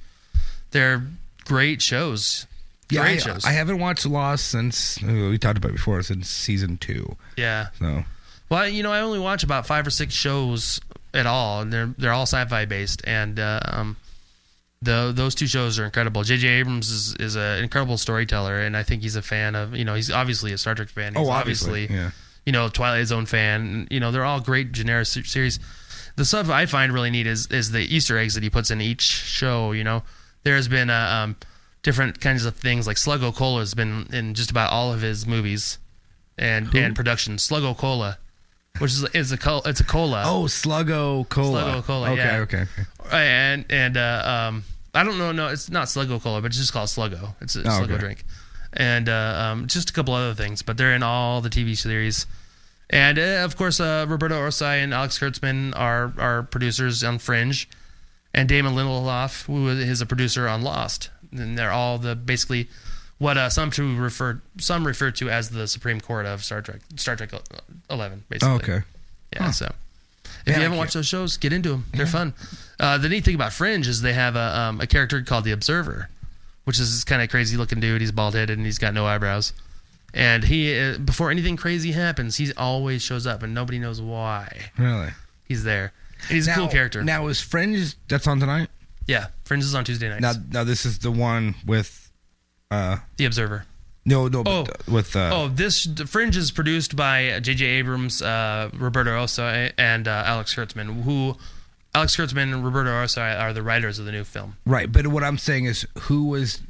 they're 0.71 1.03
great 1.45 1.81
shows. 1.81 2.45
yeah, 2.89 3.01
great 3.01 3.19
I, 3.21 3.31
shows. 3.33 3.45
I 3.45 3.51
haven't 3.51 3.79
watched 3.79 4.05
Lost 4.05 4.47
since 4.47 5.01
we 5.01 5.37
talked 5.37 5.57
about 5.57 5.69
it 5.69 5.75
before 5.75 6.01
since 6.03 6.29
season 6.29 6.77
two. 6.77 7.15
yeah. 7.37 7.67
So 7.79 8.03
Well, 8.49 8.67
you 8.67 8.83
know, 8.83 8.91
I 8.91 9.01
only 9.01 9.19
watch 9.19 9.43
about 9.43 9.65
five 9.65 9.87
or 9.87 9.89
six 9.91 10.13
shows 10.13 10.79
at 11.13 11.25
all, 11.25 11.61
and 11.61 11.71
they're 11.71 11.93
they're 11.97 12.11
all 12.13 12.23
sci-fi 12.25 12.65
based, 12.65 13.01
and 13.05 13.39
uh, 13.39 13.59
um, 13.65 13.95
the 14.81 15.11
those 15.15 15.33
two 15.35 15.47
shows 15.47 15.79
are 15.79 15.85
incredible. 15.85 16.23
J.J. 16.23 16.47
Abrams 16.47 16.89
is 16.89 17.15
is 17.15 17.35
an 17.35 17.63
incredible 17.63 17.97
storyteller, 17.97 18.57
and 18.59 18.75
I 18.75 18.83
think 18.83 19.01
he's 19.01 19.15
a 19.15 19.21
fan 19.21 19.55
of 19.55 19.75
you 19.75 19.85
know 19.85 19.93
he's 19.95 20.11
obviously 20.11 20.51
a 20.53 20.57
Star 20.57 20.75
Trek 20.75 20.89
fan. 20.89 21.13
He's 21.15 21.25
Oh, 21.25 21.29
obviously, 21.31 21.87
yeah. 21.87 22.11
you 22.45 22.51
know 22.51 22.67
Twilight 22.67 23.07
Zone 23.07 23.25
fan. 23.25 23.87
You 23.91 23.99
know 23.99 24.11
they're 24.11 24.25
all 24.25 24.41
great 24.41 24.71
generic 24.73 25.07
se- 25.07 25.23
series. 25.23 25.59
The 26.15 26.25
stuff 26.25 26.49
I 26.49 26.65
find 26.67 26.93
really 26.93 27.09
neat 27.09 27.25
is 27.27 27.47
is 27.47 27.71
the 27.71 27.79
Easter 27.81 28.17
eggs 28.17 28.35
that 28.35 28.43
he 28.43 28.49
puts 28.49 28.69
in 28.71 28.81
each 28.81 29.01
show. 29.01 29.71
You 29.71 29.83
know, 29.83 30.03
there's 30.43 30.67
been 30.67 30.89
uh, 30.89 31.21
um, 31.23 31.35
different 31.81 32.19
kinds 32.21 32.45
of 32.45 32.55
things 32.55 32.85
like 32.87 32.97
Sluggo 32.97 33.33
Cola 33.35 33.59
has 33.59 33.73
been 33.73 34.07
in 34.13 34.33
just 34.35 34.51
about 34.51 34.71
all 34.71 34.93
of 34.93 35.01
his 35.01 35.25
movies 35.25 35.79
and 36.37 36.73
and 36.75 36.95
production. 36.95 37.37
Sluggo 37.37 37.75
Cola, 37.75 38.17
which 38.79 38.91
is 38.91 39.03
is 39.15 39.31
a 39.31 39.37
col- 39.37 39.63
it's 39.65 39.79
a 39.79 39.83
cola. 39.83 40.23
oh, 40.25 40.43
Sluggo 40.43 41.27
Cola. 41.29 41.63
Sluggo 41.63 41.83
Cola, 41.83 42.11
Okay, 42.11 42.23
yeah. 42.23 42.37
okay. 42.39 42.65
and 43.11 43.65
and 43.69 43.97
uh, 43.97 44.47
um, 44.49 44.63
I 44.93 45.03
don't 45.03 45.17
know. 45.17 45.31
No, 45.31 45.47
it's 45.47 45.71
not 45.71 45.87
Sluggo 45.87 46.21
Cola, 46.21 46.41
but 46.41 46.47
it's 46.47 46.57
just 46.57 46.73
called 46.73 46.89
Sluggo. 46.89 47.33
It's 47.41 47.55
a 47.55 47.61
Oh, 47.61 47.63
Sluggo 47.69 47.83
okay. 47.93 47.97
drink, 47.97 48.23
and 48.73 49.09
uh, 49.09 49.49
um, 49.51 49.65
just 49.67 49.89
a 49.89 49.93
couple 49.93 50.13
other 50.13 50.35
things. 50.35 50.61
But 50.61 50.77
they're 50.77 50.93
in 50.93 51.01
all 51.01 51.41
the 51.41 51.49
TV 51.49 51.75
series, 51.75 52.27
and 52.89 53.17
uh, 53.19 53.43
of 53.43 53.55
course, 53.57 53.79
uh, 53.79 54.05
Roberto 54.07 54.35
Orci 54.35 54.83
and 54.83 54.93
Alex 54.93 55.17
Kurtzman 55.19 55.73
are 55.75 56.13
are 56.17 56.43
producers 56.43 57.03
on 57.03 57.19
Fringe, 57.19 57.67
and 58.33 58.47
Damon 58.49 58.73
Lindelof, 58.75 59.45
who 59.45 59.69
is 59.69 60.01
a 60.01 60.05
producer 60.05 60.47
on 60.47 60.61
Lost. 60.61 61.09
And 61.31 61.57
they're 61.57 61.71
all 61.71 61.97
the 61.97 62.15
basically 62.15 62.67
what 63.17 63.37
uh, 63.37 63.49
some 63.49 63.71
to 63.71 63.95
refer 63.97 64.41
some 64.57 64.85
refer 64.85 65.11
to 65.11 65.29
as 65.29 65.49
the 65.49 65.67
Supreme 65.67 65.99
Court 66.01 66.25
of 66.25 66.43
Star 66.43 66.61
Trek 66.61 66.81
Star 66.95 67.15
Trek 67.15 67.31
Eleven. 67.89 68.23
Basically, 68.29 68.51
Oh, 68.53 68.55
okay. 68.57 68.81
yeah. 69.33 69.49
So 69.51 69.73
if 70.25 70.47
Man, 70.47 70.57
you 70.57 70.61
haven't 70.63 70.77
watched 70.77 70.93
those 70.93 71.07
shows, 71.07 71.37
get 71.37 71.53
into 71.53 71.69
them. 71.69 71.85
They're 71.93 72.05
fun. 72.05 72.33
Uh, 72.79 72.97
the 72.97 73.09
neat 73.09 73.23
thing 73.23 73.35
about 73.35 73.53
Fringe 73.53 73.87
is 73.87 74.01
they 74.01 74.13
have 74.13 74.35
a, 74.35 74.59
um, 74.59 74.81
a 74.81 74.87
character 74.87 75.21
called 75.21 75.45
the 75.45 75.51
Observer, 75.53 76.09
which 76.65 76.79
is 76.79 76.91
this 76.93 77.03
kind 77.03 77.21
of 77.21 77.29
crazy 77.29 77.55
looking 77.55 77.79
dude. 77.79 78.01
He's 78.01 78.11
bald 78.11 78.35
headed 78.35 78.57
and 78.57 78.65
he's 78.65 78.77
got 78.77 78.93
no 78.93 79.05
eyebrows. 79.05 79.53
And 80.13 80.43
he, 80.43 80.79
uh, 80.79 80.97
before 80.99 81.31
anything 81.31 81.55
crazy 81.57 81.91
happens, 81.91 82.37
he 82.37 82.51
always 82.55 83.01
shows 83.01 83.25
up 83.25 83.41
and 83.43 83.53
nobody 83.53 83.79
knows 83.79 83.99
why 84.01 84.69
Really? 84.77 85.09
he's 85.45 85.63
there. 85.63 85.91
And 86.29 86.35
he's 86.35 86.47
a 86.47 86.53
cool 86.53 86.67
character. 86.67 87.03
Now 87.03 87.27
is 87.27 87.41
Fringe 87.41 87.95
that's 88.07 88.27
on 88.27 88.39
tonight? 88.39 88.69
yeah, 89.07 89.27
Fringe 89.43 89.63
is 89.63 89.73
on 89.75 89.83
Tuesday 89.85 90.09
nights. 90.09 90.21
Now, 90.21 90.33
now 90.51 90.63
this 90.63 90.85
is 90.85 90.99
the 90.99 91.11
one 91.11 91.55
with. 91.65 92.11
uh 92.71 92.97
the 93.17 93.25
Observer. 93.25 93.65
No, 94.05 94.27
no, 94.27 94.43
but 94.43 94.51
Oh. 94.51 94.61
uh, 94.63 94.91
with. 94.91 95.15
uh 95.15 95.29
Oh, 95.33 95.47
this 95.47 95.87
Fringe 96.07 96.35
is 96.37 96.51
produced 96.51 96.95
by 96.95 97.39
J.J. 97.39 97.65
Abrams, 97.65 98.21
uh, 98.21 98.69
Roberto 98.73 99.11
Orci, 99.11 99.71
and 99.77 100.07
uh, 100.07 100.23
Alex 100.25 100.53
Kurtzman, 100.53 101.03
who 101.03 101.37
Alex 101.95 102.15
Kurtzman 102.17 102.53
and 102.53 102.63
Roberto 102.65 102.89
Orci 102.89 103.39
are 103.39 103.51
the 103.53 103.61
writers 103.63 103.99
of 103.99 104.05
the 104.05 104.11
new 104.11 104.23
film. 104.25 104.57
Right, 104.65 104.91
but 104.91 105.07
what 105.07 105.23
I'm 105.23 105.37
saying 105.37 105.65
is, 105.65 105.85
who 106.01 106.25
was 106.25 106.61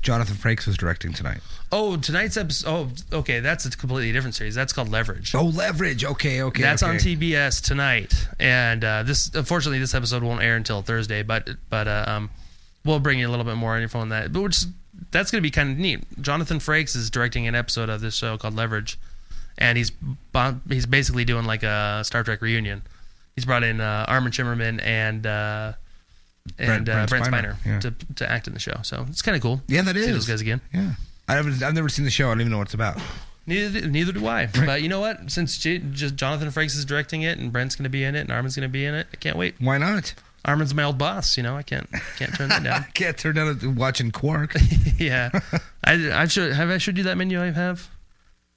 Jonathan 0.00 0.36
Frakes 0.36 0.66
was 0.66 0.76
directing 0.76 1.12
tonight. 1.12 1.40
Oh, 1.72 1.96
tonight's 1.96 2.36
episode. 2.36 2.68
Oh, 2.68 3.18
okay, 3.18 3.40
that's 3.40 3.66
a 3.66 3.70
completely 3.70 4.12
different 4.12 4.34
series. 4.34 4.54
That's 4.54 4.72
called 4.72 4.90
Leverage. 4.90 5.34
Oh, 5.34 5.44
Leverage. 5.44 6.04
Okay, 6.04 6.42
okay. 6.42 6.62
That's 6.62 6.82
on. 6.82 6.96
TBS 6.96 7.62
tonight, 7.62 8.28
and 8.38 8.84
uh, 8.84 9.02
this 9.02 9.30
unfortunately 9.34 9.78
this 9.78 9.94
episode 9.94 10.22
won't 10.22 10.42
air 10.42 10.56
until 10.56 10.82
Thursday. 10.82 11.22
But 11.22 11.48
but 11.68 11.88
uh, 11.88 12.04
um, 12.06 12.30
we'll 12.84 13.00
bring 13.00 13.18
you 13.18 13.28
a 13.28 13.30
little 13.30 13.44
bit 13.44 13.56
more 13.56 13.78
info 13.78 13.98
on 13.98 14.10
that. 14.10 14.32
But 14.32 14.42
which 14.42 14.64
that's 15.10 15.30
going 15.30 15.40
to 15.40 15.46
be 15.46 15.50
kind 15.50 15.70
of 15.70 15.78
neat. 15.78 16.04
Jonathan 16.20 16.58
Frakes 16.58 16.94
is 16.94 17.10
directing 17.10 17.46
an 17.46 17.54
episode 17.54 17.88
of 17.88 18.00
this 18.00 18.14
show 18.14 18.36
called 18.38 18.54
Leverage, 18.54 18.98
and 19.56 19.76
he's 19.76 19.92
he's 20.68 20.86
basically 20.86 21.24
doing 21.24 21.44
like 21.44 21.62
a 21.62 22.02
Star 22.04 22.22
Trek 22.22 22.40
reunion. 22.40 22.82
He's 23.34 23.44
brought 23.44 23.62
in 23.62 23.80
uh, 23.80 24.04
Armin 24.08 24.32
Shimerman 24.32 24.82
and 24.82 25.26
and 26.58 26.84
Brent- 26.84 26.88
uh, 26.88 27.06
Brent 27.06 27.26
Spiner, 27.26 27.56
Spiner, 27.56 27.66
yeah. 27.66 27.80
to 27.80 27.94
to 28.16 28.30
act 28.30 28.46
in 28.46 28.54
the 28.54 28.60
show. 28.60 28.78
So 28.82 29.04
it's 29.08 29.22
kind 29.22 29.36
of 29.36 29.42
cool. 29.42 29.60
Yeah, 29.68 29.82
that 29.82 29.96
is. 29.96 30.06
See 30.06 30.12
those 30.12 30.28
guys 30.28 30.40
again. 30.40 30.60
Yeah. 30.72 30.92
I 31.28 31.34
haven't, 31.34 31.62
I've 31.62 31.74
never 31.74 31.90
seen 31.90 32.06
the 32.06 32.10
show. 32.10 32.28
I 32.28 32.30
don't 32.30 32.40
even 32.40 32.52
know 32.52 32.58
what 32.58 32.68
it's 32.68 32.74
about. 32.74 32.98
Neither 33.46 33.86
neither 33.88 34.12
do 34.12 34.26
I. 34.26 34.46
But 34.46 34.82
you 34.82 34.88
know 34.88 35.00
what? 35.00 35.30
Since 35.30 35.58
J- 35.58 35.78
just 35.78 36.16
Jonathan 36.16 36.48
Frakes 36.48 36.76
is 36.76 36.84
directing 36.84 37.22
it, 37.22 37.38
and 37.38 37.50
Brent's 37.50 37.76
going 37.76 37.84
to 37.84 37.90
be 37.90 38.04
in 38.04 38.14
it, 38.14 38.20
and 38.20 38.30
Armin's 38.30 38.56
going 38.56 38.68
to 38.68 38.72
be 38.72 38.84
in 38.84 38.94
it, 38.94 39.06
I 39.12 39.16
can't 39.16 39.36
wait. 39.36 39.54
Why 39.58 39.78
not? 39.78 40.14
Armin's 40.44 40.74
my 40.74 40.84
old 40.84 40.98
boss. 40.98 41.36
You 41.36 41.42
know, 41.42 41.56
I 41.56 41.62
can't 41.62 41.88
can't 42.16 42.34
turn 42.34 42.48
that 42.50 42.62
down. 42.62 42.82
I 42.82 42.90
can't 42.94 43.16
turn 43.16 43.34
down 43.36 43.74
watching 43.74 44.10
Quark. 44.10 44.54
yeah, 44.98 45.30
I, 45.84 46.22
I 46.22 46.26
should 46.26 46.52
have 46.52 46.70
I 46.70 46.78
showed 46.78 46.96
you 46.98 47.04
that 47.04 47.16
menu 47.16 47.42
I 47.42 47.50
have, 47.50 47.88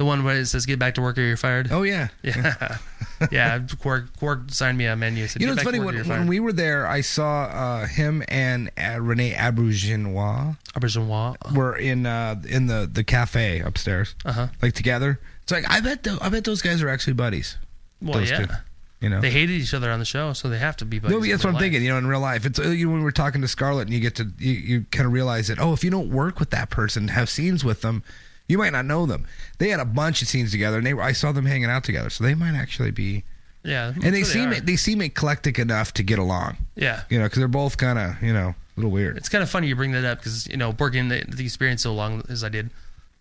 the 0.01 0.05
one 0.05 0.23
where 0.23 0.35
it 0.37 0.47
says 0.47 0.65
"Get 0.65 0.79
back 0.79 0.95
to 0.95 1.01
work 1.01 1.15
or 1.19 1.21
you're 1.21 1.37
fired." 1.37 1.69
Oh 1.71 1.83
yeah. 1.83 2.07
yeah, 2.23 2.77
yeah. 3.31 3.59
Quark 3.79 4.17
Quark 4.17 4.39
signed 4.49 4.77
me 4.79 4.85
a 4.87 4.95
menu. 4.95 5.27
Said, 5.27 5.41
You 5.41 5.47
know, 5.47 5.53
"Get 5.53 5.59
it's 5.61 5.65
back 5.65 5.65
funny 5.73 5.77
to 5.79 5.85
work 5.85 5.95
or 6.05 6.09
when, 6.09 6.19
when 6.21 6.27
we 6.27 6.39
were 6.39 6.53
there, 6.53 6.87
I 6.87 7.01
saw 7.01 7.43
uh, 7.43 7.85
him 7.85 8.23
and 8.27 8.71
uh, 8.77 8.99
Rene 8.99 9.33
Abrugenois 9.33 10.57
Auberjonois. 10.73 11.53
were 11.55 11.75
in 11.75 12.05
uh, 12.07 12.41
in 12.47 12.65
the, 12.67 12.89
the 12.91 13.03
cafe 13.03 13.59
upstairs, 13.59 14.15
Uh 14.25 14.31
huh. 14.33 14.47
like 14.61 14.73
together. 14.73 15.19
It's 15.43 15.51
like 15.51 15.69
I 15.69 15.79
bet 15.81 16.01
tho- 16.03 16.17
I 16.21 16.29
bet 16.29 16.43
those 16.45 16.61
guys 16.63 16.81
are 16.81 16.89
actually 16.89 17.13
buddies. 17.13 17.57
Well, 18.01 18.21
yeah. 18.21 18.45
two. 18.45 18.53
You 19.01 19.09
know, 19.09 19.19
They 19.19 19.31
hated 19.31 19.53
each 19.59 19.73
other 19.73 19.89
on 19.91 19.97
the 19.97 20.05
show, 20.05 20.33
so 20.33 20.47
they 20.47 20.59
have 20.59 20.77
to 20.77 20.85
be. 20.85 20.99
buddies 20.99 21.17
no, 21.17 21.25
that's 21.25 21.43
what 21.43 21.49
I'm 21.49 21.53
life. 21.55 21.61
thinking. 21.63 21.83
You 21.83 21.89
know, 21.89 21.97
in 21.97 22.05
real 22.07 22.19
life, 22.19 22.45
it's 22.45 22.59
you 22.59 22.85
know 22.87 22.93
when 22.93 23.03
we're 23.03 23.09
talking 23.11 23.41
to 23.41 23.47
Scarlett, 23.47 23.87
and 23.87 23.93
you 23.95 23.99
get 23.99 24.15
to 24.17 24.27
you, 24.37 24.51
you 24.53 24.85
kind 24.91 25.07
of 25.07 25.13
realize 25.13 25.47
that 25.47 25.59
oh, 25.59 25.73
if 25.73 25.83
you 25.83 25.89
don't 25.89 26.09
work 26.09 26.39
with 26.39 26.51
that 26.51 26.69
person, 26.69 27.07
have 27.07 27.27
scenes 27.29 27.63
with 27.65 27.81
them, 27.81 28.03
you 28.51 28.57
might 28.57 28.73
not 28.73 28.85
know 28.85 29.05
them. 29.05 29.25
They 29.57 29.69
had 29.69 29.79
a 29.79 29.85
bunch 29.85 30.21
of 30.21 30.27
scenes 30.27 30.51
together, 30.51 30.77
and 30.77 30.85
they 30.85 30.93
were, 30.93 31.01
I 31.01 31.13
saw 31.13 31.31
them 31.31 31.45
hanging 31.45 31.69
out 31.69 31.83
together, 31.83 32.09
so 32.09 32.23
they 32.23 32.35
might 32.35 32.53
actually 32.55 32.91
be. 32.91 33.23
Yeah, 33.63 33.93
And 34.03 34.13
they 34.15 34.23
seem 34.23 34.49
are. 34.49 34.59
they 34.59 34.75
seem 34.75 35.01
eclectic 35.01 35.59
enough 35.59 35.93
to 35.93 36.03
get 36.03 36.17
along. 36.19 36.57
Yeah. 36.75 37.03
You 37.09 37.19
know, 37.19 37.25
because 37.25 37.37
they're 37.39 37.47
both 37.47 37.77
kind 37.77 37.99
of 37.99 38.21
you 38.21 38.33
know 38.33 38.49
a 38.49 38.55
little 38.75 38.89
weird. 38.91 39.17
It's 39.17 39.29
kind 39.29 39.43
of 39.43 39.49
funny 39.51 39.67
you 39.67 39.75
bring 39.75 39.91
that 39.91 40.03
up 40.03 40.17
because 40.17 40.47
you 40.47 40.57
know 40.57 40.71
working 40.79 41.09
the, 41.09 41.23
the 41.27 41.43
experience 41.45 41.83
so 41.83 41.93
long 41.93 42.23
as 42.27 42.43
I 42.43 42.49
did, 42.49 42.71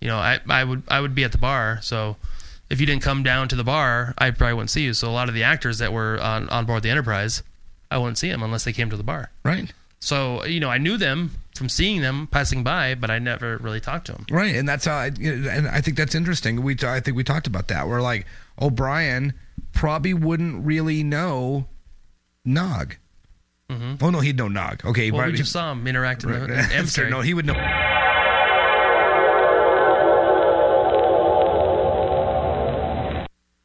you 0.01 0.09
know 0.09 0.17
I, 0.17 0.41
I 0.49 0.65
would 0.65 0.83
I 0.89 1.01
would 1.03 1.15
be 1.15 1.25
at 1.25 1.33
the 1.33 1.39
bar. 1.39 1.79
So 1.83 2.17
if 2.71 2.81
you 2.81 2.87
didn't 2.87 3.03
come 3.03 3.23
down 3.23 3.49
to 3.49 3.57
the 3.57 3.65
bar, 3.65 4.15
I 4.17 4.31
probably 4.31 4.55
wouldn't 4.55 4.71
see 4.71 4.83
you. 4.83 4.95
So 4.95 5.09
a 5.09 5.13
lot 5.13 5.29
of 5.29 5.35
the 5.35 5.43
actors 5.43 5.77
that 5.79 5.93
were 5.93 6.19
on, 6.23 6.49
on 6.49 6.65
board 6.65 6.83
the 6.85 6.89
Enterprise, 6.91 7.43
I 7.91 7.99
wouldn't 7.99 8.17
see 8.17 8.31
them 8.31 8.43
unless 8.43 8.65
they 8.65 8.73
came 8.73 8.89
to 8.91 8.97
the 8.97 9.03
bar. 9.03 9.31
Right. 9.45 9.71
So 9.99 10.45
you 10.47 10.59
know 10.61 10.71
I 10.71 10.79
knew 10.79 10.97
them 10.97 11.33
from 11.55 11.69
seeing 11.69 12.01
them 12.01 12.27
passing 12.27 12.63
by, 12.63 12.95
but 12.95 13.11
I 13.11 13.19
never 13.19 13.59
really 13.59 13.81
talked 13.81 14.07
to 14.07 14.13
them. 14.13 14.27
Right, 14.31 14.55
and 14.55 14.69
that's 14.69 14.85
how. 14.87 14.97
I, 14.97 15.07
and 15.07 15.69
I 15.69 15.81
think 15.81 15.97
that's 15.97 16.15
interesting. 16.15 16.63
We, 16.63 16.77
I 16.83 17.01
think 17.01 17.17
we 17.17 17.25
talked 17.25 17.47
about 17.47 17.69
that. 17.69 17.89
Where 17.89 18.01
like 18.01 18.27
O'Brien 18.61 19.35
probably 19.73 20.15
wouldn't 20.15 20.65
really 20.65 21.03
know 21.03 21.67
Nog. 22.45 22.97
Oh 23.71 24.11
no, 24.11 24.19
he'd 24.21 24.37
know 24.37 24.49
Nog. 24.49 24.85
Okay, 24.85 25.09
Mm-hmm. 25.09 25.17
Well, 25.17 25.23
right. 25.25 25.33
we 25.33 25.39
just 25.39 25.53
saw 25.53 25.71
him 25.71 25.87
interact 25.87 26.25
in 26.25 26.31
in 26.31 26.41
the 26.41 27.07
no, 27.11 27.21
he 27.21 27.35
would 27.35 27.47
know. 27.47 27.55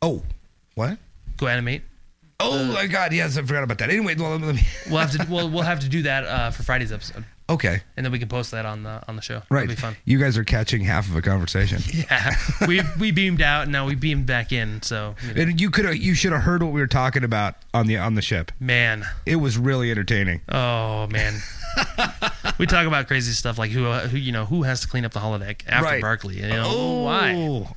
Oh, 0.02 0.22
what? 0.76 1.00
Go 1.38 1.48
animate. 1.48 1.82
Oh 2.40 2.64
my 2.66 2.86
God! 2.86 3.14
Yes, 3.14 3.38
I 3.38 3.42
forgot 3.42 3.64
about 3.64 3.80
that. 3.80 3.90
Anyway, 3.90 4.14
well, 4.16 4.38
let 4.38 4.56
me. 4.56 4.62
We'll 4.90 5.00
have 5.00 5.12
to 5.12 5.26
we'll, 5.32 5.50
we'll 5.50 5.64
have 5.64 5.80
to 5.80 5.90
do 5.90 6.04
that 6.04 6.26
uh, 6.26 6.52
for 6.52 6.64
Friday's 6.64 6.92
episode, 6.92 7.26
Okay, 7.48 7.82
and 7.96 8.04
then 8.04 8.12
we 8.12 8.18
can 8.18 8.28
post 8.28 8.50
that 8.52 8.66
on 8.66 8.82
the 8.84 9.02
on 9.08 9.16
the 9.16 9.22
show. 9.22 9.44
right. 9.50 9.66
It'll 9.66 9.76
be 9.76 9.80
fun. 9.80 9.96
You 10.04 10.18
guys 10.18 10.36
are 10.38 10.44
catching 10.44 10.84
half 10.84 11.08
of 11.08 11.16
a 11.16 11.22
conversation. 11.22 11.80
Yeah, 11.94 12.36
we 12.68 12.82
we 13.00 13.12
beamed 13.12 13.42
out, 13.42 13.64
and 13.64 13.72
now 13.72 13.86
we 13.86 13.94
beamed 13.96 14.26
back 14.26 14.52
in. 14.52 14.82
So 14.82 15.16
you 15.28 15.34
know, 15.34 15.42
And 15.44 15.62
you 15.62 15.70
could 15.70 15.98
you 15.98 16.16
should 16.16 16.32
have 16.32 16.42
heard 16.42 16.64
what 16.64 16.72
we 16.74 16.82
were 16.82 16.88
talking 16.88 17.24
about 17.24 17.56
on 17.74 17.86
the 17.88 17.98
on 17.98 18.16
the 18.16 18.22
ship. 18.24 18.52
man, 18.60 19.06
It 19.28 19.36
was 19.36 19.58
really 19.60 19.92
entertaining. 19.92 20.42
oh 20.50 21.06
man, 21.08 21.36
we 22.58 22.66
talk 22.66 22.88
about 22.88 23.08
crazy 23.08 23.32
stuff 23.34 23.58
like 23.60 23.70
who 23.72 23.86
uh, 23.86 24.08
who 24.08 24.18
you 24.18 24.32
know 24.32 24.46
who 24.46 24.64
has 24.64 24.82
to 24.82 24.88
clean 24.88 25.06
up 25.06 25.14
the 25.14 25.20
holodeck 25.20 25.62
after 25.68 25.86
Right. 25.86 26.02
Barclay. 26.02 26.36
You 26.38 26.48
know 26.48 27.02
why? 27.04 27.68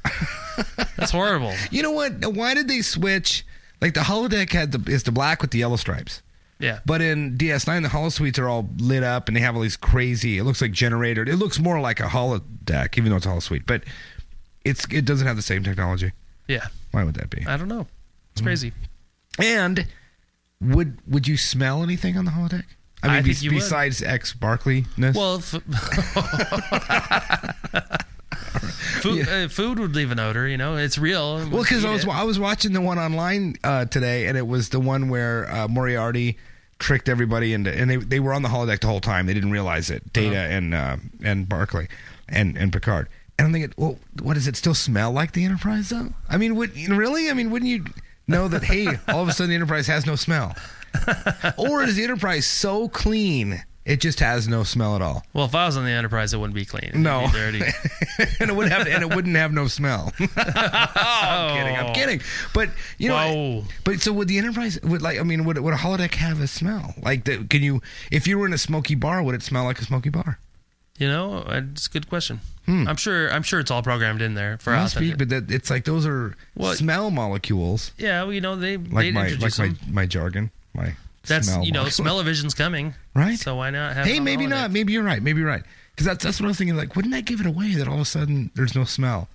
That's 0.96 1.10
horrible. 1.10 1.52
You 1.70 1.82
know 1.82 1.92
what? 1.92 2.24
Why 2.34 2.54
did 2.54 2.68
they 2.68 2.80
switch? 2.80 3.44
Like 3.80 3.94
the 3.94 4.00
holodeck 4.00 4.50
had 4.52 4.72
the 4.72 4.90
is 4.90 5.02
the 5.04 5.12
black 5.12 5.42
with 5.42 5.50
the 5.52 5.58
yellow 5.58 5.76
stripes, 5.76 6.22
Yeah, 6.60 6.80
but 6.84 7.00
in 7.00 7.36
DS9 7.38 7.82
the 7.82 7.88
holo 7.88 8.08
suites 8.08 8.36
are 8.38 8.48
all 8.48 8.68
lit 8.78 9.04
up 9.04 9.28
and 9.28 9.36
they 9.36 9.40
have 9.40 9.54
all 9.54 9.62
these 9.62 9.76
crazy. 9.76 10.38
It 10.38 10.44
looks 10.44 10.60
like 10.60 10.72
generated. 10.72 11.28
It 11.28 11.36
looks 11.36 11.58
more 11.60 11.80
like 11.80 12.00
a 12.00 12.04
holodeck, 12.04 12.98
even 12.98 13.10
though 13.10 13.16
it's 13.16 13.26
a 13.26 13.28
holo 13.28 13.40
suite. 13.40 13.64
But 13.66 13.84
it's 14.64 14.84
it 14.90 15.04
doesn't 15.04 15.26
have 15.26 15.36
the 15.36 15.42
same 15.42 15.62
technology. 15.62 16.12
yeah. 16.48 16.66
Why 16.90 17.04
would 17.04 17.14
that 17.14 17.30
be? 17.30 17.44
I 17.46 17.56
don't 17.56 17.68
know. 17.68 17.86
It's 18.32 18.40
crazy. 18.40 18.72
And 19.38 19.86
would 20.60 20.98
would 21.06 21.28
you 21.28 21.36
smell 21.36 21.84
anything 21.84 22.16
on 22.18 22.24
the 22.24 22.32
holodeck? 22.32 22.64
I 23.02 23.06
mean, 23.06 23.16
I 23.16 23.22
think 23.22 23.38
be- 23.38 23.44
you 23.44 23.50
would. 23.52 23.60
besides 23.60 24.02
ex 24.02 24.32
Barclay-ness? 24.34 25.14
Well, 25.14 25.36
f- 25.36 25.52
food, 29.02 29.28
uh, 29.28 29.48
food 29.48 29.78
would 29.78 29.94
leave 29.94 30.10
an 30.10 30.18
odor. 30.18 30.46
You 30.48 30.56
know, 30.56 30.76
it's 30.76 30.98
real. 30.98 31.36
Well, 31.48 31.62
because 31.62 31.84
I 31.84 31.90
Eat 31.90 31.92
was 31.92 32.04
it. 32.04 32.10
I 32.10 32.22
was 32.24 32.38
watching 32.38 32.72
the 32.72 32.80
one 32.80 32.98
online 32.98 33.56
uh, 33.64 33.84
today, 33.84 34.26
and 34.26 34.36
it 34.36 34.46
was 34.46 34.70
the 34.70 34.80
one 34.80 35.08
where 35.08 35.50
uh, 35.50 35.68
Moriarty 35.68 36.38
tricked 36.78 37.08
everybody 37.08 37.52
into, 37.54 37.72
and 37.72 37.88
they 37.90 37.96
they 37.96 38.20
were 38.20 38.32
on 38.34 38.42
the 38.42 38.48
holodeck 38.48 38.80
the 38.80 38.86
whole 38.86 39.00
time. 39.00 39.26
They 39.26 39.34
didn't 39.34 39.50
realize 39.50 39.90
it. 39.90 40.12
Data 40.12 40.36
Uh-huh. 40.36 40.54
and 40.54 40.74
uh, 40.74 40.96
and 41.24 41.48
Barclay 41.48 41.88
and 42.28 42.56
and 42.56 42.72
Picard. 42.72 43.08
And 43.38 43.46
I'm 43.46 43.52
thinking, 43.52 43.72
well, 43.76 43.98
what 44.22 44.34
does 44.34 44.48
it 44.48 44.56
still 44.56 44.74
smell 44.74 45.12
like 45.12 45.32
the 45.32 45.44
Enterprise 45.44 45.90
though? 45.90 46.12
I 46.28 46.36
mean, 46.38 46.56
would 46.56 46.76
really? 46.88 47.30
I 47.30 47.34
mean, 47.34 47.50
wouldn't 47.50 47.70
you 47.70 47.84
know 48.26 48.48
that? 48.48 48.64
hey, 48.64 48.86
all 49.08 49.22
of 49.22 49.28
a 49.28 49.32
sudden 49.32 49.50
the 49.50 49.54
Enterprise 49.56 49.86
has 49.86 50.06
no 50.06 50.16
smell, 50.16 50.54
or 51.58 51.82
is 51.82 51.96
the 51.96 52.02
Enterprise 52.04 52.46
so 52.46 52.88
clean 52.88 53.62
it 53.88 54.00
just 54.00 54.20
has 54.20 54.46
no 54.46 54.62
smell 54.62 54.94
at 54.94 55.02
all? 55.02 55.24
Well, 55.32 55.46
if 55.46 55.54
I 55.54 55.66
was 55.66 55.76
on 55.76 55.84
the 55.84 55.90
Enterprise, 55.90 56.32
it 56.32 56.38
wouldn't 56.38 56.54
be 56.54 56.64
clean. 56.64 56.84
It'd 56.84 57.00
No. 57.00 57.26
be 57.26 57.32
dirty. 57.32 57.62
and 58.38 58.50
it 58.50 58.54
wouldn't 58.54 58.72
have 58.72 58.86
and 58.86 59.02
it 59.02 59.14
wouldn't 59.14 59.34
have 59.36 59.52
no 59.52 59.66
smell. 59.66 60.12
I'm 60.20 60.28
oh. 60.36 61.54
kidding. 61.56 61.76
I'm 61.76 61.94
kidding. 61.94 62.20
But 62.54 62.70
you 62.98 63.08
know, 63.08 63.16
Whoa. 63.16 63.64
but 63.84 64.00
so 64.00 64.12
would 64.12 64.28
the 64.28 64.38
Enterprise? 64.38 64.78
Would 64.82 65.02
like 65.02 65.18
I 65.18 65.22
mean, 65.22 65.44
would 65.44 65.58
would 65.58 65.74
a 65.74 65.78
holodeck 65.78 66.14
have 66.14 66.40
a 66.40 66.46
smell? 66.46 66.94
Like, 67.02 67.24
the, 67.24 67.44
can 67.44 67.62
you 67.62 67.82
if 68.10 68.26
you 68.26 68.38
were 68.38 68.46
in 68.46 68.52
a 68.52 68.58
smoky 68.58 68.94
bar, 68.94 69.22
would 69.22 69.34
it 69.34 69.42
smell 69.42 69.64
like 69.64 69.80
a 69.80 69.84
smoky 69.84 70.10
bar? 70.10 70.38
You 70.98 71.08
know, 71.08 71.44
it's 71.48 71.86
a 71.86 71.90
good 71.90 72.08
question. 72.08 72.40
Hmm. 72.66 72.86
I'm 72.88 72.96
sure. 72.96 73.32
I'm 73.32 73.42
sure 73.44 73.60
it's 73.60 73.70
all 73.70 73.82
programmed 73.82 74.20
in 74.20 74.34
there 74.34 74.58
for 74.58 74.74
us. 74.74 74.94
but 74.94 75.28
that, 75.30 75.50
it's 75.50 75.70
like 75.70 75.84
those 75.84 76.04
are 76.04 76.34
Well, 76.54 76.74
smell 76.74 77.10
molecules. 77.10 77.92
Yeah, 77.96 78.24
well, 78.24 78.32
you 78.32 78.40
know 78.40 78.56
they 78.56 78.76
Like 78.76 78.90
my 79.14 79.22
like 79.22 79.32
introduce 79.32 79.58
my 79.58 79.72
my 79.90 80.06
jargon. 80.06 80.50
My 80.74 80.94
That's 81.26 81.46
smell 81.46 81.64
you 81.64 81.72
know, 81.72 81.88
smell-o-vision's 81.88 82.54
coming, 82.54 82.94
Right. 83.18 83.38
So 83.38 83.56
why 83.56 83.70
not 83.70 83.94
have? 83.94 84.06
Hey, 84.06 84.20
maybe 84.20 84.46
not. 84.46 84.70
Maybe 84.70 84.92
you're 84.92 85.02
right. 85.02 85.22
Maybe 85.22 85.40
you're 85.40 85.48
right. 85.48 85.62
Because 85.92 86.06
that's 86.06 86.24
that's 86.24 86.38
what 86.40 86.44
I 86.46 86.48
was 86.48 86.58
thinking. 86.58 86.76
Like, 86.76 86.94
wouldn't 86.94 87.12
that 87.14 87.24
give 87.24 87.40
it 87.40 87.46
away 87.46 87.74
that 87.74 87.88
all 87.88 87.94
of 87.94 88.00
a 88.00 88.04
sudden 88.04 88.50
there's 88.54 88.74
no 88.74 88.84
smell? 88.84 89.28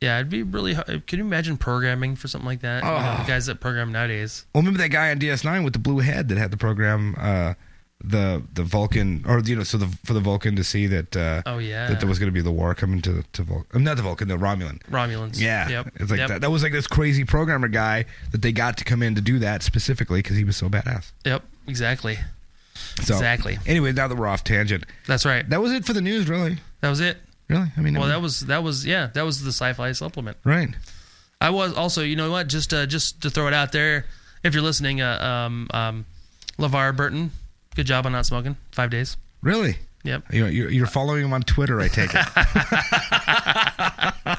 Yeah, 0.00 0.16
it'd 0.18 0.30
be 0.30 0.42
really. 0.42 0.74
hard. 0.74 1.06
Can 1.06 1.18
you 1.18 1.24
imagine 1.24 1.56
programming 1.56 2.16
for 2.16 2.28
something 2.28 2.46
like 2.46 2.60
that? 2.60 2.82
You 2.84 2.90
know, 2.90 2.96
Oh. 2.96 3.22
the 3.22 3.28
guys 3.28 3.46
that 3.46 3.60
program 3.60 3.90
nowadays. 3.92 4.44
Well, 4.54 4.62
remember 4.62 4.78
that 4.78 4.90
guy 4.90 5.10
on 5.10 5.18
DS9 5.18 5.64
with 5.64 5.72
the 5.72 5.78
blue 5.80 5.98
head 5.98 6.28
that 6.28 6.38
had 6.38 6.50
the 6.52 6.56
program, 6.56 7.16
uh, 7.18 7.54
the 8.02 8.42
the 8.54 8.62
Vulcan, 8.62 9.24
or 9.26 9.40
you 9.40 9.56
know, 9.56 9.64
so 9.64 9.76
the 9.78 9.88
for 10.04 10.12
the 10.14 10.20
Vulcan 10.20 10.54
to 10.56 10.62
see 10.64 10.86
that. 10.86 11.16
Uh, 11.16 11.42
Oh, 11.46 11.58
yeah. 11.58 11.88
that 11.88 11.98
there 12.00 12.08
was 12.08 12.18
going 12.20 12.28
to 12.28 12.32
be 12.34 12.40
the 12.40 12.52
war 12.52 12.74
coming 12.76 13.02
to 13.02 13.24
to 13.32 13.42
Vulcan, 13.42 13.82
not 13.84 13.96
the 13.96 14.04
Vulcan, 14.04 14.28
the 14.28 14.36
Romulan. 14.36 14.80
Romulans. 14.90 15.40
Yeah, 15.40 15.68
Yep. 15.68 15.92
it's 15.96 16.10
like 16.10 16.18
yep. 16.20 16.28
that. 16.28 16.40
That 16.42 16.50
was 16.50 16.62
like 16.62 16.72
this 16.72 16.86
crazy 16.86 17.24
programmer 17.24 17.66
guy 17.68 18.04
that 18.30 18.42
they 18.42 18.52
got 18.52 18.76
to 18.78 18.84
come 18.84 19.02
in 19.02 19.14
to 19.16 19.20
do 19.20 19.38
that 19.40 19.62
specifically 19.64 20.20
because 20.20 20.36
he 20.36 20.44
was 20.44 20.56
so 20.56 20.68
badass. 20.68 21.10
Yep. 21.24 21.42
Exactly. 21.66 22.18
So, 23.04 23.14
Exactly. 23.14 23.58
Anyway, 23.66 23.92
now 23.92 24.08
that 24.08 24.16
we're 24.16 24.26
off 24.26 24.42
tangent, 24.44 24.84
That's 25.06 25.24
right. 25.24 25.48
that 25.50 25.60
was 25.60 25.72
it 25.72 25.84
for 25.84 25.92
the 25.92 26.00
news. 26.00 26.28
Really, 26.28 26.58
That 26.80 26.88
was 26.90 27.00
it. 27.00 27.16
really. 27.48 27.70
I 27.76 27.80
mean, 27.80 27.94
Well, 27.98 28.08
that 28.08 28.20
was 28.22 28.40
that 28.46 28.62
was 28.62 28.84
yeah, 28.86 29.08
that 29.14 29.24
was 29.24 29.42
the 29.42 29.50
sci-fi 29.52 29.92
supplement. 29.92 30.36
right. 30.44 30.68
I 31.40 31.50
was 31.50 31.72
also, 31.74 32.02
you 32.02 32.16
know 32.16 32.30
what? 32.32 32.48
Just 32.48 32.74
uh, 32.74 32.84
just 32.86 33.22
to 33.22 33.30
throw 33.30 33.46
it 33.46 33.54
out 33.54 33.70
there, 33.70 34.06
if 34.42 34.54
you're 34.54 34.62
listening, 34.62 35.00
uh, 35.00 35.18
um, 35.46 35.68
um, 35.72 36.04
LeVar 36.58 36.96
Burton, 36.96 37.30
good 37.76 37.86
job 37.86 38.06
on 38.06 38.12
not 38.12 38.26
smoking. 38.26 38.56
Five 38.72 38.90
days. 38.90 39.16
Really. 39.40 39.76
Yep. 40.02 40.24
You're, 40.32 40.48
you're, 40.48 40.70
you're 40.70 40.86
following 40.86 41.24
him 41.24 41.32
on 41.32 41.42
Twitter, 41.42 41.80
I 41.80 41.86
take 41.88 42.10
it. 42.12 42.26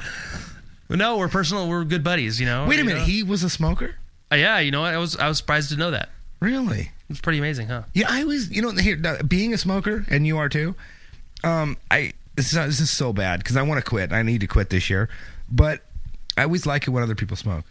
No, 0.90 1.18
we're 1.18 1.28
personal. 1.28 1.68
We're 1.68 1.84
good 1.84 2.02
buddies. 2.02 2.40
You 2.40 2.46
know. 2.46 2.66
Wait 2.66 2.74
a 2.74 2.78
You 2.82 2.84
minute, 2.84 2.98
know? 3.00 3.04
he 3.04 3.22
was 3.22 3.44
a 3.44 3.50
smoker? 3.50 3.94
Uh, 4.32 4.34
yeah, 4.36 4.58
you 4.58 4.72
know 4.72 4.80
what? 4.80 4.92
I 4.92 4.98
was 4.98 5.16
I 5.16 5.28
was 5.28 5.38
surprised 5.38 5.70
to 5.70 5.76
know 5.76 5.92
that. 5.92 6.08
Really? 6.40 6.90
It's 7.08 7.20
pretty 7.20 7.38
amazing, 7.38 7.68
huh? 7.68 7.82
Yeah, 7.92 8.06
I 8.08 8.22
always, 8.22 8.50
you 8.50 8.62
know, 8.62 8.70
here 8.72 8.96
being 9.26 9.52
a 9.52 9.58
smoker, 9.58 10.04
and 10.08 10.26
you 10.26 10.38
are 10.38 10.48
too. 10.48 10.74
Um, 11.44 11.76
I 11.90 12.12
this 12.36 12.52
is, 12.52 12.66
this 12.66 12.80
is 12.80 12.90
so 12.90 13.12
bad 13.12 13.40
because 13.40 13.56
I 13.56 13.62
want 13.62 13.82
to 13.84 13.88
quit. 13.88 14.12
I 14.12 14.22
need 14.22 14.40
to 14.40 14.46
quit 14.46 14.70
this 14.70 14.88
year, 14.88 15.08
but 15.50 15.82
I 16.36 16.44
always 16.44 16.66
like 16.66 16.86
it 16.86 16.90
when 16.90 17.02
other 17.02 17.14
people 17.14 17.36
smoke. 17.36 17.64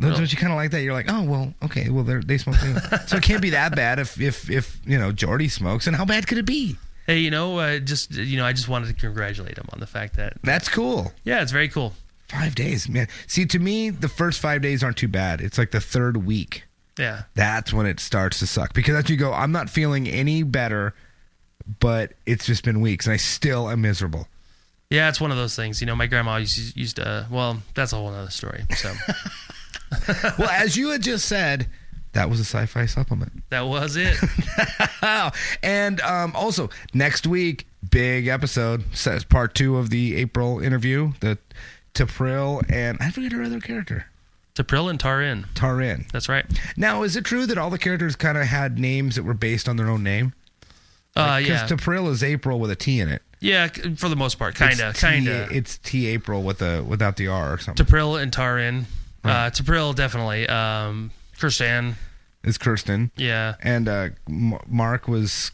Don't, 0.00 0.10
Really? 0.10 0.20
don't 0.22 0.32
you 0.32 0.38
kind 0.38 0.52
of 0.52 0.56
like 0.56 0.70
that? 0.72 0.82
You're 0.82 0.92
like, 0.92 1.06
oh 1.08 1.22
well, 1.22 1.54
okay, 1.64 1.88
well 1.88 2.04
they 2.04 2.38
smoke, 2.38 2.56
so 3.06 3.16
it 3.16 3.22
can't 3.22 3.40
be 3.42 3.50
that 3.50 3.74
bad 3.76 3.98
if 3.98 4.20
if 4.20 4.50
if 4.50 4.80
you 4.84 4.98
know 4.98 5.12
Geordi 5.12 5.50
smokes. 5.50 5.86
And 5.86 5.96
how 5.96 6.04
bad 6.04 6.26
could 6.26 6.38
it 6.38 6.46
be? 6.46 6.76
Hey, 7.06 7.18
you 7.18 7.30
know, 7.30 7.58
uh, 7.58 7.78
just 7.78 8.12
you 8.12 8.36
know, 8.36 8.44
I 8.44 8.52
just 8.52 8.68
wanted 8.68 8.88
to 8.88 8.94
congratulate 8.94 9.56
him 9.58 9.66
on 9.72 9.80
the 9.80 9.86
fact 9.86 10.16
that 10.16 10.34
That's 10.42 10.68
cool. 10.68 11.12
yeah, 11.24 11.42
it's 11.42 11.52
very 11.52 11.68
cool. 11.68 11.94
Five 12.28 12.54
days, 12.54 12.88
man. 12.88 13.08
See, 13.26 13.44
to 13.46 13.58
me, 13.58 13.90
the 13.90 14.08
first 14.08 14.40
five 14.40 14.62
days 14.62 14.82
aren't 14.82 14.96
too 14.96 15.08
bad. 15.08 15.40
It's 15.40 15.58
like 15.58 15.70
the 15.70 15.80
third 15.80 16.26
week. 16.26 16.64
Yeah, 16.98 17.22
That's 17.34 17.72
when 17.72 17.86
it 17.86 17.98
starts 18.00 18.38
to 18.38 18.46
suck 18.46 18.72
because 18.72 18.94
as 18.94 19.10
you 19.10 19.16
go, 19.16 19.32
I'm 19.32 19.50
not 19.52 19.68
feeling 19.68 20.06
any 20.08 20.42
better, 20.44 20.94
but 21.80 22.12
it's 22.26 22.46
just 22.46 22.62
been 22.64 22.80
weeks 22.80 23.06
and 23.06 23.14
I 23.14 23.16
still 23.16 23.68
am 23.68 23.80
miserable. 23.80 24.28
yeah, 24.90 25.08
it's 25.08 25.20
one 25.20 25.30
of 25.32 25.36
those 25.36 25.56
things. 25.56 25.80
You 25.80 25.86
know, 25.88 25.96
my 25.96 26.06
grandma 26.06 26.36
used 26.36 26.76
used 26.76 26.96
to. 26.96 27.26
Well, 27.30 27.62
that's 27.74 27.92
a 27.92 27.96
whole 27.96 28.08
other 28.08 28.30
story. 28.30 28.64
So 28.76 28.92
well, 30.38 30.50
as 30.50 30.76
you 30.76 30.90
had 30.90 31.02
just 31.02 31.26
said, 31.26 31.68
that 32.12 32.30
was 32.30 32.38
a 32.38 32.44
sci-fi 32.44 32.86
supplement. 32.86 33.42
that 33.50 33.62
was 33.66 33.96
it. 33.96 34.16
and 35.62 36.00
um, 36.00 36.32
also 36.36 36.70
next 36.92 37.26
week, 37.26 37.66
big 37.90 38.28
episode 38.28 38.84
says 38.94 39.24
part 39.24 39.54
two 39.54 39.76
of 39.78 39.90
the 39.90 40.16
April 40.16 40.60
interview. 40.60 41.12
The 41.20 41.38
Tapril 41.94 42.64
and 42.70 42.98
I 43.00 43.10
forget 43.10 43.32
her 43.32 43.42
other 43.42 43.60
character, 43.60 44.06
Tapril 44.54 44.88
and 44.88 44.98
Tarin. 44.98 45.46
Tarin. 45.54 46.10
That's 46.12 46.28
right. 46.28 46.44
Now, 46.76 47.02
is 47.02 47.16
it 47.16 47.24
true 47.24 47.44
that 47.46 47.58
all 47.58 47.70
the 47.70 47.78
characters 47.78 48.14
kind 48.16 48.38
of 48.38 48.44
had 48.46 48.78
names 48.78 49.16
that 49.16 49.24
were 49.24 49.34
based 49.34 49.68
on 49.68 49.76
their 49.76 49.88
own 49.88 50.02
name? 50.02 50.32
Uh, 51.16 51.38
Because 51.40 51.48
yeah, 51.48 51.66
Tapril 51.76 52.08
is 52.10 52.22
April 52.22 52.58
with 52.60 52.70
a 52.70 52.76
T 52.76 53.00
in 53.00 53.08
it. 53.08 53.22
yeah, 53.40 53.66
for 53.96 54.08
the 54.08 54.16
most 54.16 54.38
part, 54.38 54.54
kind 54.54 54.80
of, 54.80 54.90
It's 54.90 55.00
T- 55.00 55.06
kind 55.06 55.28
of. 55.28 55.50
It's 55.52 55.78
T 55.78 56.06
April 56.06 56.42
with 56.42 56.62
a 56.62 56.82
without 56.82 57.16
the 57.16 57.28
R 57.28 57.52
or 57.54 57.58
something. 57.58 57.84
Tapril 57.84 58.20
and 58.20 58.32
Tarin. 58.32 58.84
Uh, 59.24 59.50
Tapril 59.50 59.94
definitely. 59.94 60.46
Um, 60.48 61.10
Kirsten. 61.38 61.96
It's 62.42 62.58
Kirsten. 62.58 63.10
Yeah, 63.16 63.54
And 63.62 63.88
uh, 63.88 64.08
M- 64.28 64.58
Mark 64.68 65.08
was 65.08 65.50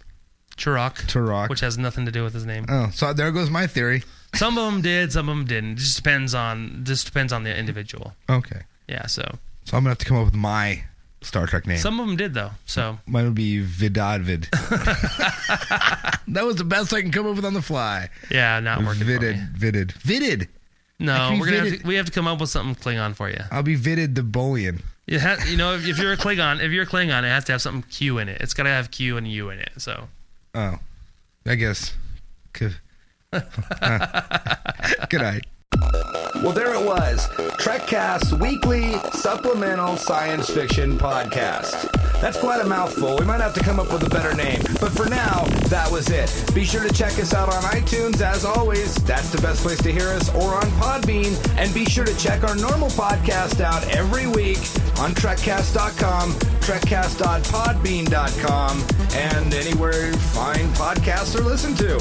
Turok. 0.57 0.96
Turok. 1.07 1.48
which 1.48 1.61
has 1.61 1.78
nothing 1.78 2.05
to 2.07 2.11
do 2.12 2.22
with 2.24 2.34
his 2.34 2.44
name. 2.44 2.66
Oh, 2.68 2.90
so 2.92 3.12
there 3.12 3.30
goes 3.30 3.48
my 3.48 3.66
theory. 3.66 4.03
Some 4.34 4.59
of 4.59 4.70
them 4.72 4.82
did, 4.82 5.12
some 5.12 5.28
of 5.28 5.36
them 5.36 5.46
didn't. 5.46 5.72
It 5.72 5.76
just 5.78 5.96
depends 5.96 6.34
on 6.34 6.80
just 6.84 7.07
depends 7.07 7.32
on 7.32 7.44
the 7.44 7.57
individual. 7.57 8.14
Okay. 8.28 8.62
Yeah, 8.91 9.07
so 9.07 9.22
So 9.64 9.76
I'm 9.76 9.84
gonna 9.84 9.91
have 9.91 9.99
to 9.99 10.05
come 10.05 10.16
up 10.18 10.24
with 10.26 10.34
my 10.34 10.82
Star 11.22 11.47
Trek 11.47 11.66
name. 11.66 11.78
some 11.78 12.01
of 12.01 12.07
them 12.07 12.16
did 12.16 12.34
though. 12.34 12.51
So 12.66 12.99
Mine 13.07 13.24
would 13.24 13.34
be 13.34 13.62
Vidadvid. 13.64 14.51
that 16.28 16.45
was 16.45 16.57
the 16.57 16.64
best 16.64 16.93
I 16.93 17.01
can 17.03 17.11
come 17.12 17.26
up 17.26 17.36
with 17.36 17.45
on 17.45 17.55
the 17.55 17.62
fly. 17.62 18.09
yeah, 18.30 18.59
not 18.61 18.82
working. 18.82 19.01
For 19.03 19.07
me. 19.07 19.12
Vidid, 19.18 19.36
vidid, 19.57 19.93
vidid. 19.93 20.49
No, 20.99 21.36
we're 21.38 21.47
gonna 21.47 21.70
have 21.70 21.80
to, 21.80 21.86
we 21.86 21.95
have 21.95 22.07
to 22.07 22.12
come 22.12 22.26
up 22.26 22.41
with 22.41 22.51
something 22.51 22.74
Klingon 22.74 23.14
for 23.14 23.30
you. 23.30 23.38
I'll 23.51 23.62
be 23.62 23.74
vidid 23.76 24.14
the 24.16 24.22
bullion. 24.22 24.82
You, 25.07 25.18
ha- 25.18 25.38
you 25.49 25.57
know, 25.57 25.74
if, 25.74 25.86
if 25.88 25.99
you're 25.99 26.12
a 26.12 26.16
Klingon, 26.16 26.62
if 26.62 26.70
you're 26.72 26.84
a 26.84 26.86
Klingon, 26.86 27.24
it 27.24 27.28
has 27.28 27.45
to 27.45 27.53
have 27.53 27.62
something 27.62 27.82
Q 27.91 28.18
in 28.18 28.28
it. 28.28 28.41
It's 28.41 28.55
got 28.55 28.62
to 28.64 28.68
have 28.70 28.91
Q 28.91 29.16
and 29.16 29.26
U 29.26 29.51
in 29.51 29.59
it. 29.59 29.70
So 29.78 30.09
Oh, 30.55 30.76
I 31.47 31.55
guess. 31.55 31.95
Good. 32.53 32.76
Good 33.32 33.43
night. 35.22 35.47
Well, 36.42 36.52
there 36.52 36.74
it 36.74 36.82
was. 36.84 37.28
TrekCast's 37.58 38.34
weekly 38.34 38.94
supplemental 39.12 39.96
science 39.98 40.48
fiction 40.48 40.96
podcast. 40.98 41.90
That's 42.20 42.38
quite 42.38 42.60
a 42.62 42.64
mouthful. 42.64 43.18
We 43.18 43.26
might 43.26 43.40
have 43.40 43.52
to 43.54 43.60
come 43.60 43.78
up 43.78 43.92
with 43.92 44.02
a 44.06 44.10
better 44.10 44.34
name. 44.34 44.60
But 44.80 44.92
for 44.92 45.06
now, 45.08 45.44
that 45.68 45.90
was 45.90 46.08
it. 46.08 46.32
Be 46.54 46.64
sure 46.64 46.82
to 46.82 46.92
check 46.94 47.18
us 47.18 47.34
out 47.34 47.52
on 47.52 47.62
iTunes. 47.64 48.22
As 48.22 48.44
always, 48.46 48.94
that's 49.04 49.28
the 49.30 49.40
best 49.42 49.60
place 49.62 49.82
to 49.82 49.92
hear 49.92 50.08
us, 50.08 50.30
or 50.34 50.54
on 50.54 50.62
Podbean. 50.80 51.36
And 51.58 51.72
be 51.74 51.84
sure 51.84 52.06
to 52.06 52.16
check 52.16 52.42
our 52.42 52.56
normal 52.56 52.88
podcast 52.90 53.60
out 53.60 53.86
every 53.94 54.26
week 54.26 54.58
on 54.98 55.12
TrekCast.com, 55.14 56.32
TrekCast.podbean.com, 56.60 58.84
and 59.14 59.54
anywhere 59.54 60.06
you 60.06 60.12
find 60.14 60.68
podcasts 60.74 61.38
are 61.38 61.42
listened 61.42 61.76
to. 61.78 62.00